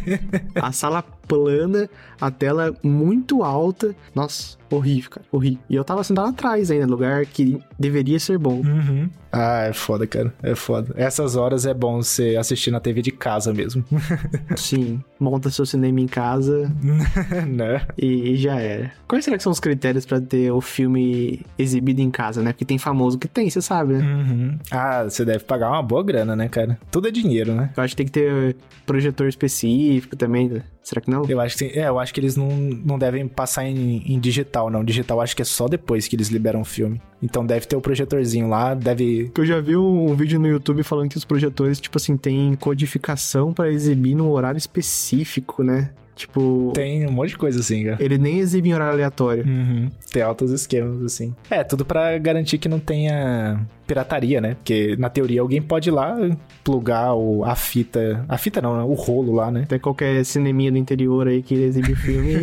a 0.56 0.72
sala 0.72 1.02
plana, 1.28 1.90
a 2.20 2.32
tela 2.32 2.76
muito 2.84 3.44
alta. 3.44 3.96
Nossa, 4.14 4.58
horrível, 4.70 5.10
cara, 5.10 5.26
horrível. 5.32 5.60
E 5.70 5.76
eu 5.76 5.84
tava 5.84 6.04
sentado 6.04 6.30
atrás 6.30 6.72
ainda, 6.72 6.86
lugar 6.86 7.26
que 7.26 7.62
deveria 7.80 8.20
ser 8.20 8.38
bom. 8.38 8.62
Uhum. 8.62 9.10
Ah, 9.32 9.64
é 9.64 9.74
foda, 9.74 10.06
cara. 10.06 10.34
É 10.44 10.56
foda. 10.56 10.94
Essas 10.98 11.36
horas 11.36 11.66
é 11.66 11.74
bom 11.74 12.02
você 12.02 12.36
assistir 12.38 12.70
na 12.72 12.80
TV 12.80 13.02
de 13.02 13.12
casa 13.12 13.54
mesmo. 13.54 13.84
Sim, 14.58 15.02
monta 15.20 15.50
seu 15.50 15.66
cinema 15.66 16.00
em 16.02 16.08
casa 16.08 16.70
né? 17.48 17.86
e, 17.98 18.32
e 18.32 18.36
já 18.38 18.60
era. 18.60 18.92
Quais 19.08 19.24
será 19.24 19.38
que 19.38 19.44
são 19.44 19.52
os 19.52 19.60
critérios 19.60 20.06
pra 20.06 20.20
ter 20.20 20.52
o 20.52 20.60
filme 20.60 21.42
exibido 21.58 22.02
em 22.02 22.12
casa, 22.12 22.42
né? 22.42 22.52
Porque 22.52 22.66
tem 22.66 22.78
famoso 22.78 23.18
que 23.18 23.28
tem, 23.28 23.50
você 23.50 23.62
sabe, 23.62 23.94
né? 23.94 24.04
Uhum. 24.04 24.60
Ah, 24.70 25.04
você 25.04 25.24
deve 25.24 25.44
pagar 25.46 25.70
uma 25.70 25.84
boa 25.84 26.04
grana, 26.04 26.36
né, 26.36 26.50
cara? 26.50 26.78
Tudo 26.92 27.08
é 27.08 27.12
dinheiro, 27.12 27.54
né? 27.56 27.72
Eu 27.76 27.84
acho 27.84 27.94
que 27.94 27.98
tem 27.98 28.06
que 28.06 28.12
ter 28.12 28.56
projetor 28.86 29.28
específico 29.28 30.16
também. 30.16 30.50
né? 30.50 30.64
Será 30.84 31.00
que 31.00 31.10
não? 31.10 31.24
Eu 31.30 31.40
acho 31.40 31.58
que, 31.58 31.66
é, 31.80 31.88
eu 31.88 32.00
acho 32.00 32.14
que 32.14 32.20
eles 32.20 32.36
não, 32.36 32.50
não 32.50 32.98
devem 33.00 33.28
passar 33.28 33.66
em, 33.66 34.04
em 34.06 34.20
digital, 34.20 34.70
não. 34.70 34.84
Digital 34.84 35.22
acho 35.22 35.36
que 35.36 35.42
é 35.42 35.46
só 35.46 35.68
depois 35.68 36.08
que 36.08 36.16
eles 36.16 36.28
liberam 36.30 36.62
o 36.62 36.66
filme. 36.66 37.02
Então 37.22 37.46
deve 37.46 37.66
ter 37.66 37.76
o 37.76 37.82
projetorzinho 37.82 38.50
lá, 38.50 38.74
deve. 38.74 39.30
Que 39.34 39.42
eu 39.42 39.46
já 39.46 39.60
vi 39.62 39.76
um 39.78 40.14
vídeo 40.16 40.40
no 40.40 40.48
YouTube 40.48 40.84
falando 40.84 41.10
que 41.10 41.18
os 41.18 41.26
projetores, 41.26 41.80
tipo 41.80 41.98
assim, 41.98 42.18
tem 42.18 42.56
codificação 42.56 43.54
pra 43.54 43.70
exibir 43.72 44.16
num 44.16 44.30
horário 44.30 44.58
específico, 44.58 45.64
né? 45.64 45.92
Tipo, 46.14 46.72
Tem 46.76 47.08
um 47.08 47.12
monte 47.12 47.30
de 47.30 47.38
coisa 47.38 47.62
assim, 47.62 47.86
cara. 47.86 47.98
ele 48.00 48.18
nem 48.18 48.40
exibe 48.40 48.70
em 48.70 48.74
horário 48.74 48.94
aleatório. 48.94 49.44
Uhum. 49.44 49.90
Tem 50.12 50.22
altos 50.22 50.52
esquemas, 50.52 51.04
assim. 51.04 51.34
É, 51.50 51.64
tudo 51.64 51.84
pra 51.84 52.16
garantir 52.20 52.60
que 52.60 52.70
não 52.70 52.80
tenha 52.80 53.66
pirataria, 53.88 54.40
né? 54.40 54.54
Porque, 54.56 54.96
na 55.00 55.10
teoria, 55.10 55.42
alguém 55.42 55.62
pode 55.62 55.90
ir 55.90 55.92
lá 55.92 56.16
plugar 56.64 57.16
o, 57.16 57.44
a 57.44 57.56
fita... 57.56 58.24
A 58.28 58.38
fita 58.38 58.62
não, 58.62 58.78
né? 58.78 58.84
O 58.84 58.94
rolo 58.94 59.34
lá, 59.34 59.50
né? 59.50 59.62
Até 59.64 59.80
qualquer 59.80 60.24
cineminha 60.24 60.72
do 60.72 60.78
interior 60.78 61.28
aí 61.28 61.42
que 61.42 61.56
exibe 61.56 61.96
filme 61.96 62.34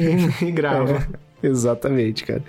e, 0.42 0.44
e 0.48 0.50
grava. 0.50 1.06
É, 1.42 1.46
exatamente, 1.46 2.24
cara. 2.24 2.42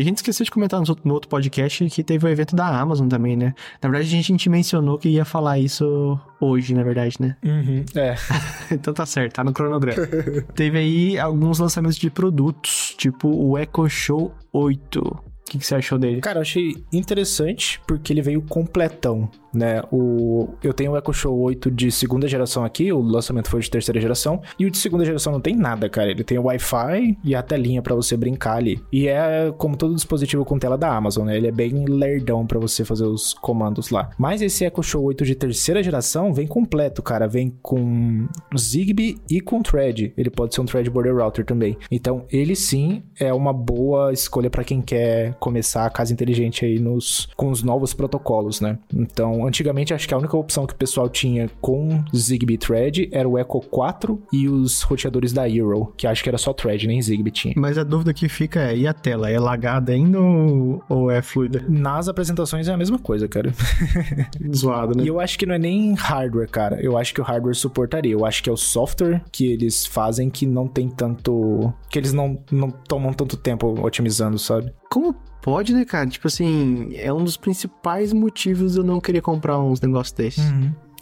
E 0.00 0.02
a 0.02 0.04
gente 0.04 0.16
esqueceu 0.16 0.44
de 0.44 0.50
comentar 0.50 0.80
no 0.80 1.12
outro- 1.12 1.28
podcast 1.28 1.86
que 1.90 2.02
teve 2.02 2.26
o 2.26 2.28
evento 2.28 2.56
da 2.56 2.66
Amazon 2.80 3.06
também, 3.06 3.36
né? 3.36 3.54
Na 3.82 3.90
verdade, 3.90 4.16
a 4.16 4.22
gente 4.22 4.48
mencionou 4.48 4.96
que 4.98 5.10
ia 5.10 5.24
falar 5.26 5.58
isso 5.58 6.18
hoje, 6.40 6.74
na 6.74 6.82
verdade, 6.82 7.16
né? 7.20 7.36
Uhum. 7.44 7.84
É. 7.94 8.14
então 8.72 8.94
tá 8.94 9.04
certo, 9.04 9.34
tá 9.34 9.44
no 9.44 9.52
cronograma. 9.52 10.06
teve 10.54 10.78
aí 10.78 11.18
alguns 11.18 11.58
lançamentos 11.58 11.98
de 11.98 12.08
produtos, 12.08 12.94
tipo 12.96 13.28
o 13.28 13.58
Echo 13.58 13.88
Show 13.90 14.34
8. 14.52 14.98
O 15.00 15.20
que, 15.50 15.58
que 15.58 15.66
você 15.66 15.74
achou 15.74 15.98
dele? 15.98 16.20
Cara, 16.20 16.38
eu 16.38 16.42
achei 16.42 16.76
interessante 16.92 17.80
porque 17.86 18.12
ele 18.12 18.22
veio 18.22 18.40
completão, 18.40 19.28
né? 19.52 19.82
O, 19.90 20.48
eu 20.62 20.72
tenho 20.72 20.92
o 20.92 20.98
Echo 20.98 21.12
Show 21.12 21.38
8 21.38 21.70
de 21.70 21.90
segunda 21.90 22.28
geração 22.28 22.64
aqui, 22.64 22.92
o 22.92 23.00
lançamento 23.00 23.48
foi 23.48 23.60
de 23.60 23.70
terceira 23.70 24.00
geração, 24.00 24.40
e 24.58 24.66
o 24.66 24.70
de 24.70 24.78
segunda 24.78 25.04
geração 25.04 25.32
não 25.32 25.40
tem 25.40 25.56
nada, 25.56 25.88
cara. 25.88 26.10
Ele 26.10 26.24
tem 26.24 26.38
o 26.38 26.44
Wi-Fi 26.44 27.18
e 27.24 27.34
a 27.34 27.42
telinha 27.42 27.82
pra 27.82 27.94
você 27.94 28.16
brincar 28.16 28.56
ali. 28.56 28.82
E 28.92 29.08
é 29.08 29.52
como 29.56 29.76
todo 29.76 29.94
dispositivo 29.94 30.44
com 30.44 30.58
tela 30.58 30.78
da 30.78 30.94
Amazon, 30.94 31.26
né? 31.26 31.36
Ele 31.36 31.48
é 31.48 31.52
bem 31.52 31.84
lerdão 31.86 32.46
pra 32.46 32.58
você 32.58 32.84
fazer 32.84 33.04
os 33.04 33.34
comandos 33.34 33.90
lá. 33.90 34.10
Mas 34.18 34.42
esse 34.42 34.64
Echo 34.64 34.82
Show 34.82 35.02
8 35.04 35.24
de 35.24 35.34
terceira 35.34 35.82
geração 35.82 36.32
vem 36.32 36.46
completo, 36.46 37.02
cara. 37.02 37.26
Vem 37.26 37.56
com 37.62 38.26
Zigbee 38.56 39.18
e 39.30 39.40
com 39.40 39.62
Thread. 39.62 40.12
Ele 40.16 40.30
pode 40.30 40.54
ser 40.54 40.60
um 40.60 40.64
Thread 40.64 40.90
Border 40.90 41.16
Router 41.16 41.44
também. 41.44 41.76
Então, 41.90 42.24
ele 42.30 42.54
sim 42.54 43.02
é 43.18 43.32
uma 43.32 43.52
boa 43.52 44.12
escolha 44.12 44.50
pra 44.50 44.64
quem 44.64 44.80
quer 44.80 45.34
começar 45.34 45.86
a 45.86 45.90
casa 45.90 46.12
inteligente 46.12 46.64
aí 46.64 46.78
nos 46.78 47.28
com 47.36 47.50
os 47.50 47.62
novos 47.62 47.94
protocolos, 47.94 48.60
né? 48.60 48.78
Então, 48.94 49.39
antigamente 49.46 49.94
acho 49.94 50.06
que 50.06 50.14
a 50.14 50.18
única 50.18 50.36
opção 50.36 50.66
que 50.66 50.74
o 50.74 50.76
pessoal 50.76 51.08
tinha 51.08 51.50
com 51.60 52.02
Zigbee 52.14 52.58
Thread 52.58 53.08
era 53.12 53.28
o 53.28 53.38
Echo 53.38 53.60
4 53.60 54.22
e 54.32 54.48
os 54.48 54.82
roteadores 54.82 55.32
da 55.32 55.48
Eero, 55.48 55.92
que 55.96 56.06
acho 56.06 56.22
que 56.22 56.28
era 56.28 56.38
só 56.38 56.52
Thread, 56.52 56.86
nem 56.86 57.00
Zigbee 57.00 57.30
tinha. 57.30 57.54
Mas 57.56 57.78
a 57.78 57.84
dúvida 57.84 58.12
que 58.12 58.28
fica 58.28 58.60
é, 58.60 58.76
e 58.76 58.86
a 58.86 58.92
tela? 58.92 59.30
É 59.30 59.38
lagada 59.38 59.92
ainda 59.92 60.20
ou, 60.20 60.82
ou 60.88 61.10
é 61.10 61.22
fluida? 61.22 61.64
Nas 61.68 62.08
apresentações 62.08 62.68
é 62.68 62.72
a 62.72 62.76
mesma 62.76 62.98
coisa, 62.98 63.28
cara. 63.28 63.52
Zoado, 64.54 64.96
né? 64.96 65.04
E 65.04 65.08
eu 65.08 65.20
acho 65.20 65.38
que 65.38 65.46
não 65.46 65.54
é 65.54 65.58
nem 65.58 65.94
hardware, 65.94 66.48
cara. 66.48 66.80
Eu 66.80 66.96
acho 66.96 67.14
que 67.14 67.20
o 67.20 67.24
hardware 67.24 67.54
suportaria. 67.54 68.12
Eu 68.12 68.24
acho 68.24 68.42
que 68.42 68.50
é 68.50 68.52
o 68.52 68.56
software 68.56 69.22
que 69.30 69.46
eles 69.46 69.86
fazem 69.86 70.30
que 70.30 70.46
não 70.46 70.66
tem 70.66 70.88
tanto. 70.88 71.72
que 71.88 71.98
eles 71.98 72.12
não, 72.12 72.42
não 72.50 72.70
tomam 72.70 73.12
tanto 73.12 73.36
tempo 73.36 73.84
otimizando, 73.84 74.38
sabe? 74.38 74.72
Como 74.90 75.14
pode, 75.42 75.72
né, 75.72 75.84
cara? 75.84 76.06
Tipo 76.06 76.26
assim, 76.26 76.90
é 76.94 77.12
um 77.12 77.24
dos 77.24 77.36
principais 77.36 78.12
motivos 78.12 78.76
eu 78.76 78.84
não 78.84 79.00
querer 79.00 79.20
comprar 79.20 79.58
uns 79.58 79.80
negócios 79.80 80.12
desses. 80.12 80.44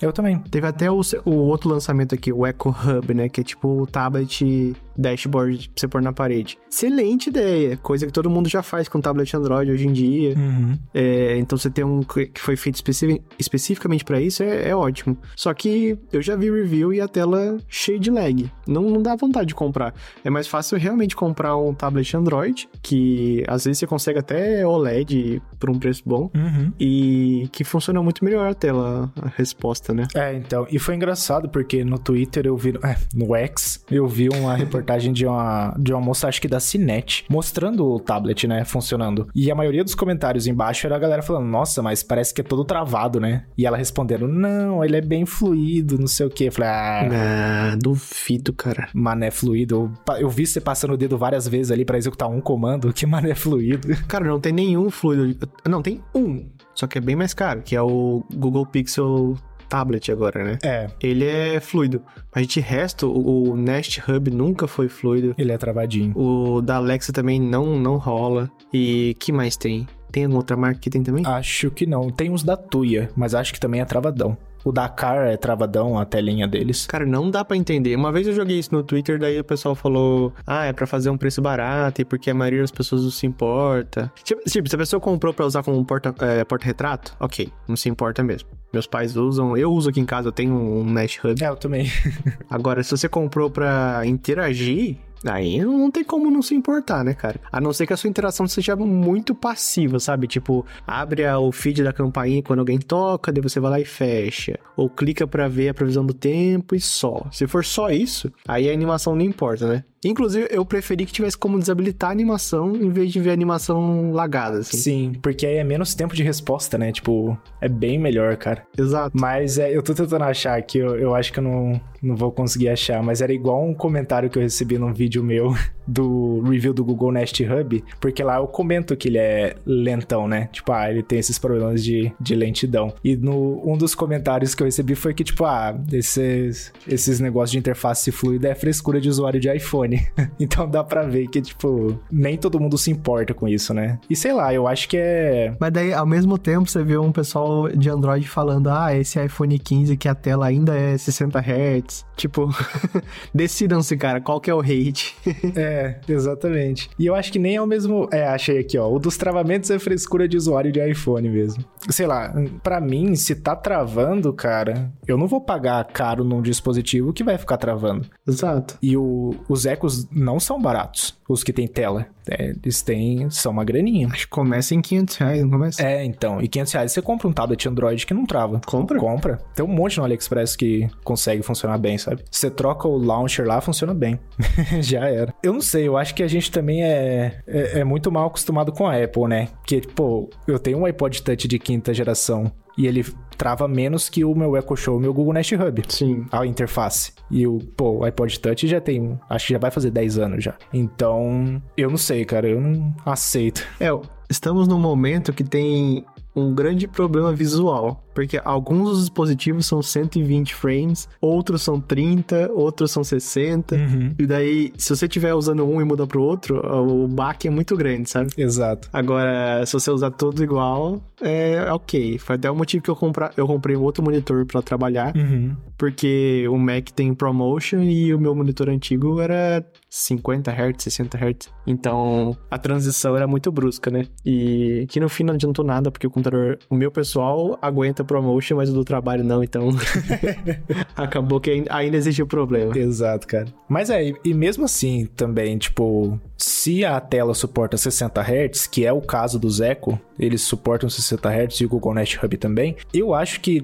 Eu 0.00 0.12
também. 0.12 0.38
Teve 0.38 0.66
até 0.66 0.90
o, 0.90 1.00
o 1.24 1.30
outro 1.30 1.68
lançamento 1.68 2.14
aqui, 2.14 2.32
o 2.32 2.46
Echo 2.46 2.68
Hub, 2.68 3.14
né? 3.14 3.28
Que 3.28 3.40
é 3.40 3.44
tipo 3.44 3.82
o 3.82 3.86
tablet 3.86 4.76
dashboard 4.98 5.68
pra 5.70 5.80
você 5.80 5.88
pôr 5.88 6.02
na 6.02 6.12
parede. 6.12 6.58
Excelente 6.70 7.28
ideia. 7.28 7.76
Coisa 7.76 8.06
que 8.06 8.12
todo 8.12 8.28
mundo 8.28 8.48
já 8.48 8.62
faz 8.62 8.88
com 8.88 9.00
tablet 9.00 9.32
Android 9.36 9.70
hoje 9.70 9.86
em 9.86 9.92
dia. 9.92 10.34
Uhum. 10.36 10.76
É, 10.92 11.36
então 11.38 11.56
você 11.56 11.70
ter 11.70 11.84
um 11.84 12.02
que 12.02 12.30
foi 12.40 12.56
feito 12.56 12.74
especi- 12.76 13.22
especificamente 13.38 14.04
pra 14.04 14.20
isso 14.20 14.42
é, 14.42 14.68
é 14.70 14.74
ótimo. 14.76 15.16
Só 15.36 15.54
que 15.54 15.96
eu 16.12 16.20
já 16.20 16.34
vi 16.36 16.50
review 16.50 16.92
e 16.92 17.00
a 17.00 17.06
tela 17.08 17.56
cheia 17.68 17.98
de 17.98 18.10
lag. 18.10 18.50
Não, 18.66 18.82
não 18.82 19.00
dá 19.02 19.14
vontade 19.14 19.48
de 19.48 19.54
comprar. 19.54 19.94
É 20.24 20.30
mais 20.30 20.46
fácil 20.48 20.76
realmente 20.78 21.14
comprar 21.14 21.56
um 21.56 21.72
tablet 21.72 22.16
Android, 22.16 22.68
que 22.82 23.44
às 23.46 23.64
vezes 23.64 23.78
você 23.78 23.86
consegue 23.86 24.18
até 24.18 24.66
OLED 24.66 25.40
por 25.58 25.70
um 25.70 25.78
preço 25.78 26.02
bom. 26.04 26.30
Uhum. 26.34 26.72
E 26.78 27.48
que 27.52 27.62
funciona 27.64 28.02
muito 28.02 28.24
melhor 28.24 28.48
a 28.50 28.54
tela, 28.54 29.12
a 29.20 29.28
resposta, 29.36 29.92
né? 29.94 30.06
É, 30.14 30.34
então. 30.34 30.66
E 30.70 30.78
foi 30.78 30.94
engraçado 30.96 31.48
porque 31.48 31.84
no 31.84 31.98
Twitter 31.98 32.46
eu 32.46 32.56
vi. 32.56 32.74
É, 32.82 32.96
no 33.14 33.34
X, 33.36 33.84
eu 33.90 34.06
vi 34.08 34.28
uma 34.28 34.54
reportagem 34.56 34.87
reportagem 34.88 35.12
de 35.12 35.26
uma, 35.26 35.74
de 35.78 35.92
uma 35.92 36.00
moça, 36.00 36.28
acho 36.28 36.40
que 36.40 36.48
da 36.48 36.58
Cinet, 36.58 37.24
mostrando 37.28 37.86
o 37.86 38.00
tablet, 38.00 38.46
né, 38.46 38.64
funcionando. 38.64 39.28
E 39.34 39.50
a 39.50 39.54
maioria 39.54 39.84
dos 39.84 39.94
comentários 39.94 40.46
embaixo 40.46 40.86
era 40.86 40.96
a 40.96 40.98
galera 40.98 41.22
falando, 41.22 41.46
nossa, 41.46 41.82
mas 41.82 42.02
parece 42.02 42.32
que 42.32 42.40
é 42.40 42.44
todo 42.44 42.64
travado, 42.64 43.20
né? 43.20 43.44
E 43.56 43.66
ela 43.66 43.76
respondendo, 43.76 44.26
não, 44.26 44.82
ele 44.82 44.96
é 44.96 45.00
bem 45.00 45.26
fluido, 45.26 45.98
não 45.98 46.06
sei 46.06 46.26
o 46.26 46.30
quê. 46.30 46.44
Eu 46.44 46.52
falei, 46.52 46.70
ah... 46.70 47.08
Ah, 47.12 47.76
duvido, 47.76 48.52
cara. 48.52 48.88
Mané 48.94 49.30
fluido. 49.30 49.92
Eu, 50.08 50.20
eu 50.20 50.28
vi 50.30 50.46
você 50.46 50.60
passando 50.60 50.94
o 50.94 50.96
dedo 50.96 51.18
várias 51.18 51.46
vezes 51.46 51.70
ali 51.70 51.84
pra 51.84 51.98
executar 51.98 52.28
um 52.28 52.40
comando. 52.40 52.92
Que 52.98 53.06
mané 53.06 53.32
fluido. 53.32 53.88
Cara, 54.08 54.24
não 54.24 54.40
tem 54.40 54.52
nenhum 54.52 54.90
fluido. 54.90 55.48
Não, 55.68 55.80
tem 55.80 56.02
um. 56.12 56.48
Só 56.74 56.86
que 56.88 56.98
é 56.98 57.00
bem 57.00 57.14
mais 57.14 57.32
caro, 57.32 57.62
que 57.62 57.76
é 57.76 57.82
o 57.82 58.24
Google 58.34 58.66
Pixel 58.66 59.36
tablet 59.68 60.10
agora, 60.10 60.42
né? 60.44 60.58
É, 60.62 60.86
Ele 61.00 61.24
é 61.24 61.60
fluido. 61.60 62.02
Mas 62.34 62.46
de 62.46 62.60
resto, 62.60 63.08
o, 63.10 63.50
o 63.50 63.56
Nest 63.56 64.02
Hub 64.08 64.30
nunca 64.30 64.66
foi 64.66 64.88
fluido. 64.88 65.34
ele 65.38 65.52
é 65.52 65.58
travadinho. 65.58 66.12
O 66.16 66.60
da 66.60 66.76
Alexa 66.76 67.12
também 67.12 67.40
não, 67.40 67.78
não 67.78 67.96
rola. 67.96 68.50
E 68.72 69.14
que 69.18 69.32
mais 69.32 69.56
tem? 69.56 69.86
Tem 70.10 70.24
alguma 70.24 70.40
outra 70.40 70.56
marca 70.56 70.80
que 70.80 70.88
tem 70.90 71.02
também? 71.02 71.24
Acho 71.26 71.70
que 71.70 71.84
não. 71.86 72.10
Tem 72.10 72.30
uns 72.30 72.42
da 72.42 72.56
Tuya, 72.56 73.10
mas 73.14 73.34
acho 73.34 73.52
que 73.52 73.60
também 73.60 73.80
é 73.80 73.84
travadão. 73.84 74.36
O 74.64 74.72
Dakar 74.72 75.26
é 75.28 75.36
travadão, 75.36 75.98
a 75.98 76.04
telinha 76.04 76.46
deles. 76.46 76.86
Cara, 76.86 77.06
não 77.06 77.30
dá 77.30 77.44
pra 77.44 77.56
entender. 77.56 77.94
Uma 77.96 78.12
vez 78.12 78.26
eu 78.26 78.32
joguei 78.34 78.58
isso 78.58 78.74
no 78.74 78.82
Twitter, 78.82 79.18
daí 79.18 79.38
o 79.38 79.44
pessoal 79.44 79.74
falou: 79.74 80.32
Ah, 80.46 80.64
é 80.64 80.72
pra 80.72 80.86
fazer 80.86 81.10
um 81.10 81.16
preço 81.16 81.40
barato 81.40 82.02
e 82.02 82.04
porque 82.04 82.30
a 82.30 82.34
maioria 82.34 82.60
das 82.60 82.70
pessoas 82.70 83.02
não 83.02 83.10
se 83.10 83.26
importa. 83.26 84.12
Tipo, 84.22 84.42
tipo, 84.48 84.68
se 84.68 84.74
a 84.74 84.78
pessoa 84.78 85.00
comprou 85.00 85.32
pra 85.32 85.46
usar 85.46 85.62
como 85.62 85.82
porta, 85.84 86.14
é, 86.20 86.44
porta-retrato, 86.44 87.16
ok, 87.20 87.52
não 87.66 87.76
se 87.76 87.88
importa 87.88 88.22
mesmo. 88.22 88.48
Meus 88.72 88.86
pais 88.86 89.16
usam, 89.16 89.56
eu 89.56 89.72
uso 89.72 89.88
aqui 89.88 90.00
em 90.00 90.04
casa, 90.04 90.28
eu 90.28 90.32
tenho 90.32 90.54
um 90.54 90.84
Nest 90.84 91.18
Hub. 91.24 91.42
É, 91.42 91.48
eu 91.48 91.56
também. 91.56 91.90
Agora, 92.50 92.82
se 92.82 92.90
você 92.90 93.08
comprou 93.08 93.50
pra 93.50 94.02
interagir, 94.04 94.98
aí 95.24 95.60
não 95.62 95.90
tem 95.90 96.04
como 96.04 96.30
não 96.30 96.42
se 96.42 96.54
importar, 96.54 97.04
né, 97.04 97.14
cara? 97.14 97.40
A 97.50 97.60
não 97.60 97.72
ser 97.72 97.86
que 97.86 97.92
a 97.92 97.96
sua 97.96 98.10
interação 98.10 98.46
seja 98.46 98.76
muito 98.76 99.34
passiva, 99.34 99.98
sabe? 99.98 100.26
Tipo, 100.26 100.64
abre 100.86 101.26
o 101.26 101.52
feed 101.52 101.82
da 101.82 101.92
campainha 101.92 102.42
quando 102.42 102.60
alguém 102.60 102.78
toca, 102.78 103.32
daí 103.32 103.42
você 103.42 103.60
vai 103.60 103.70
lá 103.70 103.80
e 103.80 103.84
fecha. 103.84 104.58
Ou 104.76 104.88
clica 104.88 105.26
pra 105.26 105.48
ver 105.48 105.70
a 105.70 105.74
previsão 105.74 106.04
do 106.04 106.14
tempo 106.14 106.74
e 106.74 106.80
só. 106.80 107.26
Se 107.32 107.46
for 107.46 107.64
só 107.64 107.90
isso, 107.90 108.32
aí 108.46 108.68
a 108.68 108.72
animação 108.72 109.14
não 109.14 109.22
importa, 109.22 109.66
né? 109.66 109.84
Inclusive, 110.04 110.48
eu 110.50 110.64
preferi 110.64 111.04
que 111.04 111.12
tivesse 111.12 111.36
como 111.36 111.58
desabilitar 111.58 112.10
a 112.10 112.12
animação 112.12 112.74
em 112.76 112.90
vez 112.90 113.12
de 113.12 113.20
ver 113.20 113.30
a 113.30 113.32
animação 113.32 114.12
lagada, 114.12 114.58
assim. 114.58 114.76
Sim, 114.76 115.12
porque 115.20 115.46
aí 115.46 115.56
é 115.56 115.64
menos 115.64 115.94
tempo 115.94 116.14
de 116.14 116.22
resposta, 116.22 116.78
né? 116.78 116.92
Tipo, 116.92 117.36
é 117.60 117.68
bem 117.68 117.98
melhor, 117.98 118.36
cara. 118.36 118.64
Exato. 118.76 119.16
Mas 119.18 119.58
é, 119.58 119.74
eu 119.76 119.82
tô 119.82 119.94
tentando 119.94 120.24
achar 120.24 120.56
aqui, 120.58 120.78
eu, 120.78 120.96
eu 120.96 121.14
acho 121.14 121.32
que 121.32 121.38
eu 121.38 121.44
não, 121.44 121.80
não 122.02 122.16
vou 122.16 122.30
conseguir 122.30 122.68
achar, 122.68 123.02
mas 123.02 123.20
era 123.20 123.32
igual 123.32 123.64
um 123.64 123.74
comentário 123.74 124.30
que 124.30 124.38
eu 124.38 124.42
recebi 124.42 124.78
num 124.78 124.92
vídeo 124.92 125.22
meu 125.22 125.54
do 125.86 126.42
review 126.42 126.74
do 126.74 126.84
Google 126.84 127.12
Nest 127.12 127.42
Hub, 127.42 127.82
porque 128.00 128.22
lá 128.22 128.36
eu 128.36 128.46
comento 128.46 128.96
que 128.96 129.08
ele 129.08 129.18
é 129.18 129.56
lentão, 129.64 130.28
né? 130.28 130.48
Tipo, 130.52 130.72
ah, 130.72 130.90
ele 130.90 131.02
tem 131.02 131.18
esses 131.18 131.38
problemas 131.38 131.82
de, 131.82 132.12
de 132.20 132.34
lentidão. 132.34 132.92
E 133.02 133.16
no, 133.16 133.62
um 133.64 133.76
dos 133.76 133.94
comentários 133.94 134.54
que 134.54 134.62
eu 134.62 134.66
recebi 134.66 134.94
foi 134.94 135.14
que, 135.14 135.24
tipo, 135.24 135.44
ah, 135.44 135.78
esses, 135.92 136.72
esses 136.86 137.20
negócios 137.20 137.52
de 137.52 137.58
interface 137.58 138.12
fluida 138.12 138.48
é 138.48 138.54
frescura 138.54 139.00
de 139.00 139.08
usuário 139.08 139.40
de 139.40 139.52
iPhone. 139.54 139.87
então 140.38 140.68
dá 140.68 140.82
pra 140.84 141.02
ver 141.04 141.28
que, 141.28 141.40
tipo, 141.40 141.98
nem 142.10 142.36
todo 142.36 142.60
mundo 142.60 142.76
se 142.78 142.90
importa 142.90 143.32
com 143.34 143.46
isso, 143.48 143.72
né? 143.72 143.98
E 144.08 144.16
sei 144.16 144.32
lá, 144.32 144.52
eu 144.52 144.66
acho 144.66 144.88
que 144.88 144.96
é. 144.98 145.54
Mas 145.58 145.72
daí, 145.72 145.92
ao 145.92 146.06
mesmo 146.06 146.36
tempo, 146.38 146.68
você 146.68 146.82
vê 146.82 146.96
um 146.98 147.12
pessoal 147.12 147.68
de 147.68 147.88
Android 147.90 148.28
falando: 148.28 148.68
ah, 148.70 148.94
esse 148.94 149.22
iPhone 149.24 149.58
15 149.58 149.96
que 149.96 150.08
a 150.08 150.14
tela 150.14 150.46
ainda 150.46 150.76
é 150.76 150.96
60 150.96 151.38
Hz. 151.40 152.06
Tipo, 152.16 152.48
decidam-se, 153.34 153.96
cara, 153.96 154.20
qual 154.20 154.40
que 154.40 154.50
é 154.50 154.54
o 154.54 154.60
hate. 154.60 155.16
É, 155.56 155.98
exatamente. 156.08 156.90
E 156.98 157.06
eu 157.06 157.14
acho 157.14 157.32
que 157.32 157.38
nem 157.38 157.56
é 157.56 157.62
o 157.62 157.66
mesmo. 157.66 158.08
É, 158.12 158.26
achei 158.26 158.58
aqui, 158.58 158.76
ó. 158.78 158.88
O 158.90 158.98
dos 158.98 159.16
travamentos 159.16 159.70
é 159.70 159.78
frescura 159.78 160.28
de 160.28 160.36
usuário 160.36 160.70
de 160.70 160.80
iPhone 160.90 161.28
mesmo. 161.28 161.64
Sei 161.88 162.06
lá, 162.06 162.32
pra 162.62 162.80
mim, 162.80 163.14
se 163.14 163.34
tá 163.34 163.56
travando, 163.56 164.32
cara, 164.32 164.92
eu 165.06 165.16
não 165.16 165.26
vou 165.26 165.40
pagar 165.40 165.84
caro 165.86 166.22
num 166.24 166.42
dispositivo 166.42 167.12
que 167.12 167.24
vai 167.24 167.38
ficar 167.38 167.56
travando. 167.56 168.06
Exato. 168.26 168.76
E 168.82 168.96
o- 168.96 169.34
os 169.48 169.64
ecos 169.78 170.08
não 170.10 170.40
são 170.40 170.60
baratos, 170.60 171.16
os 171.28 171.44
que 171.44 171.52
tem 171.52 171.66
tela. 171.66 172.06
É, 172.28 172.52
eles 172.62 172.82
têm. 172.82 173.30
são 173.30 173.52
uma 173.52 173.64
graninha. 173.64 174.08
Acho 174.08 174.26
que 174.26 174.30
começa 174.30 174.74
em 174.74 174.82
500 174.82 175.16
reais, 175.16 175.42
não 175.42 175.50
começa? 175.50 175.82
É, 175.82 176.04
então. 176.04 176.40
E 176.42 176.48
500 176.48 176.72
reais 176.72 176.92
você 176.92 177.00
compra 177.00 177.28
um 177.28 177.32
tablet 177.32 177.66
Android 177.66 178.04
que 178.04 178.12
não 178.12 178.26
trava. 178.26 178.60
Compra? 178.66 178.98
Compra. 178.98 179.38
Tem 179.54 179.64
um 179.64 179.68
monte 179.68 179.96
no 179.96 180.04
AliExpress 180.04 180.56
que 180.56 180.88
consegue 181.04 181.42
funcionar 181.42 181.78
bem, 181.78 181.96
sabe? 181.96 182.24
Você 182.30 182.50
troca 182.50 182.86
o 182.86 182.98
launcher 182.98 183.46
lá, 183.46 183.60
funciona 183.60 183.94
bem. 183.94 184.18
Já 184.82 185.08
era. 185.08 185.32
Eu 185.42 185.54
não 185.54 185.60
sei, 185.60 185.88
eu 185.88 185.96
acho 185.96 186.14
que 186.14 186.22
a 186.22 186.28
gente 186.28 186.50
também 186.50 186.82
é, 186.82 187.40
é, 187.46 187.80
é 187.80 187.84
muito 187.84 188.12
mal 188.12 188.26
acostumado 188.26 188.72
com 188.72 188.86
a 188.86 189.02
Apple, 189.02 189.26
né? 189.28 189.48
Porque, 189.58 189.80
pô, 189.94 190.28
eu 190.46 190.58
tenho 190.58 190.78
um 190.78 190.84
iPod 190.84 191.22
Touch 191.22 191.48
de 191.48 191.58
quinta 191.58 191.94
geração 191.94 192.52
e 192.76 192.86
ele 192.86 193.04
trava 193.38 193.68
menos 193.68 194.08
que 194.08 194.24
o 194.24 194.34
meu 194.34 194.56
Echo 194.56 194.76
Show 194.76 194.96
e 194.96 194.98
o 194.98 195.00
meu 195.00 195.14
Google 195.14 195.32
Nest 195.32 195.54
Hub 195.54 195.82
Sim. 195.88 196.26
a 196.32 196.44
interface. 196.44 197.12
E 197.30 197.46
o, 197.46 197.58
pô, 197.76 197.98
o 197.98 198.04
iPod 198.04 198.40
Touch 198.40 198.66
já 198.66 198.80
tem, 198.80 199.18
acho 199.30 199.46
que 199.46 199.52
já 199.52 199.58
vai 199.58 199.70
fazer 199.70 199.90
10 199.90 200.18
anos 200.18 200.44
já. 200.44 200.54
Então, 200.72 201.62
eu 201.76 201.88
não 201.88 201.96
sei, 201.96 202.24
cara, 202.24 202.48
eu 202.48 202.60
não 202.60 202.94
aceito. 203.06 203.64
É, 203.78 203.88
estamos 204.28 204.66
num 204.66 204.78
momento 204.78 205.32
que 205.32 205.44
tem 205.44 206.04
um 206.38 206.54
grande 206.54 206.86
problema 206.88 207.32
visual. 207.32 208.02
Porque 208.14 208.40
alguns 208.44 208.88
dos 208.90 209.00
dispositivos 209.02 209.64
são 209.66 209.80
120 209.80 210.52
frames, 210.52 211.08
outros 211.20 211.62
são 211.62 211.80
30, 211.80 212.50
outros 212.52 212.90
são 212.90 213.04
60. 213.04 213.76
E 214.18 214.26
daí, 214.26 214.72
se 214.76 214.94
você 214.96 215.06
estiver 215.06 215.32
usando 215.34 215.64
um 215.64 215.80
e 215.80 215.84
muda 215.84 216.04
pro 216.04 216.20
outro, 216.20 216.60
o 216.66 217.06
baque 217.06 217.46
é 217.46 217.50
muito 217.50 217.76
grande, 217.76 218.10
sabe? 218.10 218.30
Exato. 218.36 218.88
Agora, 218.92 219.64
se 219.64 219.72
você 219.72 219.88
usar 219.92 220.10
tudo 220.10 220.42
igual, 220.42 221.00
é 221.20 221.70
ok. 221.72 222.18
Foi 222.18 222.34
até 222.34 222.50
o 222.50 222.56
motivo 222.56 222.82
que 222.82 222.90
eu, 222.90 222.96
compra... 222.96 223.30
eu 223.36 223.46
comprei 223.46 223.76
um 223.76 223.82
outro 223.82 224.02
monitor 224.02 224.44
pra 224.46 224.62
trabalhar, 224.62 225.14
Uhum. 225.16 225.54
porque 225.76 226.44
o 226.50 226.58
Mac 226.58 226.88
tem 226.90 227.14
ProMotion 227.14 227.82
e 227.84 228.12
o 228.12 228.18
meu 228.18 228.34
monitor 228.34 228.68
antigo 228.68 229.20
era 229.20 229.64
50 229.90 230.50
Hz, 230.50 230.82
60 230.82 231.16
Hz. 231.18 231.50
Então, 231.66 232.36
a 232.50 232.58
transição 232.58 233.16
era 233.16 233.26
muito 233.26 233.50
brusca, 233.50 233.90
né? 233.90 234.04
E 234.24 234.86
que 234.88 235.00
no 235.00 235.08
fim 235.08 235.24
não 235.24 235.34
adiantou 235.34 235.64
nada, 235.64 235.90
porque 235.90 236.06
o 236.06 236.10
computador, 236.10 236.58
o 236.68 236.74
meu 236.74 236.90
pessoal 236.90 237.58
aguenta 237.62 238.04
ProMotion, 238.04 238.56
mas 238.56 238.70
o 238.70 238.74
do 238.74 238.84
trabalho 238.84 239.24
não, 239.24 239.42
então 239.42 239.68
acabou 240.96 241.40
que 241.40 241.64
ainda- 241.70 241.96
existe 241.96 242.22
o 242.22 242.26
problema. 242.26 242.76
Exato, 242.76 243.26
cara. 243.26 243.46
Mas 243.68 243.90
é, 243.90 244.12
e- 244.24 244.34
mesmo 244.34 244.64
assim 244.64 245.06
também, 245.16 245.56
tipo, 245.58 246.18
se 246.36 246.84
a 246.84 247.00
tela 247.00 247.34
suporta 247.34 247.76
60 247.76 248.20
Hz, 248.22 248.66
que 248.66 248.84
é 248.86 248.92
o 248.92 249.00
caso 249.00 249.38
do 249.38 249.48
Echo, 249.62 249.98
eles 250.18 250.42
suportam 250.42 250.88
60 250.88 251.28
Hz 251.28 251.60
e 251.60 251.64
o 251.64 251.68
Google 251.68 251.94
Nest 251.94 252.18
Hub 252.22 252.36
também, 252.36 252.76
eu 252.92 253.14
acho 253.14 253.40
que 253.40 253.62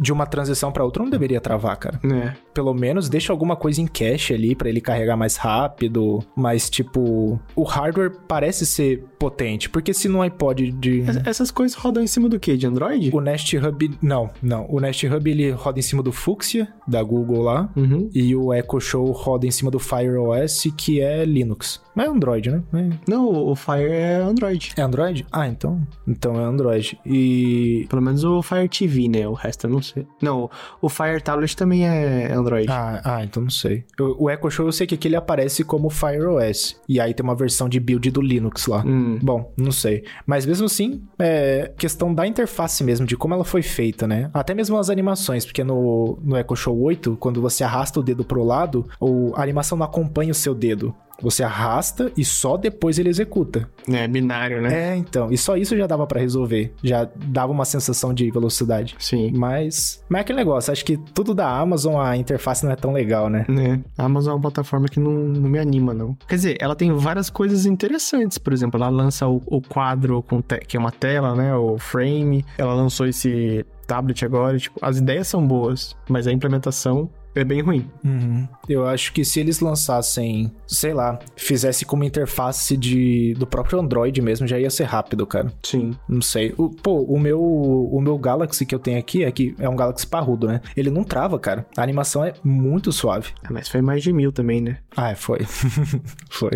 de 0.00 0.12
uma 0.12 0.26
transição 0.26 0.70
pra 0.72 0.84
outra 0.84 1.02
não 1.02 1.10
deveria 1.10 1.40
travar, 1.40 1.76
cara. 1.76 2.00
É. 2.04 2.34
Pelo 2.54 2.74
menos 2.74 3.08
deixa 3.08 3.32
alguma 3.32 3.54
coisa 3.56 3.80
em 3.80 3.86
cache 3.86 4.34
ali 4.34 4.54
pra 4.54 4.68
ele 4.68 4.80
carregar 4.80 5.16
mais 5.16 5.36
rápido, 5.36 6.20
mas 6.36 6.68
tipo, 6.70 7.38
o 7.54 7.62
hardware 7.62 8.12
parece 8.26 8.64
ser 8.66 9.04
potente, 9.18 9.68
porque 9.68 9.92
se 9.94 10.08
no 10.08 10.22
iPod 10.22 10.70
de 10.72 11.00
Es- 11.00 11.26
Essas 11.26 11.50
coisas 11.50 11.76
rodam 11.76 12.02
em 12.02 12.06
cima 12.06 12.28
do 12.28 12.38
quê? 12.38 12.56
De 12.56 12.66
Android? 12.66 13.10
o 13.14 13.20
Nest 13.20 13.54
Hub, 13.56 13.90
não, 14.02 14.30
não, 14.42 14.66
o 14.68 14.80
Nest 14.80 15.04
Hub 15.06 15.30
ele 15.30 15.50
roda 15.50 15.78
em 15.78 15.82
cima 15.82 16.02
do 16.02 16.12
Fuchsia 16.12 16.68
da 16.86 17.02
Google 17.02 17.42
lá, 17.42 17.68
Uhum. 17.76 18.08
e 18.14 18.34
o 18.34 18.52
Echo 18.54 18.80
Show 18.80 19.10
roda 19.12 19.46
em 19.46 19.50
cima 19.50 19.70
do 19.70 19.78
Fire 19.78 20.16
OS, 20.16 20.64
que 20.76 21.00
é 21.00 21.24
Linux. 21.24 21.80
Mas 21.98 22.06
é 22.06 22.10
Android, 22.10 22.50
né? 22.52 22.62
É- 22.74 23.10
Não, 23.10 23.28
o 23.28 23.56
Fire 23.56 23.90
é 23.90 24.14
Android. 24.14 24.70
É 24.76 24.82
Android? 24.82 25.26
Ah, 25.32 25.48
então. 25.48 25.84
Então 26.06 26.40
é 26.40 26.44
Android. 26.44 26.96
E. 27.04 27.86
Pelo 27.90 28.00
menos 28.00 28.22
o 28.22 28.40
Fire 28.40 28.68
TV, 28.68 29.08
né? 29.08 29.26
O 29.26 29.32
resto 29.32 29.66
eu 29.66 29.70
não 29.70 29.82
sei. 29.82 30.06
Não, 30.22 30.48
o 30.80 30.88
Fire 30.88 31.20
Tablet 31.20 31.56
também 31.56 31.88
é 31.88 32.32
Android. 32.32 32.70
Ah, 32.70 33.00
ah, 33.04 33.24
então 33.24 33.42
não 33.42 33.50
sei. 33.50 33.84
O, 33.98 34.26
o 34.26 34.30
Echo 34.30 34.48
Show 34.48 34.66
eu 34.66 34.70
sei 34.72 34.86
que 34.86 34.94
aqui 34.94 35.08
ele 35.08 35.16
aparece 35.16 35.64
como 35.64 35.90
Fire 35.90 36.24
OS. 36.24 36.80
E 36.88 37.00
aí 37.00 37.12
tem 37.12 37.24
uma 37.24 37.34
versão 37.34 37.68
de 37.68 37.80
build 37.80 38.12
do 38.12 38.22
Linux 38.22 38.68
lá. 38.68 38.84
Hum. 38.86 39.18
Bom, 39.20 39.52
não 39.56 39.72
sei. 39.72 40.04
Mas 40.24 40.46
mesmo 40.46 40.66
assim, 40.66 41.02
é 41.18 41.72
questão 41.76 42.14
da 42.14 42.24
interface 42.28 42.84
mesmo, 42.84 43.06
de 43.06 43.16
como 43.16 43.34
ela 43.34 43.44
foi 43.44 43.62
feita, 43.62 44.06
né? 44.06 44.30
Até 44.32 44.54
mesmo 44.54 44.78
as 44.78 44.88
animações, 44.88 45.44
porque 45.44 45.64
no, 45.64 46.16
no 46.22 46.36
Echo 46.36 46.54
Show 46.54 46.80
8, 46.80 47.16
quando 47.16 47.42
você 47.42 47.64
arrasta 47.64 47.98
o 47.98 48.04
dedo 48.04 48.24
pro 48.24 48.44
lado, 48.44 48.86
o, 49.00 49.32
a 49.34 49.42
animação 49.42 49.76
não 49.76 49.84
acompanha 49.84 50.30
o 50.30 50.34
seu 50.34 50.54
dedo. 50.54 50.94
Você 51.20 51.42
arrasta 51.42 52.12
e 52.16 52.24
só 52.24 52.56
depois 52.56 52.98
ele 52.98 53.08
executa. 53.08 53.68
É 53.90 54.06
binário, 54.06 54.62
né? 54.62 54.92
É, 54.92 54.96
então. 54.96 55.32
E 55.32 55.36
só 55.38 55.56
isso 55.56 55.76
já 55.76 55.86
dava 55.86 56.06
pra 56.06 56.20
resolver. 56.20 56.72
Já 56.82 57.08
dava 57.16 57.52
uma 57.52 57.64
sensação 57.64 58.14
de 58.14 58.30
velocidade. 58.30 58.94
Sim. 58.98 59.32
Mas, 59.34 60.02
mas 60.08 60.18
é 60.18 60.22
aquele 60.22 60.38
negócio, 60.38 60.72
acho 60.72 60.84
que 60.84 60.96
tudo 60.96 61.34
da 61.34 61.48
Amazon, 61.58 61.96
a 62.00 62.16
interface 62.16 62.64
não 62.64 62.72
é 62.72 62.76
tão 62.76 62.92
legal, 62.92 63.28
né? 63.28 63.44
Né? 63.48 63.80
A 63.96 64.04
Amazon 64.04 64.32
é 64.32 64.34
uma 64.36 64.42
plataforma 64.42 64.86
que 64.88 65.00
não, 65.00 65.10
não 65.12 65.48
me 65.50 65.58
anima, 65.58 65.92
não. 65.92 66.16
Quer 66.28 66.36
dizer, 66.36 66.56
ela 66.60 66.76
tem 66.76 66.92
várias 66.92 67.28
coisas 67.30 67.66
interessantes. 67.66 68.38
Por 68.38 68.52
exemplo, 68.52 68.80
ela 68.80 68.88
lança 68.90 69.26
o, 69.26 69.42
o 69.46 69.60
quadro, 69.60 70.22
com 70.22 70.40
te- 70.40 70.60
que 70.60 70.76
é 70.76 70.80
uma 70.80 70.92
tela, 70.92 71.34
né? 71.34 71.54
O 71.54 71.78
frame. 71.78 72.44
Ela 72.56 72.74
lançou 72.74 73.06
esse 73.06 73.64
tablet 73.86 74.24
agora. 74.24 74.58
Tipo, 74.58 74.78
as 74.82 74.98
ideias 74.98 75.26
são 75.26 75.46
boas, 75.46 75.96
mas 76.08 76.26
a 76.26 76.32
implementação 76.32 77.10
é 77.40 77.44
bem 77.44 77.60
ruim. 77.60 77.88
Uhum. 78.04 78.46
Eu 78.68 78.86
acho 78.86 79.12
que 79.12 79.24
se 79.24 79.40
eles 79.40 79.60
lançassem, 79.60 80.52
sei 80.66 80.92
lá, 80.92 81.18
fizesse 81.36 81.84
como 81.84 82.04
interface 82.04 82.76
de, 82.76 83.34
do 83.38 83.46
próprio 83.46 83.80
Android 83.80 84.20
mesmo, 84.20 84.46
já 84.46 84.58
ia 84.58 84.70
ser 84.70 84.84
rápido, 84.84 85.26
cara. 85.26 85.52
Sim. 85.62 85.92
Não 86.08 86.22
sei. 86.22 86.54
O, 86.56 86.70
pô, 86.70 87.02
o 87.02 87.18
meu, 87.18 87.40
o 87.40 88.00
meu 88.00 88.18
Galaxy 88.18 88.66
que 88.66 88.74
eu 88.74 88.78
tenho 88.78 88.98
aqui 88.98 89.24
é 89.24 89.30
que 89.30 89.54
é 89.58 89.68
um 89.68 89.76
Galaxy 89.76 90.06
parrudo, 90.06 90.46
né? 90.46 90.60
Ele 90.76 90.90
não 90.90 91.04
trava, 91.04 91.38
cara. 91.38 91.66
A 91.76 91.82
animação 91.82 92.24
é 92.24 92.32
muito 92.42 92.92
suave. 92.92 93.32
Ah, 93.42 93.48
mas 93.50 93.68
foi 93.68 93.80
mais 93.80 94.02
de 94.02 94.12
mil 94.12 94.32
também, 94.32 94.60
né? 94.60 94.78
Ah, 94.96 95.14
foi. 95.14 95.40
foi. 96.28 96.50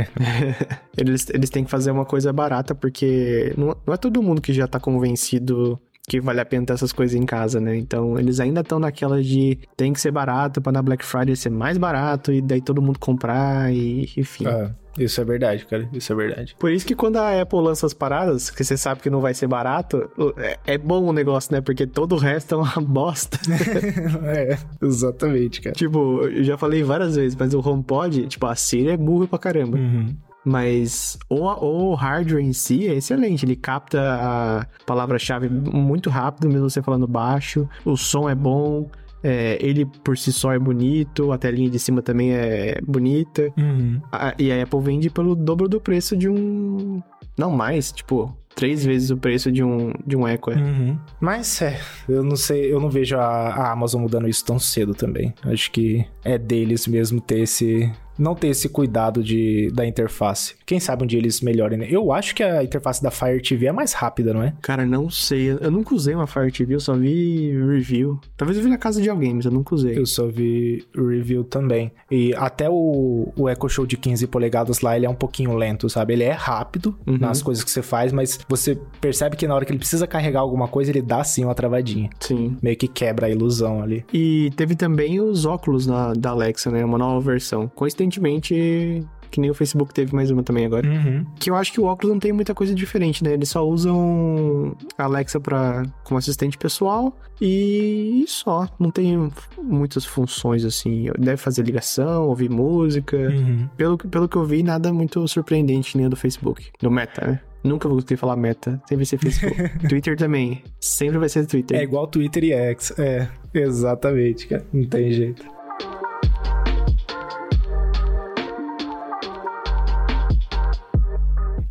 eles, 0.97 1.28
eles 1.30 1.51
têm 1.51 1.64
que 1.64 1.70
fazer 1.70 1.91
uma 1.91 2.05
coisa 2.05 2.33
barata, 2.33 2.74
porque 2.74 3.55
não, 3.57 3.76
não 3.87 3.95
é 3.95 3.97
todo 3.97 4.22
mundo 4.22 4.41
que 4.41 4.53
já 4.53 4.66
tá 4.66 4.80
convencido 4.80 5.80
que 6.09 6.20
vale 6.20 6.40
a 6.40 6.44
pena 6.44 6.66
ter 6.66 6.72
essas 6.72 6.92
coisas 6.92 7.14
em 7.14 7.24
casa, 7.24 7.61
né? 7.61 7.76
Então, 7.76 8.18
eles 8.18 8.40
ainda 8.40 8.61
estão 8.61 8.78
naquela 8.78 9.22
de 9.22 9.59
tem 9.76 9.92
que 9.92 10.00
ser 10.00 10.11
barato 10.11 10.61
para 10.61 10.72
na 10.72 10.82
Black 10.82 11.05
Friday 11.05 11.36
ser 11.36 11.50
mais 11.50 11.78
barato 11.78 12.32
e 12.32 12.40
daí 12.40 12.61
todo 12.61 12.82
mundo 12.82 12.98
comprar 12.98 13.72
e 13.72 14.11
enfim. 14.16 14.46
Ah, 14.46 14.72
isso 14.98 15.20
é 15.20 15.24
verdade, 15.24 15.64
cara. 15.64 15.88
Isso 15.92 16.12
é 16.12 16.16
verdade. 16.16 16.57
Por 16.59 16.70
isso 16.70 16.84
que 16.84 16.94
quando 16.94 17.16
a 17.16 17.40
Apple 17.40 17.61
lança 17.61 17.86
as 17.86 17.94
paradas, 17.94 18.50
que 18.50 18.64
você 18.64 18.76
sabe 18.76 19.00
que 19.00 19.09
não 19.09 19.20
vai 19.20 19.32
ser 19.32 19.46
barato, 19.46 20.11
é, 20.36 20.59
é 20.66 20.78
bom 20.78 21.05
o 21.05 21.12
negócio, 21.12 21.55
né? 21.55 21.61
Porque 21.61 21.86
todo 21.86 22.14
o 22.14 22.18
resto 22.18 22.57
é 22.57 22.59
uma 22.59 22.74
bosta. 22.82 23.38
é, 24.26 24.59
exatamente, 24.82 25.61
cara. 25.61 25.74
Tipo, 25.74 26.22
eu 26.26 26.42
já 26.42 26.59
falei 26.59 26.82
várias 26.82 27.16
vezes, 27.16 27.36
mas 27.36 27.55
o 27.55 27.61
HomePod, 27.61 28.26
tipo, 28.26 28.44
a 28.46 28.55
Siri 28.55 28.90
é 28.90 28.96
burra 28.96 29.28
pra 29.28 29.38
caramba. 29.38 29.78
Uhum. 29.78 30.14
Mas 30.45 31.18
o, 31.28 31.36
o 31.36 31.95
hardware 31.95 32.43
em 32.43 32.53
si 32.53 32.88
é 32.88 32.95
excelente. 32.95 33.45
Ele 33.45 33.57
capta 33.57 34.01
a 34.01 34.66
palavra-chave 34.84 35.49
muito 35.49 36.11
rápido, 36.11 36.49
mesmo 36.49 36.68
você 36.68 36.82
falando 36.82 37.07
baixo. 37.07 37.68
O 37.84 37.97
som 37.97 38.28
é 38.28 38.34
bom. 38.34 38.90
É, 39.24 39.57
ele 39.61 39.86
por 39.86 40.18
si 40.18 40.32
só 40.32 40.53
é 40.53 40.59
bonito, 40.59 41.30
a 41.30 41.38
telinha 41.38 41.70
de 41.70 41.78
cima 41.78 42.03
também 42.03 42.32
é 42.32 42.80
bonita. 42.82 43.53
Uhum. 43.57 44.01
A, 44.11 44.34
e 44.36 44.51
a 44.51 44.62
Apple 44.62 44.80
vende 44.80 45.09
pelo 45.11 45.36
dobro 45.36 45.68
do 45.68 45.80
preço 45.80 46.16
de 46.16 46.28
um. 46.28 47.01
Não 47.38 47.51
mais, 47.51 47.93
tipo, 47.93 48.36
três 48.55 48.84
vezes 48.84 49.11
o 49.11 49.16
preço 49.16 49.51
de 49.51 49.62
um, 49.62 49.93
de 50.07 50.16
um 50.16 50.26
Echo. 50.26 50.51
É. 50.51 50.57
Uhum. 50.57 50.99
Mas 51.20 51.62
é, 51.62 51.78
eu 52.09 52.22
não 52.22 52.36
sei, 52.36 52.72
eu 52.72 52.80
não 52.80 52.90
vejo 52.90 53.16
a, 53.16 53.20
a 53.20 53.72
Amazon 53.72 54.03
mudando 54.03 54.28
isso 54.28 54.45
tão 54.45 54.59
cedo 54.59 54.95
também. 54.95 55.32
Acho 55.45 55.70
que 55.70 56.05
é 56.24 56.36
deles 56.36 56.86
mesmo 56.86 57.20
ter 57.20 57.40
esse, 57.40 57.90
não 58.18 58.34
ter 58.34 58.48
esse 58.48 58.68
cuidado 58.68 59.22
de, 59.22 59.70
da 59.72 59.86
interface. 59.86 60.54
Quem 60.66 60.80
sabe 60.80 61.04
um 61.04 61.06
dia 61.06 61.18
eles 61.18 61.40
melhorem, 61.40 61.78
né? 61.78 61.86
Eu 61.90 62.12
acho 62.12 62.34
que 62.34 62.42
a 62.42 62.62
interface 62.62 63.02
da 63.02 63.10
Fire 63.10 63.40
TV 63.40 63.66
é 63.66 63.72
mais 63.72 63.92
rápida, 63.92 64.32
não 64.32 64.42
é? 64.42 64.54
Cara, 64.60 64.86
não 64.86 65.10
sei. 65.10 65.50
Eu 65.50 65.70
nunca 65.70 65.94
usei 65.94 66.14
uma 66.14 66.26
Fire 66.26 66.50
TV, 66.50 66.74
eu 66.74 66.80
só 66.80 66.94
vi 66.94 67.52
review. 67.52 68.20
Talvez 68.36 68.58
eu 68.58 68.64
vi 68.64 68.70
na 68.70 68.78
casa 68.78 69.00
de 69.00 69.08
alguém, 69.08 69.34
mas 69.34 69.44
eu 69.44 69.50
nunca 69.50 69.74
usei. 69.74 69.98
Eu 69.98 70.06
só 70.06 70.26
vi 70.26 70.84
review 70.94 71.44
também. 71.44 71.92
E 72.10 72.34
até 72.34 72.68
o, 72.68 73.32
o 73.36 73.48
Echo 73.48 73.68
Show 73.68 73.86
de 73.86 73.96
15 73.96 74.26
polegadas 74.26 74.80
lá, 74.80 74.96
ele 74.96 75.06
é 75.06 75.10
um 75.10 75.14
pouquinho 75.14 75.54
lento, 75.54 75.88
sabe? 75.88 76.12
Ele 76.12 76.24
é 76.24 76.32
rápido 76.32 76.96
uhum. 77.06 77.18
nas 77.18 77.42
coisas 77.42 77.64
que 77.64 77.70
você 77.70 77.82
faz, 77.82 78.12
mas 78.12 78.38
você 78.48 78.78
percebe 79.00 79.36
que 79.36 79.46
na 79.46 79.54
hora 79.54 79.64
que 79.64 79.72
ele 79.72 79.78
precisa 79.78 80.06
carregar 80.06 80.40
alguma 80.40 80.68
coisa, 80.68 80.90
ele 80.90 81.02
dá 81.02 81.22
sim 81.24 81.44
uma 81.44 81.54
travadinha. 81.54 82.10
Sim. 82.20 82.56
Meio 82.62 82.76
que 82.76 82.88
quebra 82.88 83.26
a 83.26 83.30
ilusão 83.30 83.82
ali. 83.82 84.04
E 84.12 84.50
teve 84.56 84.74
também 84.74 85.20
os 85.20 85.44
óculos 85.44 85.86
na, 85.86 86.12
da 86.12 86.30
Alexa, 86.30 86.70
né? 86.70 86.84
Uma 86.84 86.98
nova 86.98 87.20
versão. 87.20 87.70
Coincidentemente, 88.03 89.07
que 89.30 89.40
nem 89.40 89.50
o 89.50 89.55
Facebook 89.55 89.94
teve 89.94 90.14
mais 90.14 90.30
uma 90.30 90.42
também 90.42 90.66
agora. 90.66 90.86
Uhum. 90.86 91.24
Que 91.38 91.50
eu 91.50 91.55
acho 91.55 91.72
que 91.72 91.80
o 91.80 91.84
óculos 91.84 92.12
não 92.12 92.18
tem 92.18 92.32
muita 92.32 92.55
coisa 92.55 92.74
diferente, 92.74 93.22
né? 93.22 93.32
Eles 93.32 93.48
só 93.48 93.66
usam 93.66 94.76
a 94.98 95.05
Alexa 95.05 95.38
pra, 95.40 95.84
como 96.05 96.18
assistente 96.18 96.59
pessoal 96.59 97.16
e 97.40 98.24
só. 98.26 98.68
Não 98.78 98.90
tem 98.90 99.30
muitas 99.57 100.05
funções 100.05 100.64
assim. 100.64 101.11
Deve 101.18 101.36
fazer 101.36 101.62
ligação, 101.62 102.28
ouvir 102.28 102.50
música. 102.50 103.16
Uhum. 103.16 103.68
Pelo, 103.76 103.96
pelo 103.96 104.28
que 104.28 104.36
eu 104.36 104.44
vi, 104.44 104.62
nada 104.62 104.92
muito 104.92 105.26
surpreendente 105.28 105.96
nem 105.96 106.09
do 106.09 106.16
Facebook. 106.16 106.70
Do 106.80 106.90
Meta, 106.90 107.26
né? 107.26 107.40
Nunca 107.64 107.88
vou 107.88 108.03
ter 108.03 108.16
falar 108.16 108.34
meta. 108.34 108.82
Sempre 108.88 108.96
vai 108.96 109.05
ser 109.05 109.18
Facebook. 109.18 109.78
Twitter 109.88 110.16
também. 110.16 110.64
Sempre 110.80 111.18
vai 111.18 111.28
ser 111.28 111.46
Twitter. 111.46 111.78
É 111.78 111.84
igual 111.84 112.09
Twitter 112.09 112.42
e 112.42 112.53
X. 112.53 112.92
É, 112.98 113.28
exatamente, 113.55 114.48
cara. 114.48 114.66
Não 114.72 114.84
tem 114.84 115.12
jeito. 115.12 115.46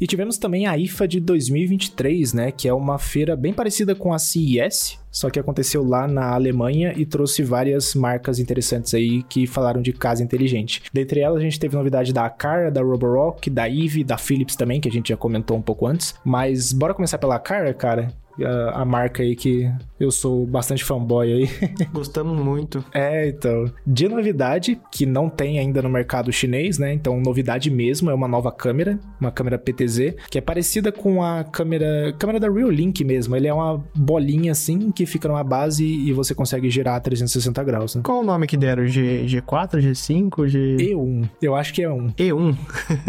E 0.02 0.08
tivemos 0.08 0.40
também 0.40 0.66
a 0.66 0.76
IFA 0.76 1.08
de 1.08 1.20
2023, 1.20 2.34
né? 2.34 2.52
Que 2.52 2.68
é 2.68 2.74
uma 2.74 2.98
feira 2.98 3.36
bem 3.36 3.54
parecida 3.54 3.94
com 3.94 4.12
a 4.12 4.18
CES, 4.18 4.98
só 5.12 5.30
que 5.30 5.40
aconteceu 5.40 5.84
lá 5.88 6.08
na 6.08 6.34
Alemanha 6.34 6.92
e 6.98 7.06
trouxe 7.06 7.44
várias 7.44 7.94
marcas 7.94 8.40
interessantes 8.40 8.96
aí 8.96 9.22
que 9.22 9.46
falaram 9.46 9.80
de 9.80 9.94
casa 9.94 10.24
inteligente. 10.24 10.82
Dentre 10.92 11.20
elas, 11.20 11.38
a 11.38 11.42
gente 11.42 11.60
teve 11.60 11.76
novidade 11.76 12.12
da 12.12 12.26
Acara, 12.26 12.72
da 12.72 12.82
Roborock, 12.82 13.48
da 13.48 13.70
Eve, 13.70 14.04
da 14.04 14.18
Philips 14.18 14.56
também, 14.56 14.82
que 14.82 14.90
a 14.90 14.92
gente 14.92 15.10
já 15.10 15.18
comentou 15.18 15.56
um 15.56 15.62
pouco 15.62 15.86
antes. 15.86 16.16
Mas 16.26 16.74
bora 16.74 16.96
começar 16.96 17.20
pela 17.20 17.36
Acara, 17.36 17.72
cara? 17.72 18.12
A, 18.44 18.82
a, 18.82 18.86
marca 18.86 19.24
aí 19.24 19.36
que 19.36 19.72
eu 20.00 20.12
sou 20.12 20.46
bastante 20.46 20.84
fanboy 20.84 21.32
aí. 21.32 21.50
Gostamos 21.94 22.38
muito. 22.40 22.84
É, 22.94 23.28
então. 23.28 23.66
De 23.86 24.08
novidade, 24.08 24.80
que 24.92 25.06
não 25.06 25.30
tem 25.30 25.60
ainda 25.60 25.82
no 25.82 25.90
mercado 25.90 26.32
chinês, 26.32 26.78
né? 26.78 26.94
Então, 26.94 27.20
novidade 27.20 27.70
mesmo, 27.70 28.10
é 28.10 28.14
uma 28.14 28.28
nova 28.28 28.52
câmera, 28.52 29.00
uma 29.20 29.32
câmera 29.32 29.58
PTZ, 29.58 30.16
que 30.30 30.38
é 30.38 30.42
parecida 30.42 30.92
com 30.92 31.24
a 31.24 31.44
câmera, 31.44 32.14
câmera 32.18 32.40
da 32.40 32.50
Reolink 32.50 33.04
mesmo. 33.04 33.36
Ele 33.36 33.48
é 33.48 33.54
uma 33.54 33.84
bolinha 33.96 34.52
assim 34.52 34.92
que 34.92 35.06
fica 35.06 35.28
numa 35.28 35.44
base 35.44 35.86
e 35.86 36.12
você 36.14 36.34
consegue 36.34 36.70
girar 36.70 36.96
a 36.96 37.00
360 37.00 37.64
graus, 37.64 37.96
né? 37.96 38.02
Qual 38.04 38.22
o 38.22 38.24
nome 38.24 38.48
que 38.48 38.58
deram? 38.58 38.86
G, 38.86 39.26
G4, 39.26 39.80
G5, 39.80 40.48
G... 40.48 40.78
E1. 40.78 41.30
Eu 41.42 41.56
acho 41.56 41.74
que 41.74 41.84
é 41.84 41.90
um. 41.90 42.10
E1? 42.12 42.58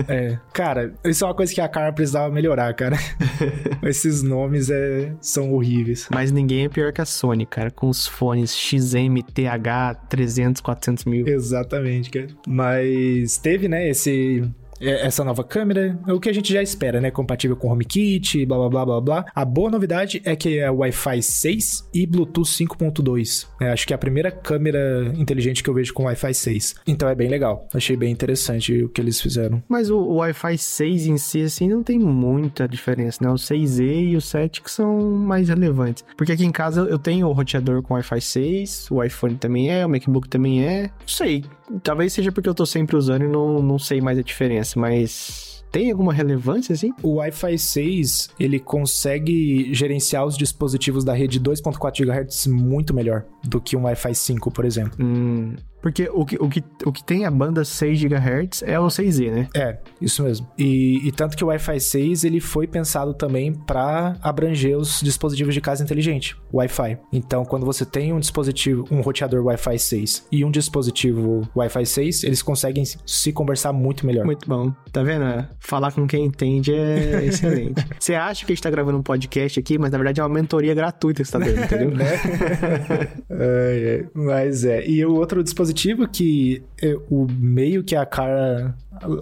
é. 0.09 0.39
Cara, 0.53 0.95
isso 1.05 1.25
é 1.25 1.29
uma 1.29 1.35
coisa 1.35 1.53
que 1.53 1.61
a 1.61 1.69
cara 1.69 1.93
precisava 1.93 2.33
melhorar, 2.33 2.73
cara. 2.75 2.97
Esses 3.83 4.23
nomes 4.23 4.71
é 4.71 5.13
são 5.23 5.53
horríveis. 5.55 6.09
Mas 6.11 6.31
ninguém 6.31 6.65
é 6.65 6.69
pior 6.69 6.93
que 6.93 7.01
a 7.01 7.07
Sony, 7.07 7.47
cara, 7.47 7.71
com 7.71 7.89
os 7.89 8.07
fones 8.07 8.55
XM, 8.55 9.23
TH, 9.33 9.95
300, 10.09 10.61
400 10.61 11.05
mil. 11.05 11.27
Exatamente, 11.27 12.11
cara. 12.11 12.29
Mas 12.47 13.39
teve, 13.39 13.69
né, 13.69 13.89
esse 13.89 14.45
essa 14.83 15.25
nova 15.25 15.45
câmera, 15.45 15.99
é 16.07 16.13
o 16.13 16.21
que 16.21 16.29
a 16.29 16.33
gente 16.33 16.53
já 16.53 16.63
espera, 16.63 17.01
né? 17.01 17.11
Compatível 17.11 17.57
com 17.57 17.71
HomeKit, 17.71 18.45
blá 18.47 18.57
blá 18.59 18.69
blá 18.69 18.85
blá 18.85 19.01
blá. 19.01 19.25
A 19.35 19.45
boa 19.45 19.71
novidade 19.71 20.21
é 20.25 20.35
que 20.35 20.59
é 20.59 20.71
Wi-Fi 20.71 21.23
6 21.23 21.89
e 21.95 22.07
Bluetooth 22.07 22.49
5.2. 22.49 23.47
É, 23.61 23.73
acho 23.73 23.87
que 23.87 23.93
é 23.93 23.97
a 23.97 23.99
primeira 23.99 24.31
câmera 24.31 25.13
inteligente 25.17 25.63
que 25.63 25.71
eu 25.71 25.75
vejo 25.75 25.93
com 25.95 26.05
Wi-Fi 26.05 26.35
6. 26.35 26.75
Então 26.87 27.09
é 27.09 27.15
bem 27.15 27.29
legal. 27.29 27.69
Achei 27.73 27.97
bem 27.97 28.11
interessante 28.11 28.83
o 28.83 28.89
que 28.89 29.01
eles 29.01 29.21
fizeram. 29.21 29.63
Mas 29.69 29.91
o, 29.91 29.99
o 29.99 30.17
Wi-Fi 30.17 30.59
6 30.59 31.07
em 31.07 31.19
si, 31.19 31.43
assim, 31.43 31.69
não 31.69 31.83
tem 31.83 31.99
muita 31.99 32.67
diferença, 32.67 33.19
né? 33.23 33.31
O 33.31 33.35
6E 33.35 34.11
e 34.11 34.17
o 34.17 34.21
7 34.21 34.63
que 34.63 34.71
são 34.71 35.01
mais 35.01 35.49
relevantes. 35.49 36.05
Porque 36.17 36.33
aqui 36.33 36.45
em 36.45 36.53
casa 36.53 36.83
eu 36.83 36.99
tenho 36.99 37.29
o 37.29 37.33
roteador 37.33 37.83
com 37.83 37.95
Wi-Fi 37.95 38.21
6, 38.21 38.91
o 38.91 39.03
iPhone 39.03 39.37
também 39.37 39.71
é, 39.71 39.85
o 39.85 39.89
MacBook 39.89 40.29
também 40.29 40.65
é. 40.65 40.83
Não 40.83 41.09
sei. 41.09 41.45
Talvez 41.83 42.13
seja 42.13 42.33
porque 42.33 42.49
eu 42.49 42.55
tô 42.55 42.67
sempre 42.67 42.97
usando 42.97 43.25
e 43.25 43.29
não, 43.29 43.63
não 43.63 43.79
sei 43.79 44.01
mais 44.01 44.19
a 44.19 44.23
diferença, 44.23 44.79
mas 44.79 45.53
tem 45.73 45.91
alguma 45.91 46.13
relevância, 46.13 46.75
assim? 46.75 46.93
O 47.03 47.15
Wi-Fi 47.15 47.59
6, 47.59 48.31
ele 48.39 48.61
consegue 48.61 49.73
gerenciar 49.73 50.27
os 50.27 50.37
dispositivos 50.37 51.03
da 51.03 51.15
rede 51.15 51.41
2.4 51.41 52.05
GHz 52.05 52.47
muito 52.47 52.93
melhor 52.93 53.25
do 53.43 53.59
que 53.59 53.75
um 53.75 53.85
Wi-Fi 53.85 54.15
5, 54.15 54.51
por 54.51 54.67
exemplo. 54.67 54.93
Hum, 55.03 55.55
porque 55.83 56.09
o 56.13 56.25
que, 56.25 56.37
o, 56.37 56.49
que, 56.49 56.63
o 56.87 56.93
que 56.93 57.03
tem 57.03 57.27
a 57.27 57.31
banda 57.31 57.65
6 57.65 58.01
GHz 58.05 58.63
é 58.63 58.79
o 58.79 58.87
6E, 58.87 59.31
né? 59.31 59.49
É, 59.55 59.77
isso 60.01 60.23
mesmo. 60.23 60.49
E, 60.57 61.07
e 61.07 61.11
tanto 61.11 61.37
que 61.37 61.45
o 61.45 61.49
Wi-Fi 61.49 61.81
6 61.81 62.25
ele 62.25 62.41
foi 62.41 62.69
pensado 62.69 63.13
também 63.13 63.53
para 63.53 64.17
abranger 64.23 64.79
os 64.79 65.01
dispositivos 65.01 65.53
de 65.53 65.61
casa 65.61 65.83
inteligente, 65.83 66.37
Wi-Fi. 66.55 66.99
Então, 67.13 67.45
quando 67.45 67.67
você 67.67 67.85
tem 67.85 68.13
um 68.13 68.21
dispositivo, 68.21 68.87
um 68.91 69.01
roteador 69.01 69.45
Wi-Fi 69.45 69.79
6 69.79 70.27
e 70.31 70.45
um 70.45 70.51
dispositivo 70.51 71.49
Wi-Fi 71.57 71.85
6, 71.85 72.25
eles 72.25 72.43
conseguem 72.43 72.85
se 72.85 73.33
conversar 73.33 73.73
muito 73.73 74.07
melhor. 74.07 74.25
Muito 74.25 74.49
bom. 74.49 74.73
Tá 74.93 75.03
vendo? 75.03 75.23
Falar 75.59 75.91
com 75.91 76.07
quem 76.07 76.27
entende 76.27 76.73
é 76.73 77.25
excelente. 77.27 77.85
você 77.99 78.15
acha 78.15 78.47
que 78.47 78.53
a 78.53 78.55
gente 78.55 78.63
tá 78.63 78.71
gravando 78.71 78.99
um 78.99 79.03
podcast 79.03 79.59
aqui, 79.59 79.79
mas 79.79 79.91
na 79.91 79.99
verdade 79.99 80.21
é 80.21 80.23
uma 80.23 80.33
mentoria 80.33 80.75
gratuita 80.75 81.23
que 81.23 81.29
você 81.29 81.33
tá 81.33 81.39
dando, 81.41 81.65
entendeu? 81.65 81.91
é, 83.31 83.31
é. 83.31 84.05
Mas 84.15 84.65
é. 84.65 84.87
E 84.87 85.05
o 85.05 85.15
outro 85.15 85.43
dispositivo 85.43 85.72
dispositivo 85.73 86.07
que 86.07 86.63
é, 86.81 86.95
o 87.11 87.27
meio 87.29 87.83
que 87.83 87.97
a 87.97 88.05
cara 88.07 88.75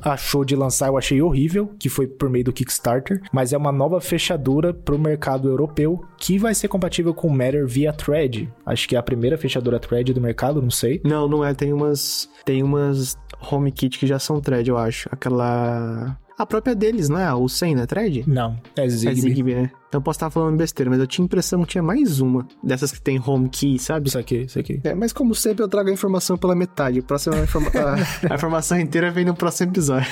achou 0.02 0.44
de 0.44 0.56
lançar 0.56 0.88
eu 0.88 0.98
achei 0.98 1.22
horrível, 1.22 1.70
que 1.78 1.88
foi 1.88 2.06
por 2.06 2.28
meio 2.28 2.44
do 2.44 2.52
Kickstarter, 2.52 3.20
mas 3.32 3.52
é 3.52 3.56
uma 3.56 3.72
nova 3.72 4.00
fechadura 4.00 4.72
para 4.72 4.94
o 4.94 4.98
mercado 4.98 5.48
europeu 5.48 6.04
que 6.18 6.38
vai 6.38 6.54
ser 6.54 6.68
compatível 6.68 7.14
com 7.14 7.28
o 7.28 7.30
Matter 7.30 7.66
via 7.66 7.92
Thread. 7.92 8.52
Acho 8.64 8.88
que 8.88 8.96
é 8.96 8.98
a 8.98 9.02
primeira 9.02 9.38
fechadura 9.38 9.78
Thread 9.78 10.12
do 10.12 10.20
mercado, 10.20 10.60
não 10.60 10.70
sei. 10.70 11.00
Não, 11.04 11.28
não 11.28 11.44
é. 11.44 11.54
Tem 11.54 11.72
umas, 11.72 12.28
tem 12.44 12.62
umas 12.62 13.16
HomeKit 13.50 13.98
que 13.98 14.06
já 14.06 14.18
são 14.18 14.40
Thread, 14.40 14.68
eu 14.68 14.76
acho. 14.76 15.08
Aquela 15.12 16.18
a 16.40 16.46
própria 16.46 16.74
deles, 16.74 17.10
não 17.10 17.18
é? 17.18 17.34
O 17.34 17.46
100, 17.46 17.74
né? 17.74 17.86
Thread? 17.86 18.24
Não, 18.26 18.58
é 18.74 18.88
Zigbee. 18.88 19.18
É 19.18 19.20
Zigbee, 19.20 19.54
né? 19.54 19.70
Então 19.90 19.98
eu 19.98 20.02
posso 20.02 20.16
estar 20.16 20.30
falando 20.30 20.56
besteira, 20.56 20.88
mas 20.88 20.98
eu 20.98 21.06
tinha 21.06 21.22
a 21.22 21.26
impressão 21.26 21.60
que 21.62 21.72
tinha 21.72 21.82
mais 21.82 22.20
uma 22.20 22.46
dessas 22.62 22.92
que 22.92 23.00
tem 23.00 23.20
home 23.20 23.48
key, 23.50 23.78
sabe? 23.78 24.08
Isso 24.08 24.18
aqui, 24.18 24.42
isso 24.42 24.58
aqui. 24.58 24.80
É, 24.84 24.94
mas 24.94 25.12
como 25.12 25.34
sempre 25.34 25.62
eu 25.62 25.68
trago 25.68 25.90
a 25.90 25.92
informação 25.92 26.38
pela 26.38 26.54
metade. 26.54 27.00
A, 27.00 27.02
próxima 27.02 27.36
informa 27.40 27.68
a, 27.76 28.32
a 28.32 28.36
informação 28.36 28.80
inteira 28.80 29.10
vem 29.10 29.24
no 29.24 29.34
próximo 29.34 29.59
episódio. 29.64 30.08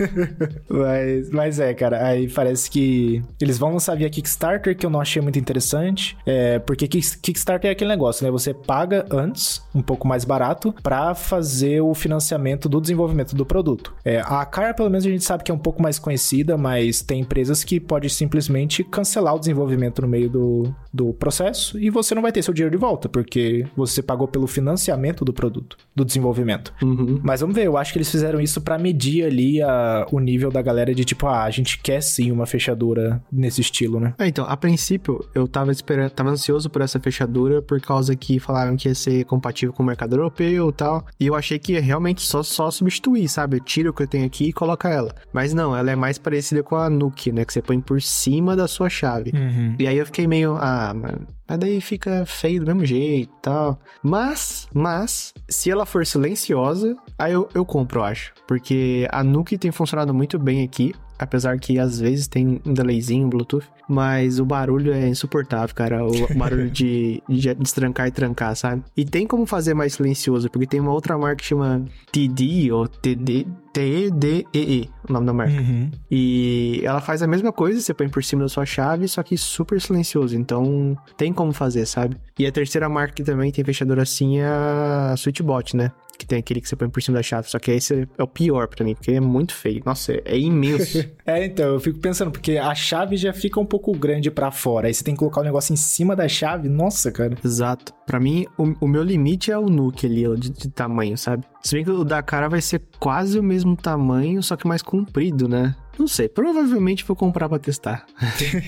mas, 0.68 1.30
mas 1.30 1.60
é, 1.60 1.74
cara, 1.74 2.06
aí 2.06 2.28
parece 2.28 2.70
que 2.70 3.22
eles 3.40 3.58
vão 3.58 3.72
lançar 3.72 3.96
via 3.96 4.10
Kickstarter, 4.10 4.76
que 4.76 4.84
eu 4.84 4.90
não 4.90 5.00
achei 5.00 5.20
muito 5.20 5.38
interessante. 5.38 6.16
É, 6.26 6.58
porque 6.58 6.86
Kickstarter 6.88 7.70
é 7.70 7.72
aquele 7.72 7.90
negócio, 7.90 8.24
né? 8.24 8.30
Você 8.30 8.52
paga 8.52 9.06
antes, 9.10 9.62
um 9.74 9.82
pouco 9.82 10.06
mais 10.06 10.24
barato, 10.24 10.74
para 10.82 11.14
fazer 11.14 11.80
o 11.80 11.94
financiamento 11.94 12.68
do 12.68 12.80
desenvolvimento 12.80 13.34
do 13.34 13.44
produto. 13.46 13.94
É, 14.04 14.20
a 14.20 14.44
Car, 14.44 14.74
pelo 14.74 14.90
menos, 14.90 15.06
a 15.06 15.10
gente 15.10 15.24
sabe 15.24 15.44
que 15.44 15.50
é 15.50 15.54
um 15.54 15.58
pouco 15.58 15.82
mais 15.82 15.98
conhecida, 15.98 16.56
mas 16.56 17.02
tem 17.02 17.20
empresas 17.20 17.62
que 17.62 17.78
pode 17.78 18.08
simplesmente 18.10 18.82
cancelar 18.82 19.34
o 19.34 19.38
desenvolvimento 19.38 20.02
no 20.02 20.08
meio 20.08 20.28
do, 20.28 20.74
do 20.92 21.12
processo 21.14 21.78
e 21.78 21.90
você 21.90 22.14
não 22.14 22.22
vai 22.22 22.32
ter 22.32 22.42
seu 22.42 22.52
dinheiro 22.52 22.74
de 22.74 22.80
volta, 22.80 23.08
porque 23.08 23.66
você 23.76 24.02
pagou 24.02 24.26
pelo 24.26 24.46
financiamento 24.46 25.24
do 25.24 25.32
produto, 25.32 25.76
do 25.94 26.04
desenvolvimento. 26.04 26.72
Uhum. 26.82 27.20
Mas 27.22 27.40
vamos 27.40 27.54
ver, 27.54 27.66
eu 27.66 27.76
acho 27.76 27.92
que 27.92 27.98
eles 27.98 28.10
fizeram 28.10 28.40
isso 28.40 28.49
para 28.58 28.78
medir 28.78 29.26
ali 29.26 29.60
a, 29.60 30.06
o 30.10 30.18
nível 30.18 30.50
da 30.50 30.62
galera 30.62 30.94
de 30.94 31.04
tipo, 31.04 31.26
ah, 31.26 31.44
a 31.44 31.50
gente 31.50 31.78
quer 31.78 32.02
sim 32.02 32.32
uma 32.32 32.46
fechadura 32.46 33.22
nesse 33.30 33.60
estilo, 33.60 34.00
né? 34.00 34.14
É, 34.18 34.26
então, 34.26 34.46
a 34.48 34.56
princípio, 34.56 35.22
eu 35.34 35.46
tava 35.46 35.70
esperando, 35.70 36.10
tava 36.10 36.30
ansioso 36.30 36.70
por 36.70 36.80
essa 36.80 36.98
fechadura 36.98 37.60
por 37.60 37.80
causa 37.80 38.16
que 38.16 38.38
falaram 38.38 38.76
que 38.76 38.88
ia 38.88 38.94
ser 38.94 39.24
compatível 39.24 39.74
com 39.74 39.82
o 39.82 39.86
mercado 39.86 40.14
europeu 40.14 40.70
e 40.70 40.72
tal. 40.72 41.04
E 41.18 41.26
eu 41.26 41.34
achei 41.34 41.58
que 41.58 41.72
ia 41.72 41.82
realmente 41.82 42.22
só, 42.22 42.42
só 42.42 42.70
substituir, 42.70 43.28
sabe? 43.28 43.58
Eu 43.58 43.64
tiro 43.64 43.90
o 43.90 43.92
que 43.92 44.02
eu 44.02 44.08
tenho 44.08 44.24
aqui 44.26 44.46
e 44.46 44.52
coloca 44.52 44.88
ela. 44.88 45.14
Mas 45.32 45.52
não, 45.52 45.76
ela 45.76 45.90
é 45.90 45.96
mais 45.96 46.16
parecida 46.16 46.62
com 46.62 46.76
a 46.76 46.88
Nuke, 46.88 47.32
né? 47.32 47.44
Que 47.44 47.52
você 47.52 47.60
põe 47.60 47.80
por 47.80 48.00
cima 48.00 48.56
da 48.56 48.66
sua 48.66 48.88
chave. 48.88 49.32
Uhum. 49.34 49.76
E 49.78 49.86
aí 49.86 49.98
eu 49.98 50.06
fiquei 50.06 50.26
meio, 50.26 50.56
ah, 50.56 50.94
mano. 50.94 51.26
Mas 51.50 51.58
daí 51.58 51.80
fica 51.80 52.24
feio 52.24 52.60
do 52.60 52.66
mesmo 52.66 52.86
jeito 52.86 53.28
e 53.28 53.42
tal. 53.42 53.76
Mas, 54.00 54.68
mas, 54.72 55.34
se 55.48 55.68
ela 55.68 55.84
for 55.84 56.06
silenciosa, 56.06 56.96
aí 57.18 57.32
eu, 57.32 57.48
eu 57.52 57.64
compro, 57.64 57.98
eu 57.98 58.04
acho. 58.04 58.32
Porque 58.46 59.08
a 59.10 59.24
Nuke 59.24 59.58
tem 59.58 59.72
funcionado 59.72 60.14
muito 60.14 60.38
bem 60.38 60.62
aqui 60.62 60.94
apesar 61.18 61.58
que 61.58 61.78
às 61.78 62.00
vezes 62.00 62.26
tem 62.26 62.60
um 62.64 62.72
delayzinho 62.72 63.28
Bluetooth, 63.28 63.66
mas 63.86 64.40
o 64.40 64.44
barulho 64.44 64.90
é 64.90 65.06
insuportável, 65.06 65.74
cara, 65.74 66.02
o 66.02 66.12
barulho 66.34 66.70
de, 66.70 67.22
de 67.28 67.54
destrancar 67.54 68.08
e 68.08 68.10
trancar, 68.10 68.56
sabe? 68.56 68.82
E 68.96 69.04
tem 69.04 69.26
como 69.26 69.44
fazer 69.44 69.74
mais 69.74 69.92
silencioso, 69.92 70.48
porque 70.48 70.66
tem 70.66 70.80
uma 70.80 70.92
outra 70.92 71.18
marca 71.18 71.36
que 71.36 71.44
chama 71.44 71.84
TD 72.10 72.72
ou 72.72 72.88
TD, 72.88 73.46
T-E-D-E-E, 73.72 74.90
o 75.08 75.12
nome 75.12 75.26
da 75.26 75.32
marca. 75.32 75.54
Uhum. 75.54 75.90
E 76.10 76.80
ela 76.84 77.00
faz 77.00 77.22
a 77.22 77.26
mesma 77.26 77.52
coisa, 77.52 77.80
você 77.80 77.94
põe 77.94 78.08
por 78.08 78.22
cima 78.22 78.42
da 78.42 78.48
sua 78.48 78.66
chave, 78.66 79.06
só 79.08 79.22
que 79.22 79.36
super 79.36 79.80
silencioso. 79.80 80.36
Então, 80.36 80.96
tem 81.16 81.32
como 81.32 81.52
fazer, 81.52 81.86
sabe? 81.86 82.16
E 82.38 82.46
a 82.46 82.52
terceira 82.52 82.88
marca 82.88 83.14
que 83.14 83.22
também 83.22 83.50
tem 83.52 83.64
fechador 83.64 83.98
assim 83.98 84.38
é 84.38 84.46
a 84.46 85.14
Switchbot, 85.16 85.76
né? 85.76 85.92
que 86.20 86.26
tem 86.26 86.38
aquele 86.38 86.60
que 86.60 86.68
você 86.68 86.76
põe 86.76 86.88
por 86.88 87.02
cima 87.02 87.16
da 87.16 87.22
chave. 87.22 87.48
Só 87.48 87.58
que 87.58 87.70
esse 87.70 88.06
é 88.16 88.22
o 88.22 88.26
pior 88.26 88.68
para 88.68 88.84
mim, 88.84 88.94
porque 88.94 89.12
é 89.12 89.20
muito 89.20 89.54
feio. 89.54 89.82
Nossa, 89.84 90.12
é, 90.12 90.22
é 90.26 90.38
imenso. 90.38 90.98
é, 91.24 91.46
então, 91.46 91.72
eu 91.72 91.80
fico 91.80 91.98
pensando, 91.98 92.30
porque 92.30 92.58
a 92.58 92.74
chave 92.74 93.16
já 93.16 93.32
fica 93.32 93.58
um 93.58 93.64
pouco 93.64 93.92
grande 93.92 94.30
para 94.30 94.50
fora. 94.50 94.86
Aí 94.86 94.94
você 94.94 95.02
tem 95.02 95.14
que 95.14 95.18
colocar 95.18 95.40
o 95.40 95.44
negócio 95.44 95.72
em 95.72 95.76
cima 95.76 96.14
da 96.14 96.28
chave. 96.28 96.68
Nossa, 96.68 97.10
cara. 97.10 97.36
Exato. 97.42 97.94
Para 98.06 98.20
mim, 98.20 98.46
o, 98.58 98.74
o, 98.82 98.88
meu 98.88 99.02
limite 99.02 99.50
é 99.50 99.58
o 99.58 99.66
Nuke 99.66 100.06
ali, 100.06 100.24
de, 100.38 100.50
de 100.50 100.68
tamanho, 100.68 101.16
sabe? 101.16 101.44
Se 101.62 101.74
bem 101.74 101.84
que 101.84 101.90
o 101.90 102.04
da 102.04 102.22
cara 102.22 102.48
vai 102.48 102.60
ser 102.60 102.82
quase 102.98 103.38
o 103.38 103.42
mesmo 103.42 103.76
tamanho, 103.76 104.42
só 104.42 104.56
que 104.56 104.66
mais 104.66 104.82
comprido, 104.82 105.46
né? 105.48 105.74
Não 105.98 106.08
sei, 106.08 106.28
provavelmente 106.28 107.04
vou 107.04 107.14
comprar 107.14 107.48
pra 107.48 107.58
testar. 107.58 108.06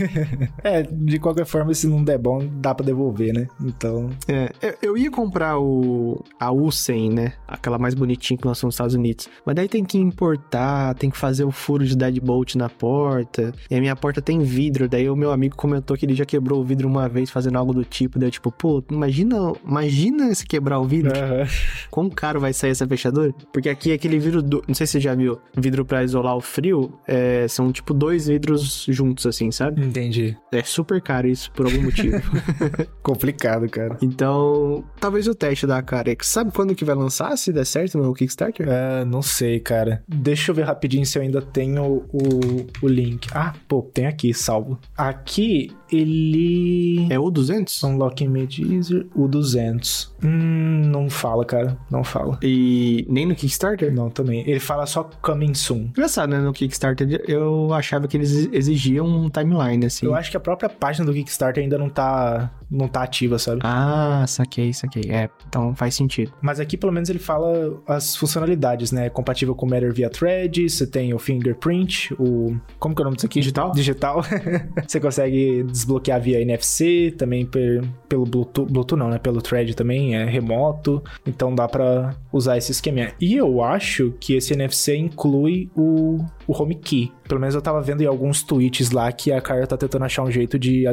é, 0.62 0.82
de 0.82 1.18
qualquer 1.18 1.46
forma, 1.46 1.72
se 1.72 1.86
não 1.86 2.02
der 2.02 2.18
bom, 2.18 2.46
dá 2.60 2.74
pra 2.74 2.84
devolver, 2.84 3.32
né? 3.32 3.48
Então. 3.60 4.10
É, 4.28 4.52
eu 4.82 4.96
ia 4.96 5.10
comprar 5.10 5.58
o. 5.58 6.22
a 6.38 6.50
U100, 6.50 7.12
né? 7.12 7.32
Aquela 7.48 7.78
mais 7.78 7.94
bonitinha 7.94 8.36
que 8.36 8.46
lançou 8.46 8.68
nos 8.68 8.74
Estados 8.74 8.94
Unidos. 8.94 9.28
Mas 9.46 9.54
daí 9.54 9.68
tem 9.68 9.84
que 9.84 9.98
importar, 9.98 10.94
tem 10.94 11.10
que 11.10 11.16
fazer 11.16 11.44
o 11.44 11.50
furo 11.50 11.86
de 11.86 11.96
deadbolt 11.96 12.54
na 12.54 12.68
porta. 12.68 13.52
E 13.70 13.74
a 13.74 13.80
minha 13.80 13.96
porta 13.96 14.20
tem 14.20 14.40
vidro. 14.40 14.88
Daí 14.88 15.08
o 15.08 15.16
meu 15.16 15.32
amigo 15.32 15.56
comentou 15.56 15.96
que 15.96 16.04
ele 16.04 16.14
já 16.14 16.24
quebrou 16.24 16.60
o 16.60 16.64
vidro 16.64 16.88
uma 16.88 17.08
vez 17.08 17.30
fazendo 17.30 17.56
algo 17.56 17.72
do 17.72 17.84
tipo. 17.84 18.18
Daí 18.18 18.28
eu, 18.28 18.32
tipo, 18.32 18.50
pô, 18.52 18.82
imagina, 18.90 19.36
imagina 19.66 20.34
se 20.34 20.46
quebrar 20.46 20.78
o 20.80 20.84
vidro. 20.84 21.12
Uhum. 21.12 21.46
Quão 21.90 22.10
caro 22.10 22.40
vai 22.40 22.52
sair 22.52 22.70
essa 22.70 22.86
fechadura? 22.86 23.32
Porque 23.52 23.68
aqui 23.68 23.90
é 23.90 23.94
aquele 23.94 24.18
vidro. 24.18 24.42
Do... 24.42 24.62
Não 24.66 24.74
sei 24.74 24.86
se 24.86 24.92
você 24.92 25.00
já 25.00 25.14
viu. 25.14 25.38
Vidro 25.56 25.84
pra 25.84 26.04
isolar 26.04 26.36
o 26.36 26.40
frio. 26.40 26.92
É 27.06 27.11
é, 27.12 27.46
são 27.46 27.70
tipo 27.70 27.92
dois 27.92 28.26
vidros 28.26 28.86
juntos, 28.88 29.26
assim, 29.26 29.50
sabe? 29.50 29.84
Entendi. 29.84 30.34
É 30.50 30.62
super 30.62 30.98
caro 31.02 31.28
isso, 31.28 31.52
por 31.52 31.66
algum 31.66 31.82
motivo. 31.82 32.22
Complicado, 33.02 33.68
cara. 33.68 33.98
Então, 34.00 34.82
talvez 34.98 35.28
o 35.28 35.34
teste 35.34 35.66
da 35.66 35.82
Carex. 35.82 36.26
Sabe 36.26 36.50
quando 36.52 36.74
que 36.74 36.86
vai 36.86 36.94
lançar, 36.94 37.36
se 37.36 37.52
der 37.52 37.66
certo 37.66 37.98
no 37.98 38.14
Kickstarter? 38.14 38.66
Uh, 38.66 39.04
não 39.04 39.20
sei, 39.20 39.60
cara. 39.60 40.02
Deixa 40.08 40.50
eu 40.50 40.54
ver 40.54 40.62
rapidinho 40.62 41.04
se 41.04 41.18
eu 41.18 41.22
ainda 41.22 41.42
tenho 41.42 42.06
o, 42.10 42.66
o 42.80 42.88
link. 42.88 43.28
Ah, 43.34 43.52
pô, 43.68 43.82
tem 43.82 44.06
aqui, 44.06 44.32
salvo. 44.32 44.78
Aqui, 44.96 45.70
ele... 45.92 47.06
É 47.10 47.18
o 47.18 47.30
200? 47.30 47.82
Unlock 47.82 48.24
Image 48.24 48.62
Easier, 48.74 49.06
o 49.14 49.28
200. 49.28 50.14
Hum, 50.24 50.82
não 50.86 51.10
fala, 51.10 51.44
cara. 51.44 51.76
Não 51.90 52.02
fala. 52.02 52.38
E 52.42 53.06
nem 53.08 53.26
no 53.26 53.34
Kickstarter? 53.34 53.92
Não, 53.92 54.10
também. 54.10 54.40
Ele 54.48 54.60
fala 54.60 54.86
só 54.86 55.08
coming 55.20 55.54
soon. 55.54 55.88
Engraçado, 55.90 56.30
né? 56.30 56.40
No 56.40 56.52
Kickstarter 56.52 57.22
eu 57.28 57.72
achava 57.72 58.08
que 58.08 58.16
eles 58.16 58.48
exigiam 58.52 59.06
um 59.06 59.28
timeline, 59.28 59.86
assim. 59.86 60.06
Eu 60.06 60.14
acho 60.14 60.30
que 60.30 60.36
a 60.36 60.40
própria 60.40 60.68
página 60.68 61.04
do 61.04 61.12
Kickstarter 61.12 61.62
ainda 61.62 61.78
não 61.78 61.88
tá, 61.88 62.50
não 62.72 62.88
tá 62.88 63.02
ativa, 63.02 63.38
sabe? 63.38 63.60
Ah, 63.62 64.24
saquei, 64.26 64.72
saquei. 64.72 65.10
É, 65.10 65.28
então 65.46 65.74
faz 65.74 65.94
sentido. 65.94 66.32
Mas 66.40 66.58
aqui, 66.58 66.76
pelo 66.76 66.92
menos, 66.92 67.10
ele 67.10 67.18
fala 67.18 67.80
as 67.86 68.16
funcionalidades, 68.16 68.90
né? 68.90 69.10
Compatível 69.10 69.54
com 69.54 69.66
Matter 69.66 69.92
via 69.92 70.08
Thread, 70.08 70.68
você 70.68 70.86
tem 70.86 71.12
o 71.12 71.18
Fingerprint, 71.18 72.14
o... 72.18 72.56
Como 72.78 72.94
que 72.94 73.02
é 73.02 73.02
o 73.02 73.04
nome 73.04 73.16
disso 73.16 73.26
aqui? 73.26 73.40
Digital? 73.40 73.72
Digital. 73.72 74.22
você 74.86 74.98
consegue 74.98 75.62
desbloquear 75.64 76.20
via 76.20 76.40
NFC, 76.40 77.14
também 77.16 77.44
per, 77.44 77.84
pelo 78.08 78.24
Bluetooth, 78.24 78.72
Bluetooth 78.72 78.98
não, 78.98 79.10
né? 79.10 79.18
Pelo 79.18 79.42
Thread 79.42 79.74
também, 79.74 80.16
é 80.16 80.24
remoto. 80.24 81.02
Então 81.26 81.54
dá 81.54 81.68
para 81.68 82.14
usar 82.32 82.56
esse 82.56 82.72
esqueminha. 82.72 83.12
E 83.20 83.34
eu 83.34 83.62
acho 83.62 84.14
que 84.18 84.34
esse 84.34 84.54
NFC 84.54 84.96
inclui 84.96 85.70
o, 85.76 86.24
o 86.46 86.62
HomeKey. 86.62 87.12
Pelo 87.32 87.40
menos 87.40 87.54
eu 87.54 87.62
tava 87.62 87.80
vendo 87.80 88.02
em 88.02 88.06
alguns 88.06 88.42
tweets 88.42 88.90
lá 88.90 89.10
que 89.10 89.32
a 89.32 89.40
Cara 89.40 89.66
tá 89.66 89.74
tentando 89.74 90.04
achar 90.04 90.22
um 90.22 90.30
jeito 90.30 90.58
de 90.58 90.84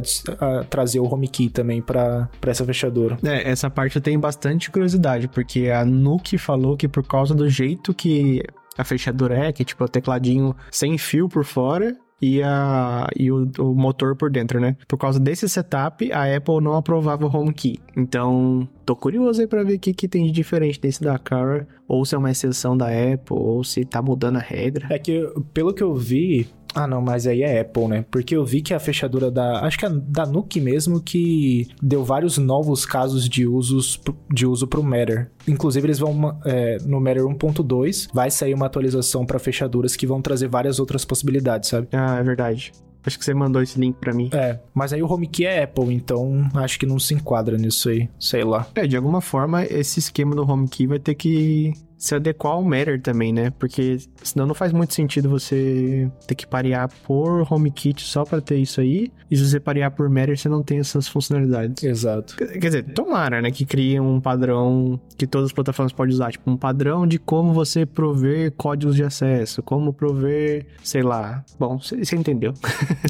trazer 0.70 1.02
o 1.02 1.04
HomeKey 1.04 1.50
também 1.50 1.82
para 1.82 2.30
essa 2.48 2.64
fechadura. 2.64 3.18
É, 3.22 3.52
essa 3.52 3.70
parte 3.70 3.98
eu 3.98 4.02
tenho 4.02 4.18
bastante 4.22 4.72
curiosidade, 4.72 5.28
porque 5.28 5.70
a 5.70 5.84
Nuke 5.84 6.38
falou 6.38 6.78
que 6.78 6.88
por 6.88 7.06
causa 7.06 7.36
do 7.36 7.50
jeito 7.50 7.94
que 7.94 8.42
a 8.78 8.86
fechadura 8.86 9.48
é, 9.48 9.52
que 9.52 9.64
é 9.64 9.66
tipo 9.66 9.84
o 9.84 9.90
tecladinho 9.90 10.56
sem 10.72 10.98
fio 10.98 11.28
por 11.28 11.44
fora 11.44 11.94
e, 12.22 12.42
a, 12.44 13.08
e 13.16 13.32
o, 13.32 13.50
o, 13.60 13.74
motor 13.74 14.16
por 14.16 14.30
dentro, 14.30 14.60
né? 14.60 14.76
Por 14.88 14.98
causa 14.98 15.20
desse 15.20 15.48
setup, 15.48 16.12
a 16.12 16.36
Apple 16.36 16.62
não 16.62 16.76
aprovava 16.76 17.26
o 17.26 17.30
HomeKey. 17.36 17.80
Então, 17.96 18.68
tô 18.86 18.96
curioso 18.96 19.42
aí 19.42 19.48
pra 19.48 19.64
ver 19.64 19.76
o 19.76 19.80
que, 19.80 19.94
que 19.94 20.08
tem 20.08 20.26
de 20.26 20.32
diferente 20.32 20.80
desse 20.80 21.02
da 21.02 21.18
Cara, 21.18 21.68
ou 21.88 22.04
se 22.06 22.16
é 22.16 22.18
uma 22.18 22.32
exceção 22.32 22.78
da 22.78 22.88
Apple, 22.88 23.36
ou 23.38 23.64
se 23.64 23.86
tá 23.86 24.02
mudando 24.02 24.38
a 24.38 24.42
regra. 24.42 24.88
É 24.90 25.00
que, 25.00 25.28
pelo 25.54 25.74
que 25.74 25.84
eu 25.84 25.96
vi, 25.96 26.48
ah, 26.74 26.88
não, 26.88 27.02
mas 27.02 27.26
aí 27.26 27.42
é 27.42 27.62
Apple, 27.62 27.88
né? 27.88 28.06
Porque 28.12 28.36
eu 28.36 28.46
vi 28.46 28.62
que 28.62 28.74
a 28.74 28.80
fechadura 28.80 29.32
da. 29.32 29.62
Acho 29.62 29.78
que 29.78 29.86
é 29.86 29.90
da 29.90 30.26
Nuke 30.26 30.62
mesmo 30.62 31.02
que 31.02 31.68
deu 31.82 32.04
vários 32.04 32.38
novos 32.38 32.86
casos 32.86 33.28
de, 33.28 33.46
usos, 33.48 34.00
de 34.32 34.46
uso 34.46 34.68
pro 34.68 34.84
Matter. 34.84 35.32
Inclusive, 35.48 35.88
eles 35.88 36.00
vão. 36.00 36.38
É, 36.46 36.78
no 36.86 37.00
Matter 37.00 37.24
1.2 37.24 38.10
vai 38.14 38.30
sair 38.30 38.54
uma 38.54 38.68
atualização 38.68 39.26
para 39.26 39.40
fechaduras 39.40 39.96
que 39.96 40.06
vão 40.06 40.22
trazer 40.22 40.48
várias 40.48 40.80
outras 40.80 41.04
possibilidades, 41.04 41.70
sabe? 41.70 41.88
Ah, 41.92 42.18
é 42.20 42.24
verdade. 42.24 42.72
Acho 43.06 43.18
que 43.18 43.26
você 43.26 43.34
mandou 43.34 43.62
esse 43.62 43.80
link 43.80 43.96
para 43.96 44.14
mim. 44.14 44.30
É, 44.34 44.60
mas 44.74 44.92
aí 44.92 45.02
o 45.02 45.12
HomeKey 45.12 45.46
é 45.46 45.64
Apple, 45.64 45.94
então 45.94 46.50
acho 46.56 46.78
que 46.78 46.86
não 46.86 47.00
se 47.00 47.14
enquadra 47.14 47.58
nisso 47.58 47.90
aí, 47.90 48.10
sei 48.20 48.44
lá. 48.44 48.68
É, 48.76 48.86
de 48.86 48.98
alguma 48.98 49.22
forma 49.22 49.64
esse 49.64 50.00
esquema 50.00 50.36
do 50.36 50.44
HomeKey 50.44 50.86
vai 50.86 51.00
ter 51.00 51.16
que 51.16 51.74
se 52.00 52.16
adequar 52.16 52.54
ao 52.54 52.64
Matter 52.64 53.00
também, 53.02 53.34
né? 53.34 53.52
Porque 53.60 53.98
senão 54.24 54.48
não 54.48 54.56
faz 54.56 54.72
muito 54.72 54.94
sentido 54.94 55.30
você 55.30 56.10
ter 56.26 56.34
que 56.34 56.48
parear 56.48 56.90
por 57.04 57.46
HomeKit 57.52 58.02
só 58.02 58.24
para 58.24 58.40
ter 58.40 58.58
isso 58.58 58.80
aí. 58.80 59.12
E 59.30 59.36
se 59.36 59.46
você 59.46 59.60
parear 59.60 59.92
por 59.92 60.10
Matter, 60.10 60.38
você 60.38 60.48
não 60.48 60.64
tem 60.64 60.80
essas 60.80 61.10
funcionalidades. 61.10 61.84
Exato. 61.84 62.38
Quer 62.38 62.58
dizer, 62.58 62.84
tomara, 62.94 63.42
né? 63.42 63.52
Que 63.52 63.66
crie 63.66 64.00
um 64.00 64.22
padrão 64.22 65.00
que 65.18 65.28
todas 65.28 65.48
as 65.48 65.54
plataformas 65.54 65.92
podem 65.92 66.14
usar. 66.14 66.32
Tipo, 66.32 66.50
um 66.50 66.56
padrão 66.56 67.06
de 67.06 67.20
como 67.20 67.54
você 67.54 67.86
prover 67.86 68.54
códigos 68.54 68.96
de 68.96 69.04
acesso, 69.04 69.62
como 69.62 69.92
prover, 69.92 70.68
sei 70.82 71.04
lá. 71.04 71.44
Bom, 71.60 71.78
você 71.78 72.16
entendeu. 72.16 72.54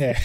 É. 0.02 0.16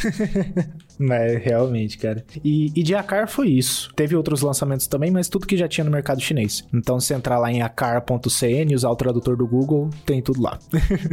Mas 0.99 1.43
realmente, 1.43 1.99
cara. 1.99 2.25
E, 2.43 2.73
e 2.75 2.83
de 2.83 2.95
Acar 2.95 3.29
foi 3.29 3.49
isso. 3.49 3.93
Teve 3.95 4.17
outros 4.17 4.41
lançamentos 4.41 4.87
também, 4.87 5.11
mas 5.11 5.29
tudo 5.29 5.45
que 5.45 5.57
já 5.57 5.67
tinha 5.67 5.85
no 5.85 5.91
mercado 5.91 6.21
chinês. 6.21 6.65
Então, 6.73 7.01
se 7.01 7.13
entrar 7.13 7.37
lá 7.37 7.51
em 7.51 7.63
acar.cn 7.63 8.54
usar 8.75 8.91
o 8.91 8.97
tradutor 8.97 9.37
do 9.37 9.47
Google, 9.47 9.89
tem 10.05 10.21
tudo 10.21 10.43
lá. 10.43 10.59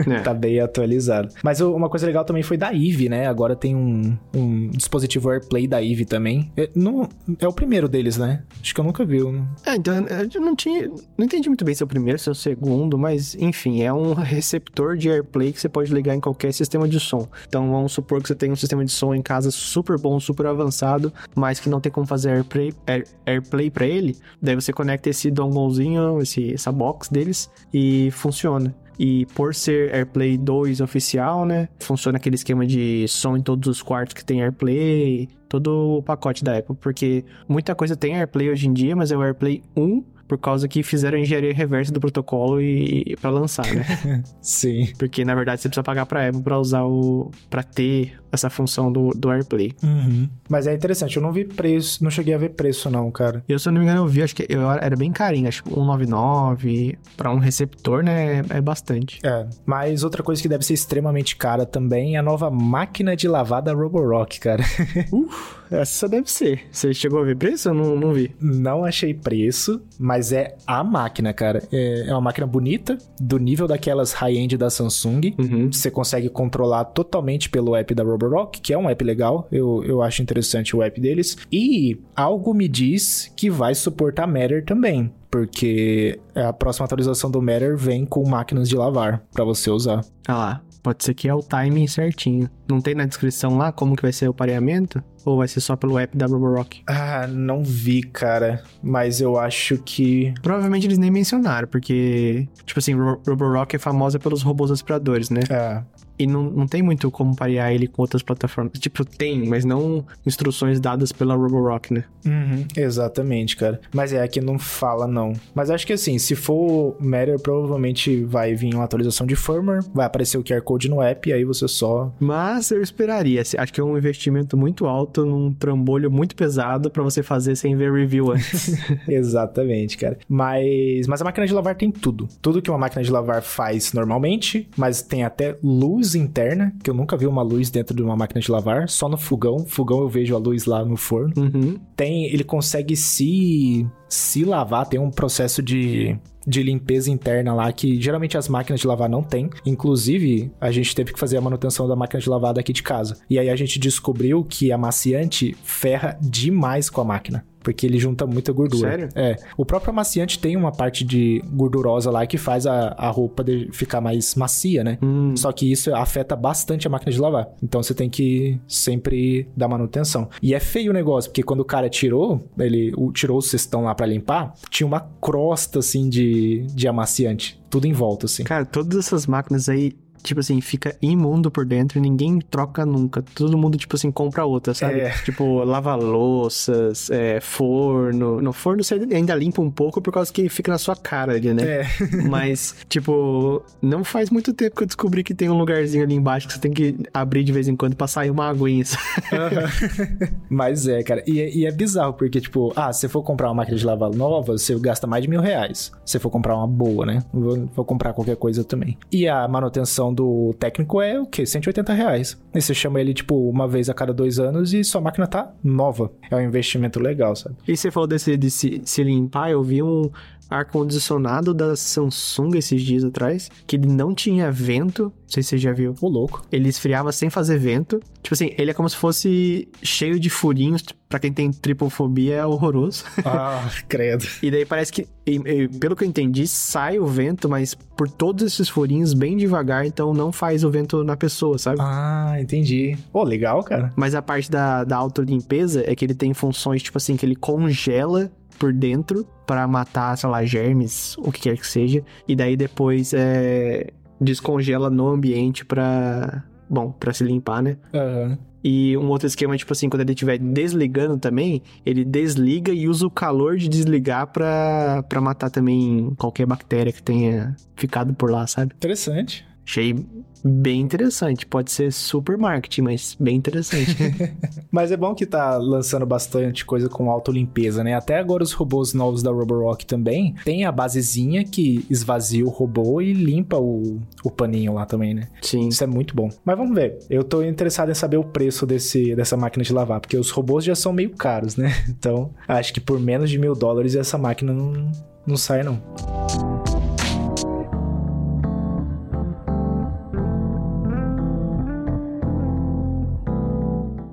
É. 0.08 0.20
tá 0.22 0.34
bem 0.34 0.60
atualizado. 0.60 1.30
Mas 1.44 1.62
uma 1.62 1.90
coisa 1.90 2.06
legal 2.06 2.26
também 2.26 2.44
foi 2.44 2.58
da 2.58 2.74
Eve, 2.74 3.08
né? 3.08 3.28
Agora 3.28 3.56
tem 3.56 3.76
um, 3.76 4.18
um 4.36 4.70
dispositivo 4.70 5.30
AirPlay 5.30 5.68
da 5.68 5.84
Eve 5.84 6.06
também. 6.06 6.52
É, 6.58 6.70
não, 6.76 7.08
é 7.40 7.48
o 7.48 7.54
primeiro 7.54 7.88
deles, 7.88 8.18
né? 8.18 8.44
Acho 8.62 8.74
que 8.74 8.80
eu 8.80 8.86
nunca 8.86 9.06
vi. 9.06 9.22
É, 9.66 9.76
então, 9.76 9.94
eu 10.34 10.42
não 10.42 10.56
tinha. 10.56 10.90
Não 11.18 11.26
entendi 11.26 11.48
muito 11.48 11.64
bem 11.64 11.74
se 11.74 11.84
é 11.84 11.86
o 11.86 11.88
primeiro, 11.88 12.18
se 12.20 12.28
é 12.30 12.32
o 12.32 12.36
segundo, 12.36 12.98
mas 12.98 13.36
enfim, 13.36 13.82
é 13.82 13.94
um 13.94 14.14
receptor 14.14 14.98
de 14.98 15.10
AirPlay 15.10 15.54
que 15.54 15.62
você 15.62 15.70
pode 15.70 15.94
ligar 15.94 16.16
em 16.16 16.20
qualquer 16.20 16.52
sistema 16.54 16.88
de 16.88 17.00
som. 17.00 17.28
Então, 17.48 17.70
vamos 17.72 17.92
supor 17.92 18.22
que 18.22 18.28
você 18.28 18.36
tem 18.36 18.52
um 18.52 18.56
sistema 18.56 18.84
de 18.84 18.92
som 18.92 19.14
em 19.14 19.22
casa 19.22 19.52
super 19.52 19.98
bom, 19.98 20.20
super 20.20 20.48
avançado, 20.48 21.14
mas 21.36 21.60
que 21.60 21.70
não 21.70 21.80
tem 21.80 21.92
como 21.92 22.06
fazer 22.06 22.32
AirPlay, 22.32 22.74
Air, 22.88 23.08
AirPlay 23.26 23.70
para 23.70 23.86
ele. 23.86 24.18
Daí 24.42 24.56
você 24.56 24.74
conecta 24.74 25.10
esse 25.10 25.30
donglezinho, 25.30 26.22
esse, 26.22 26.54
essa 26.54 26.72
box 26.72 27.10
deles 27.32 27.50
e 27.74 28.12
funciona. 28.12 28.76
E 29.00 29.26
por 29.28 29.56
ser 29.56 29.94
AirPlay 29.96 30.38
2 30.38 30.82
oficial, 30.82 31.46
né? 31.46 31.70
Funciona 31.80 32.18
aquele 32.18 32.36
esquema 32.36 32.68
de 32.68 33.08
som 33.08 33.36
em 33.36 33.42
todos 33.42 33.68
os 33.68 33.82
quartos 33.82 34.14
que 34.14 34.24
tem 34.24 34.44
AirPlay, 34.44 35.28
todo 35.50 35.98
o 35.98 36.04
pacote 36.04 36.44
da 36.44 36.58
Apple, 36.58 36.76
porque 36.80 37.26
muita 37.48 37.74
coisa 37.74 37.96
tem 37.96 38.16
AirPlay 38.16 38.52
hoje 38.52 38.68
em 38.68 38.74
dia, 38.74 38.96
mas 38.96 39.12
é 39.12 39.18
o 39.18 39.24
AirPlay 39.24 39.64
1 39.76 40.04
por 40.28 40.38
causa 40.38 40.68
que 40.68 40.82
fizeram 40.84 41.18
a 41.18 41.22
engenharia 41.22 41.54
reversa 41.54 41.92
do 41.92 42.00
protocolo 42.00 42.62
e, 42.62 43.04
e 43.06 43.18
para 43.18 43.32
lançar, 43.32 43.66
né? 43.74 44.24
Sim. 44.40 44.88
Porque 44.98 45.26
na 45.26 45.34
verdade 45.34 45.62
você 45.62 45.68
precisa 45.68 45.84
pagar 45.84 46.06
para 46.06 46.30
Apple 46.30 46.42
para 46.42 46.60
usar 46.60 46.84
o 46.84 47.32
para 47.50 47.64
ter 47.64 48.21
essa 48.32 48.50
função 48.50 48.92
do, 48.92 49.12
do 49.12 49.32
AirPlay. 49.32 49.74
Uhum. 49.84 50.30
Mas 50.50 50.68
é 50.68 50.74
interessante, 50.74 51.18
eu 51.18 51.22
não 51.22 51.32
vi 51.32 51.46
preço, 51.46 52.04
não 52.04 52.12
cheguei 52.12 52.34
a 52.34 52.38
ver 52.38 52.50
preço 52.50 52.90
não, 52.90 53.10
cara. 53.12 53.44
Eu 53.48 53.60
se 53.60 53.68
eu 53.68 53.74
não 53.74 53.80
me 53.80 53.86
engano 53.86 54.02
eu 54.02 54.08
vi, 54.08 54.24
acho 54.24 54.36
que 54.36 54.46
eu, 54.50 54.70
era 54.72 54.96
bem 54.96 55.12
carinho, 55.12 55.48
acho 55.48 55.64
que 55.64 55.70
199 55.70 56.98
para 57.18 57.32
um 57.32 57.38
receptor, 57.38 58.04
né, 58.04 58.40
é, 58.50 58.58
é 58.58 58.62
bastante. 58.62 59.20
É. 59.24 59.48
Mas 59.66 60.04
outra 60.04 60.24
coisa 60.24 60.42
que 60.42 60.48
deve 60.48 60.66
ser 60.66 60.74
extremamente 60.74 61.36
cara 61.36 61.66
também 61.66 62.16
é 62.16 62.20
a 62.20 62.24
nova 62.24 62.50
máquina 62.50 63.16
de 63.16 63.28
lavada 63.28 63.74
Roborock, 63.74 64.40
cara. 64.40 64.64
Uf. 65.12 65.62
Essa 65.72 66.08
deve 66.10 66.30
ser. 66.30 66.64
Você 66.70 66.94
chegou 66.94 67.22
a 67.22 67.24
ver 67.24 67.38
preço? 67.38 67.70
Eu 67.70 67.74
não, 67.74 67.96
não 67.96 68.14
vi. 68.14 68.36
Não 68.42 68.84
achei 68.84 69.14
preço, 69.14 69.82
mas 69.98 70.34
é 70.34 70.58
a 70.68 70.84
máquina, 70.84 71.34
cara. 71.34 71.64
É, 71.72 72.08
é 72.10 72.12
uma 72.12 72.20
máquina 72.20 72.46
bonita, 72.46 72.98
do 73.20 73.38
nível 73.38 73.68
daquelas 73.68 74.12
high-end 74.12 74.58
da 74.58 74.70
Samsung. 74.70 75.34
Uhum. 75.40 75.72
Você 75.72 75.90
consegue 75.90 76.30
controlar 76.30 76.86
totalmente 76.86 77.50
pelo 77.50 77.74
app 77.74 77.96
da 77.96 78.04
Roborock, 78.04 78.21
que 78.62 78.74
é 78.74 78.78
um 78.78 78.90
app 78.90 79.04
legal. 79.04 79.48
Eu, 79.52 79.84
eu 79.84 80.02
acho 80.02 80.22
interessante 80.22 80.76
o 80.76 80.82
app 80.82 81.00
deles. 81.00 81.38
E 81.52 82.00
algo 82.16 82.54
me 82.54 82.68
diz 82.68 83.32
que 83.36 83.50
vai 83.50 83.76
suportar 83.76 84.28
Matter 84.28 84.64
também 84.66 85.12
porque 85.32 86.20
a 86.36 86.52
próxima 86.52 86.84
atualização 86.84 87.32
do 87.32 87.42
Matter 87.42 87.78
vem 87.78 88.06
com 88.06 88.28
máquinas 88.28 88.68
de 88.68 88.76
lavar 88.76 89.24
para 89.32 89.46
você 89.46 89.72
usar. 89.72 90.04
Ah 90.28 90.36
lá, 90.36 90.62
pode 90.84 91.06
ser 91.06 91.14
que 91.14 91.30
é 91.30 91.34
o 91.34 91.40
timing 91.40 91.88
certinho. 91.88 92.50
Não 92.68 92.82
tem 92.82 92.94
na 92.94 93.06
descrição 93.06 93.58
lá 93.58 93.72
como 93.72 93.96
que 93.96 94.02
vai 94.02 94.12
ser 94.12 94.28
o 94.28 94.34
pareamento? 94.34 95.02
Ou 95.24 95.38
vai 95.38 95.48
ser 95.48 95.62
só 95.62 95.76
pelo 95.76 95.98
app 95.98 96.18
da 96.18 96.26
Roborock? 96.26 96.82
Ah, 96.88 97.28
não 97.28 97.64
vi, 97.64 98.02
cara. 98.02 98.64
Mas 98.84 99.22
eu 99.22 99.38
acho 99.38 99.78
que. 99.78 100.34
Provavelmente 100.42 100.88
eles 100.88 100.98
nem 100.98 101.12
mencionaram, 101.12 101.68
porque, 101.68 102.48
tipo 102.66 102.80
assim, 102.80 102.94
Roborock 102.94 103.76
é 103.76 103.80
famosa 103.80 104.20
pelos 104.20 104.42
robôs 104.42 104.72
aspiradores, 104.72 105.30
né? 105.30 105.42
É. 105.50 105.84
E 106.22 106.28
não, 106.28 106.44
não 106.44 106.68
tem 106.68 106.84
muito 106.84 107.10
como 107.10 107.36
parear 107.36 107.74
ele 107.74 107.88
com 107.88 108.02
outras 108.02 108.22
plataformas. 108.22 108.74
Tipo, 108.78 109.04
tem, 109.04 109.48
mas 109.48 109.66
não 109.66 110.06
instruções 110.24 110.80
dadas 110.80 111.12
pela 111.12 111.34
Roborock, 111.34 111.92
né? 111.92 112.04
Uhum, 112.24 112.66
exatamente, 112.78 113.58
cara. 113.58 113.82
Mas 113.92 114.14
é, 114.14 114.22
aqui 114.22 114.40
não 114.40 114.60
fala, 114.60 115.08
não. 115.08 115.34
Mas 115.56 115.72
acho 115.72 115.88
que 115.88 115.94
assim, 115.94 116.20
se 116.20 116.36
for 116.36 116.96
Matter, 117.00 117.40
provavelmente 117.40 118.24
vai 118.24 118.54
vir 118.54 118.76
uma 118.76 118.84
atualização 118.84 119.26
de 119.26 119.36
firmware, 119.36 119.84
vai 119.96 120.06
aparecer 120.06 120.38
o 120.38 120.44
QR 120.44 120.62
Code 120.62 120.88
no 120.90 121.02
app, 121.02 121.28
e 121.28 121.34
aí 121.34 121.44
você 121.44 121.68
só. 121.68 122.14
Mas 122.20 122.70
eu 122.70 122.84
esperaria. 122.84 123.42
Acho 123.58 123.74
que 123.74 123.82
é 123.82 123.84
um 123.84 123.98
investimento 123.98 124.56
muito 124.56 124.86
alto 124.86 125.26
num 125.26 125.52
trambolho 125.52 126.12
muito 126.12 126.36
pesado 126.36 126.92
para 126.92 127.02
você 127.02 127.24
fazer 127.24 127.56
sem 127.56 127.76
ver 127.76 127.92
review 127.92 128.32
antes. 128.32 128.78
exatamente, 129.10 129.98
cara. 129.98 130.20
Mas, 130.30 131.08
mas 131.08 131.20
a 131.22 131.26
máquina 131.26 131.48
de 131.48 131.54
lavar 131.54 131.76
tem 131.76 131.90
tudo. 131.90 132.28
Tudo 132.42 132.62
que 132.62 132.70
uma 132.70 132.78
máquina 132.78 133.02
de 133.02 133.12
lavar 133.12 133.42
faz 133.42 133.94
normalmente, 133.94 134.70
mas 134.78 135.02
tem 135.02 135.24
até 135.24 135.58
luz 135.64 136.11
luz 136.12 136.16
interna, 136.16 136.74
que 136.84 136.90
eu 136.90 136.94
nunca 136.94 137.16
vi 137.16 137.26
uma 137.26 137.42
luz 137.42 137.70
dentro 137.70 137.96
de 137.96 138.02
uma 138.02 138.16
máquina 138.16 138.42
de 138.42 138.52
lavar, 138.52 138.90
só 138.90 139.08
no 139.08 139.18
fogão. 139.18 139.66
Fogão 139.66 140.02
eu 140.02 140.10
vejo 140.10 140.36
a 140.36 140.40
luz 140.40 140.66
lá 140.66 140.84
no 140.84 140.98
forno. 140.98 141.34
Uhum. 141.38 141.80
Tem, 141.96 142.26
ele 142.26 142.44
consegue 142.44 142.96
se 142.96 143.88
se 144.10 144.44
lavar, 144.44 144.86
tem 144.88 145.00
um 145.00 145.10
processo 145.10 145.62
de 145.62 146.18
de 146.46 146.64
limpeza 146.64 147.12
interna 147.12 147.54
lá 147.54 147.72
que 147.72 148.02
geralmente 148.02 148.36
as 148.36 148.50
máquinas 148.50 148.82
de 148.82 148.88
lavar 148.88 149.08
não 149.08 149.22
tem. 149.22 149.48
Inclusive, 149.64 150.52
a 150.60 150.72
gente 150.72 150.96
teve 150.96 151.14
que 151.14 151.20
fazer 151.20 151.38
a 151.38 151.42
manutenção 151.42 151.88
da 151.88 151.96
máquina 151.96 152.20
de 152.20 152.28
lavar 152.28 152.52
daqui 152.52 152.74
de 152.74 152.82
casa. 152.82 153.20
E 153.30 153.38
aí 153.38 153.48
a 153.48 153.56
gente 153.56 153.78
descobriu 153.78 154.44
que 154.44 154.72
a 154.72 154.78
maciante 154.78 155.56
ferra 155.64 156.18
demais 156.20 156.90
com 156.90 157.00
a 157.00 157.06
máquina 157.06 157.46
porque 157.62 157.86
ele 157.86 157.98
junta 157.98 158.26
muita 158.26 158.52
gordura. 158.52 158.90
Sério? 158.90 159.10
É. 159.16 159.36
O 159.58 159.66
próprio 159.66 159.92
amaciante 159.92 160.40
tem 160.40 160.56
uma 160.56 160.72
parte 160.72 161.04
de 161.04 161.42
gordurosa 161.52 162.12
lá 162.12 162.26
que 162.26 162.38
faz 162.38 162.66
a, 162.66 162.96
a 162.98 163.10
roupa 163.10 163.44
ficar 163.72 164.02
mais 164.02 164.36
macia, 164.36 164.84
né? 164.84 164.98
Hum. 165.02 165.36
Só 165.36 165.52
que 165.52 165.72
isso 165.72 165.94
afeta 165.96 166.36
bastante 166.36 166.88
a 166.88 166.90
máquina 166.90 167.12
de 167.12 167.20
lavar. 167.20 167.48
Então 167.62 167.82
você 167.82 167.94
tem 167.94 168.10
que 168.10 168.60
sempre 168.68 169.48
dar 169.56 169.68
manutenção. 169.68 170.30
E 170.42 170.54
é 170.54 170.60
feio 170.60 170.92
o 170.92 170.94
negócio, 170.94 171.30
porque 171.30 171.44
quando 171.44 171.62
o 171.62 171.66
cara 171.66 171.90
tirou, 171.90 172.50
ele 172.58 172.94
tirou 173.14 173.38
o 173.38 173.42
cestão 173.42 173.84
lá 173.84 173.96
para 173.96 174.06
limpar, 174.06 174.54
tinha 174.70 174.88
uma 174.88 175.00
crosta 175.00 175.80
assim 175.80 176.10
de, 176.10 176.66
de 176.74 176.88
amaciante. 176.88 177.62
Tudo 177.70 177.88
em 177.88 177.94
volta, 177.94 178.26
assim. 178.26 178.44
Cara, 178.44 178.66
todas 178.66 178.98
essas 178.98 179.26
máquinas 179.26 179.70
aí 179.70 179.94
tipo 180.22 180.40
assim, 180.40 180.60
fica 180.62 180.96
imundo 181.02 181.50
por 181.50 181.66
dentro 181.66 181.98
e 181.98 182.02
ninguém 182.02 182.40
troca 182.40 182.86
nunca. 182.86 183.24
Todo 183.36 183.58
mundo, 183.58 183.78
tipo 183.78 183.96
assim, 183.96 184.12
compra 184.12 184.46
outra, 184.46 184.74
sabe? 184.74 185.02
É. 185.02 185.10
Tipo, 185.24 185.64
lava 185.64 185.96
louças, 185.96 187.10
é, 187.10 187.40
forno. 187.40 188.42
No 188.42 188.54
forno 188.54 188.84
você 188.84 188.96
ainda 189.14 189.36
limpa 189.36 189.62
um 189.62 189.72
pouco 189.72 190.02
por 190.02 190.14
causa 190.14 190.32
que 190.32 190.50
fica 190.50 190.72
na 190.72 190.78
sua 190.78 190.96
cara 190.96 191.34
ali, 191.34 191.54
né? 191.54 191.64
É. 191.64 191.88
Mas, 192.28 192.76
tipo, 192.90 193.64
não 193.82 194.04
faz 194.04 194.30
muito 194.30 194.54
tempo 194.54 194.76
que 194.76 194.84
eu 194.84 194.88
descobri 194.88 195.24
que 195.24 195.34
tem 195.34 195.50
um 195.50 195.58
lugarzinho 195.58 196.04
ali 196.04 196.16
embaixo 196.16 196.48
que 196.48 196.54
você 196.54 196.60
tem 196.60 196.72
que 196.72 196.98
abrir 197.14 197.44
de 197.44 197.52
vez 197.52 197.68
em 197.68 197.76
quando 197.76 197.96
pra 197.96 198.08
sair 198.08 198.30
uma 198.30 198.48
aguinha. 198.48 198.72
Mas 200.50 200.88
é, 200.88 201.04
cara. 201.04 201.24
E, 201.28 201.40
é, 201.40 201.56
e, 201.56 201.66
é 201.66 201.72
bizarro, 201.72 202.14
porque, 202.14 202.40
tipo, 202.40 202.72
ah, 202.76 202.92
se 202.94 203.08
for 203.08 203.24
comprar 203.24 203.48
uma 203.50 203.56
máquina 203.56 203.78
de 203.78 203.86
lavar 203.86 204.10
nova, 204.12 204.58
você 204.58 204.78
gasta 204.80 205.06
mais 205.08 205.24
de 205.24 205.30
mil 205.30 205.42
reais. 205.42 205.92
Se 206.06 206.20
for 206.20 206.30
comprar 206.30 206.56
uma 206.56 206.68
boa, 206.68 207.06
né? 207.06 207.24
Vou, 207.34 207.70
vou 207.76 207.86
comprar 207.86 208.14
qualquer 208.14 208.36
coisa 208.36 208.64
também. 208.64 208.98
E 209.12 209.28
a 209.28 209.48
manutenção 209.48 210.11
do 210.14 210.54
técnico 210.60 211.02
é 211.02 211.20
o 211.20 211.26
quê? 211.26 211.46
180 211.46 211.94
reais. 211.94 212.38
E 212.54 212.62
você 212.62 212.74
chama 212.74 213.00
ele, 213.00 213.14
tipo, 213.14 213.50
uma 213.50 213.68
vez 213.68 213.90
a 213.90 213.94
cada 213.94 214.14
dois 214.14 214.40
anos 214.40 214.74
e 214.74 214.84
sua 214.84 215.02
máquina 215.02 215.28
tá 215.28 215.52
nova. 215.64 216.12
É 216.30 216.36
um 216.36 216.42
investimento 216.42 217.00
legal, 217.00 217.36
sabe? 217.36 217.56
E 217.68 217.76
você 217.76 217.92
falou 217.92 218.08
desse 218.08 218.36
de 218.38 218.50
se, 218.50 218.82
se 218.86 219.04
limpar, 219.04 219.52
eu 219.52 219.64
vi 219.64 219.82
um, 219.82 220.10
ar-condicionado 220.52 221.54
da 221.54 221.76
Samsung 221.78 222.58
esses 222.58 222.82
dias 222.82 223.06
atrás, 223.06 223.50
que 223.66 223.78
ele 223.78 223.88
não 223.88 224.14
tinha 224.14 224.52
vento. 224.52 225.04
Não 225.04 225.12
sei 225.26 225.42
se 225.42 225.50
você 225.50 225.58
já 225.58 225.72
viu. 225.72 225.96
O 226.02 226.10
louco. 226.10 226.44
Ele 226.52 226.68
esfriava 226.68 227.12
sem 227.14 227.30
fazer 227.30 227.58
vento. 227.58 228.02
Tipo 228.22 228.34
assim, 228.34 228.54
ele 228.58 228.70
é 228.70 228.74
como 228.74 228.90
se 228.90 228.98
fosse 228.98 229.70
cheio 229.82 230.20
de 230.20 230.30
furinhos. 230.30 230.84
Pra 231.08 231.20
quem 231.20 231.32
tem 231.32 231.52
tripofobia, 231.52 232.36
é 232.36 232.46
horroroso. 232.46 233.06
Ah, 233.24 233.70
credo. 233.88 234.26
e 234.44 234.52
daí 234.52 234.66
parece 234.66 234.92
que, 234.92 235.08
e, 235.26 235.36
e, 235.38 235.68
pelo 235.68 235.96
que 235.96 236.04
eu 236.04 236.08
entendi, 236.08 236.46
sai 236.48 237.00
o 237.00 237.06
vento, 237.06 237.48
mas 237.48 237.74
por 237.74 238.10
todos 238.10 238.44
esses 238.44 238.68
furinhos 238.68 239.14
bem 239.14 239.38
devagar, 239.38 239.86
então 239.86 240.14
não 240.14 240.32
faz 240.32 240.64
o 240.66 240.70
vento 240.70 241.02
na 241.04 241.16
pessoa, 241.16 241.58
sabe? 241.58 241.78
Ah, 241.80 242.36
entendi. 242.40 242.98
Pô, 243.12 243.24
legal, 243.24 243.64
cara. 243.64 243.94
Mas 243.96 244.16
a 244.16 244.22
parte 244.22 244.52
da, 244.52 244.84
da 244.84 244.98
autolimpeza 244.98 245.84
é 245.86 245.96
que 245.96 246.04
ele 246.04 246.16
tem 246.16 246.34
funções, 246.34 246.84
tipo 246.84 246.98
assim, 246.98 247.16
que 247.16 247.26
ele 247.26 247.36
congela 247.36 248.30
por 248.62 248.72
dentro 248.72 249.26
para 249.48 249.68
matar, 249.68 250.16
sei 250.16 250.30
lá, 250.30 250.46
germes, 250.46 251.18
o 251.18 251.32
que 251.32 251.42
quer 251.42 251.58
que 251.58 251.66
seja, 251.66 252.04
e 252.28 252.36
daí 252.36 252.56
depois 252.56 253.12
é, 253.12 253.90
descongela 254.20 254.88
no 254.88 255.08
ambiente 255.08 255.66
para 255.66 256.44
bom, 256.70 256.92
para 256.92 257.12
se 257.12 257.24
limpar, 257.24 257.64
né? 257.64 257.76
Uhum. 257.92 258.38
E 258.64 258.96
um 258.96 259.08
outro 259.10 259.26
esquema, 259.26 259.58
tipo 259.58 259.74
assim, 259.74 259.90
quando 259.90 260.02
ele 260.02 260.12
estiver 260.12 260.38
desligando 260.38 261.18
também, 261.18 261.64
ele 261.84 262.06
desliga 262.06 262.72
e 262.72 262.88
usa 262.88 263.08
o 263.08 263.10
calor 263.10 263.58
de 263.58 263.68
desligar 263.68 264.28
pra, 264.28 265.04
pra 265.10 265.20
matar 265.20 265.50
também 265.50 266.14
qualquer 266.16 266.46
bactéria 266.46 266.94
que 266.94 267.02
tenha 267.02 267.56
ficado 267.76 268.14
por 268.14 268.30
lá, 268.30 268.46
sabe? 268.46 268.74
Interessante. 268.76 269.44
Achei 269.66 269.96
bem 270.44 270.82
interessante. 270.82 271.46
Pode 271.46 271.72
ser 271.72 271.92
super 271.92 272.38
marketing, 272.38 272.82
mas 272.82 273.16
bem 273.20 273.36
interessante. 273.36 273.96
mas 274.72 274.92
é 274.92 274.98
bom 274.98 275.14
que 275.14 275.26
tá 275.26 275.58
lançando 275.58 276.06
bastante 276.06 276.66
coisa 276.66 276.90
com 276.90 277.10
autolimpeza, 277.10 277.84
né? 277.84 277.94
Até 277.94 278.18
agora 278.18 278.44
os 278.44 278.52
robôs 278.54 278.94
novos 278.94 279.22
da 279.22 279.32
Roborock 279.32 279.86
também 279.86 280.36
tem 280.44 280.66
a 280.66 280.72
basezinha 280.72 281.44
que 281.44 281.86
esvazia 281.90 282.46
o 282.46 282.50
robô 282.50 283.02
e 283.02 283.14
limpa 283.14 283.58
o, 283.58 284.00
o 284.24 284.32
paninho 284.32 284.74
lá 284.74 284.86
também, 284.86 285.14
né? 285.14 285.28
Sim. 285.42 285.68
Isso 285.68 285.84
é 285.84 285.88
muito 285.88 286.16
bom. 286.16 286.30
Mas 286.44 286.58
vamos 286.58 286.76
ver. 286.76 287.00
Eu 287.10 287.24
tô 287.24 287.44
interessado 287.44 287.92
em 287.92 287.96
saber 287.96 288.18
o 288.18 288.24
preço 288.24 288.66
desse, 288.66 289.16
dessa 289.16 289.38
máquina 289.38 289.64
de 289.64 289.74
lavar, 289.74 290.00
porque 290.00 290.18
os 290.18 290.32
robôs 290.32 290.66
já 290.66 290.76
são 290.76 290.92
meio 290.92 291.12
caros, 291.12 291.56
né? 291.56 291.72
Então, 292.02 292.32
acho 292.48 292.74
que 292.74 292.80
por 292.80 293.00
menos 293.00 293.30
de 293.30 293.38
mil 293.38 293.54
dólares 293.54 293.96
essa 293.96 294.18
máquina 294.18 294.52
não, 294.52 294.92
não 295.26 295.38
sai, 295.38 295.62
não. 295.62 295.80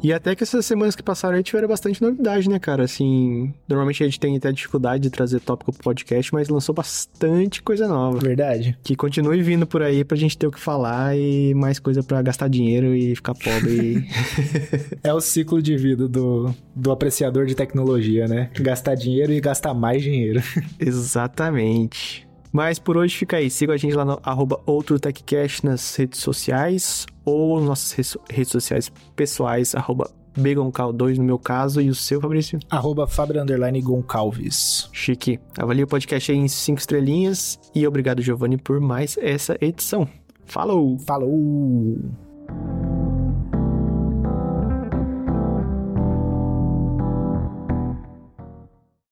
E 0.03 0.13
até 0.13 0.35
que 0.35 0.43
essas 0.43 0.65
semanas 0.65 0.95
que 0.95 1.03
passaram 1.03 1.37
aí 1.37 1.43
tiveram 1.43 1.69
bastante 1.69 2.01
novidade, 2.01 2.49
né, 2.49 2.59
cara? 2.59 2.85
Assim, 2.85 3.53
normalmente 3.69 4.03
a 4.03 4.07
gente 4.07 4.21
tem 4.21 4.37
até 4.37 4.53
dificuldade 4.53 5.03
de 5.03 5.11
trazer 5.11 5.41
tópico 5.41 5.73
pro 5.73 5.83
podcast, 5.83 6.33
mas 6.33 6.49
lançou 6.49 6.75
bastante 6.75 7.63
coisa 7.63 7.89
nova. 7.89 8.19
Verdade. 8.19 8.79
Que 8.83 8.95
continue 8.95 9.43
vindo 9.43 9.67
por 9.67 9.83
aí 9.83 10.05
pra 10.05 10.17
gente 10.17 10.39
ter 10.39 10.47
o 10.47 10.53
que 10.53 10.61
falar 10.61 11.17
e 11.17 11.53
mais 11.55 11.79
coisa 11.79 12.03
para 12.03 12.23
gastar 12.23 12.49
dinheiro 12.49 12.95
e 12.95 13.15
ficar 13.17 13.35
pobre. 13.35 14.09
é 15.03 15.13
o 15.13 15.21
ciclo 15.21 15.61
de 15.61 15.77
vida 15.77 16.09
do, 16.09 16.55
do 16.75 16.91
apreciador 16.93 17.47
de 17.47 17.55
tecnologia, 17.55 18.29
né? 18.29 18.51
Gastar 18.61 18.95
dinheiro 18.95 19.33
e 19.33 19.41
gastar 19.41 19.75
mais 19.75 20.03
dinheiro. 20.03 20.43
Exatamente. 20.79 22.28
Mas 22.53 22.79
por 22.79 22.97
hoje 22.97 23.17
fica 23.17 23.37
aí. 23.37 23.51
Siga 23.51 23.75
a 23.75 23.77
gente 23.77 23.95
lá 23.95 24.05
no 24.05 24.19
arroba 24.23 24.61
OutroTechCast 24.67 25.65
nas 25.65 25.95
redes 25.97 26.21
sociais 26.21 27.07
ou 27.25 27.61
nossas 27.61 28.17
redes 28.31 28.51
sociais 28.51 28.91
pessoais, 29.15 29.75
arroba 29.75 30.11
Begoncal2 30.39 31.17
no 31.19 31.25
meu 31.25 31.39
caso, 31.39 31.81
e 31.81 31.91
o 31.91 31.95
seu, 31.95 32.21
Fabrício? 32.21 32.59
Arroba 32.71 33.07
Fabra 33.07 33.45
Goncalves. 33.83 34.89
Chique. 34.93 35.39
Avalie 35.59 35.85
o 35.85 35.87
podcast 35.87 36.31
aí 36.31 36.39
em 36.39 36.49
5 36.49 36.79
estrelinhas 36.79 37.59
e 37.75 37.87
obrigado, 37.87 38.23
Giovanni, 38.23 38.57
por 38.57 38.81
mais 38.81 39.19
essa 39.21 39.57
edição. 39.61 40.09
Falou! 40.45 40.99
Falou! 41.01 41.99